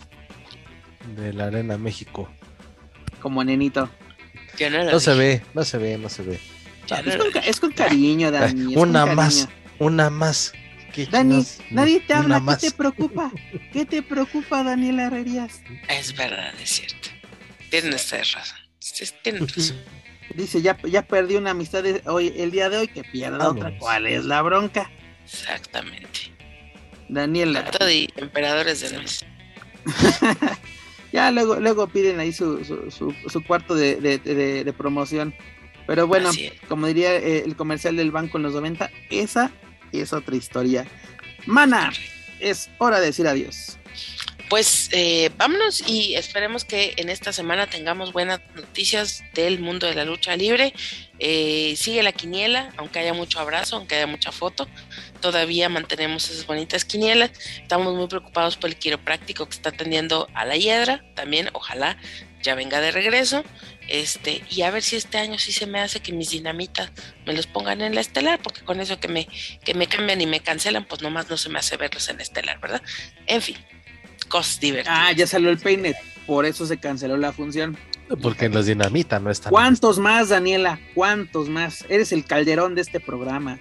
[1.16, 2.30] de la Arena México.
[3.20, 3.90] Como nenito.
[4.92, 6.40] No, se ve, no se ve, no se ve.
[7.48, 8.76] es, con, cariño, Dani.
[8.76, 9.50] una más,
[9.80, 10.54] una más.
[11.12, 13.32] Dani, nadie te habla, ¿qué te preocupa?
[13.72, 15.62] ¿Qué te preocupa, Daniel Herrerías?
[15.90, 17.10] Es verdad, es cierto.
[17.70, 18.42] Tienes razón.
[19.24, 19.78] Tienes razón.
[20.36, 23.78] Dice, ya, ya perdí una amistad hoy, el día de hoy, que pierda otra.
[23.78, 24.90] ¿Cuál es la bronca?
[25.24, 26.34] Exactamente.
[27.10, 27.70] Daniela.
[27.80, 29.26] de emperadores del mes.
[31.12, 34.18] ya luego, luego piden ahí su, su, su, cuarto de, de,
[34.64, 35.36] de, promoción.
[35.86, 36.32] Pero bueno,
[36.70, 39.52] como diría eh, el comercial del banco en los 90, esa
[40.02, 40.86] es otra historia.
[41.46, 41.92] Mana,
[42.40, 43.78] es hora de decir adiós.
[44.50, 49.96] Pues eh, vámonos y esperemos que en esta semana tengamos buenas noticias del mundo de
[49.96, 50.74] la lucha libre.
[51.18, 54.68] Eh, sigue la quiniela, aunque haya mucho abrazo, aunque haya mucha foto,
[55.22, 57.32] todavía mantenemos esas bonitas quinielas.
[57.62, 61.98] Estamos muy preocupados por el quiropráctico que está atendiendo a la hiedra, también ojalá
[62.44, 63.44] ya venga de regreso.
[63.88, 66.92] Este, y a ver si este año sí se me hace que mis dinamitas
[67.26, 69.28] me los pongan en la estelar, porque con eso que me,
[69.64, 72.24] que me cambian y me cancelan, pues nomás no se me hace verlos en la
[72.24, 72.82] estelar, ¿verdad?
[73.28, 73.58] En fin,
[74.30, 74.98] cosas divertidas.
[75.00, 75.96] Ah, ya salió el peine,
[76.26, 77.78] por eso se canceló la función.
[78.22, 79.50] Porque en los dinamitas no están.
[79.50, 80.80] ¿Cuántos más, Daniela?
[80.94, 81.86] ¿Cuántos más?
[81.90, 83.60] Eres el calderón de este programa.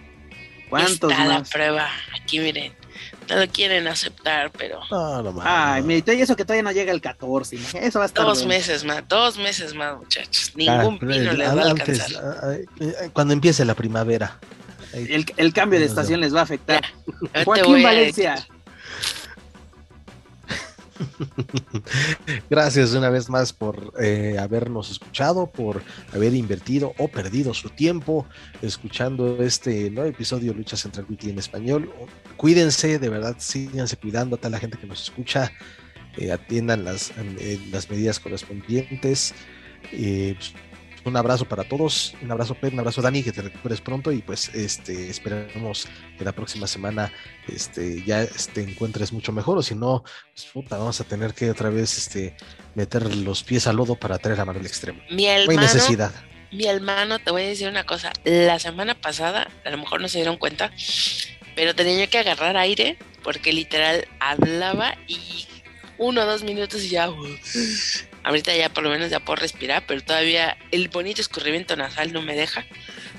[0.68, 1.28] ¿Cuántos Está más?
[1.28, 1.90] la prueba.
[2.14, 2.72] Aquí miren
[3.36, 4.80] lo quieren aceptar, pero.
[4.90, 7.56] No, no Ay, y eso que todavía no llega el 14.
[7.80, 8.24] Eso va a estar.
[8.24, 10.52] Dos meses más, dos meses más, muchachos.
[10.54, 12.24] Ningún ah, pino les va a alcanzar.
[12.42, 14.38] Ah, eh, cuando empiece la primavera.
[14.92, 16.84] El, el, cambio de estación les va a afectar.
[17.44, 18.46] Joaquín Valencia.
[22.50, 25.82] Gracias una vez más por eh, habernos escuchado, por
[26.12, 28.26] haber invertido o perdido su tiempo
[28.60, 31.90] escuchando este nuevo episodio de Lucha Central Weekly en español.
[32.42, 35.52] Cuídense, de verdad, síganse cuidando a toda la gente que nos escucha,
[36.16, 37.12] eh, atiendan las,
[37.70, 39.32] las medidas correspondientes.
[39.92, 40.52] Eh, pues,
[41.04, 44.22] un abrazo para todos, un abrazo Pep, un abrazo Dani, que te recuperes pronto y
[44.22, 45.86] pues este esperamos
[46.18, 47.12] que la próxima semana
[47.46, 50.02] este ya te encuentres mucho mejor o si no,
[50.34, 52.34] pues, puta, vamos a tener que otra vez este
[52.74, 55.00] meter los pies al lodo para traer a Manuel Extremo.
[55.12, 56.10] Mi no hay necesidad.
[56.50, 60.08] Mi hermano, te voy a decir una cosa, la semana pasada, a lo mejor no
[60.08, 60.72] se dieron cuenta,
[61.54, 65.46] pero tenía que agarrar aire porque literal hablaba y
[65.98, 67.08] uno o dos minutos y ya
[68.24, 72.22] Ahorita ya por lo menos ya puedo respirar, pero todavía el bonito escurrimiento nasal no
[72.22, 72.64] me deja.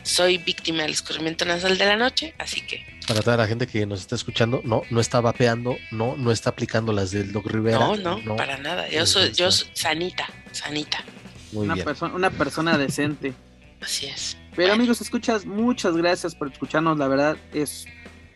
[0.04, 2.86] Soy víctima del escurrimiento nasal de la noche, así que.
[3.08, 6.52] Para toda la gente que nos está escuchando, no, no está vapeando, no, no está
[6.52, 7.80] aplicando las del Doc Rivera.
[7.80, 8.88] No, no, para nada.
[8.90, 11.04] Yo soy, yo soy sanita, sanita.
[11.52, 13.34] Muy una, Persona, una persona decente.
[13.82, 14.38] Así es.
[14.56, 16.98] Pero amigos, escuchas, muchas gracias por escucharnos.
[16.98, 17.88] La verdad es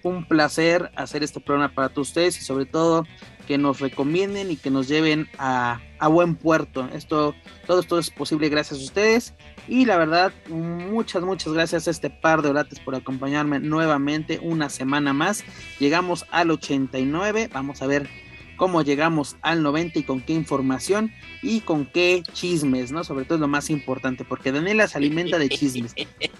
[0.04, 3.06] un placer hacer este programa para todos ustedes y sobre todo
[3.48, 5.80] que nos recomienden y que nos lleven a,
[6.10, 6.90] buen puerto.
[6.94, 7.34] Esto,
[7.66, 9.34] todo esto es posible gracias a ustedes.
[9.68, 14.70] Y la verdad, muchas, muchas gracias a este par de orates por acompañarme nuevamente una
[14.70, 15.44] semana más.
[15.80, 17.50] Llegamos al 89.
[17.52, 18.10] Vamos a ver
[18.58, 23.04] cómo llegamos al 90 y con qué información y con qué chismes, ¿no?
[23.04, 25.96] Sobre todo es lo más importante, porque Daniela se alimenta de chismes.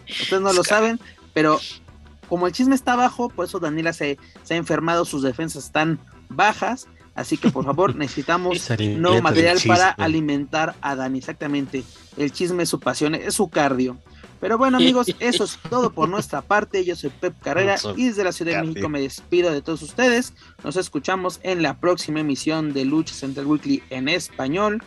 [0.10, 1.00] Ustedes no lo saben,
[1.34, 1.60] pero
[2.28, 6.00] como el chisme está bajo, por eso Daniela se, se ha enfermado, sus defensas están
[6.30, 6.88] bajas
[7.18, 11.18] Así que por favor necesitamos nuevo material para alimentar a Dani.
[11.18, 11.84] Exactamente.
[12.16, 13.98] El chisme es su pasión, es su cardio.
[14.40, 16.86] Pero bueno amigos, eso es todo por nuestra parte.
[16.86, 20.34] Yo soy Pep Carrera y desde la Ciudad de México me despido de todos ustedes.
[20.64, 24.84] Nos escuchamos en la próxima emisión de Lucha Central Weekly en español.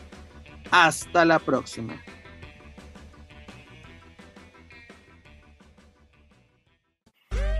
[0.71, 2.01] Hasta la próxima.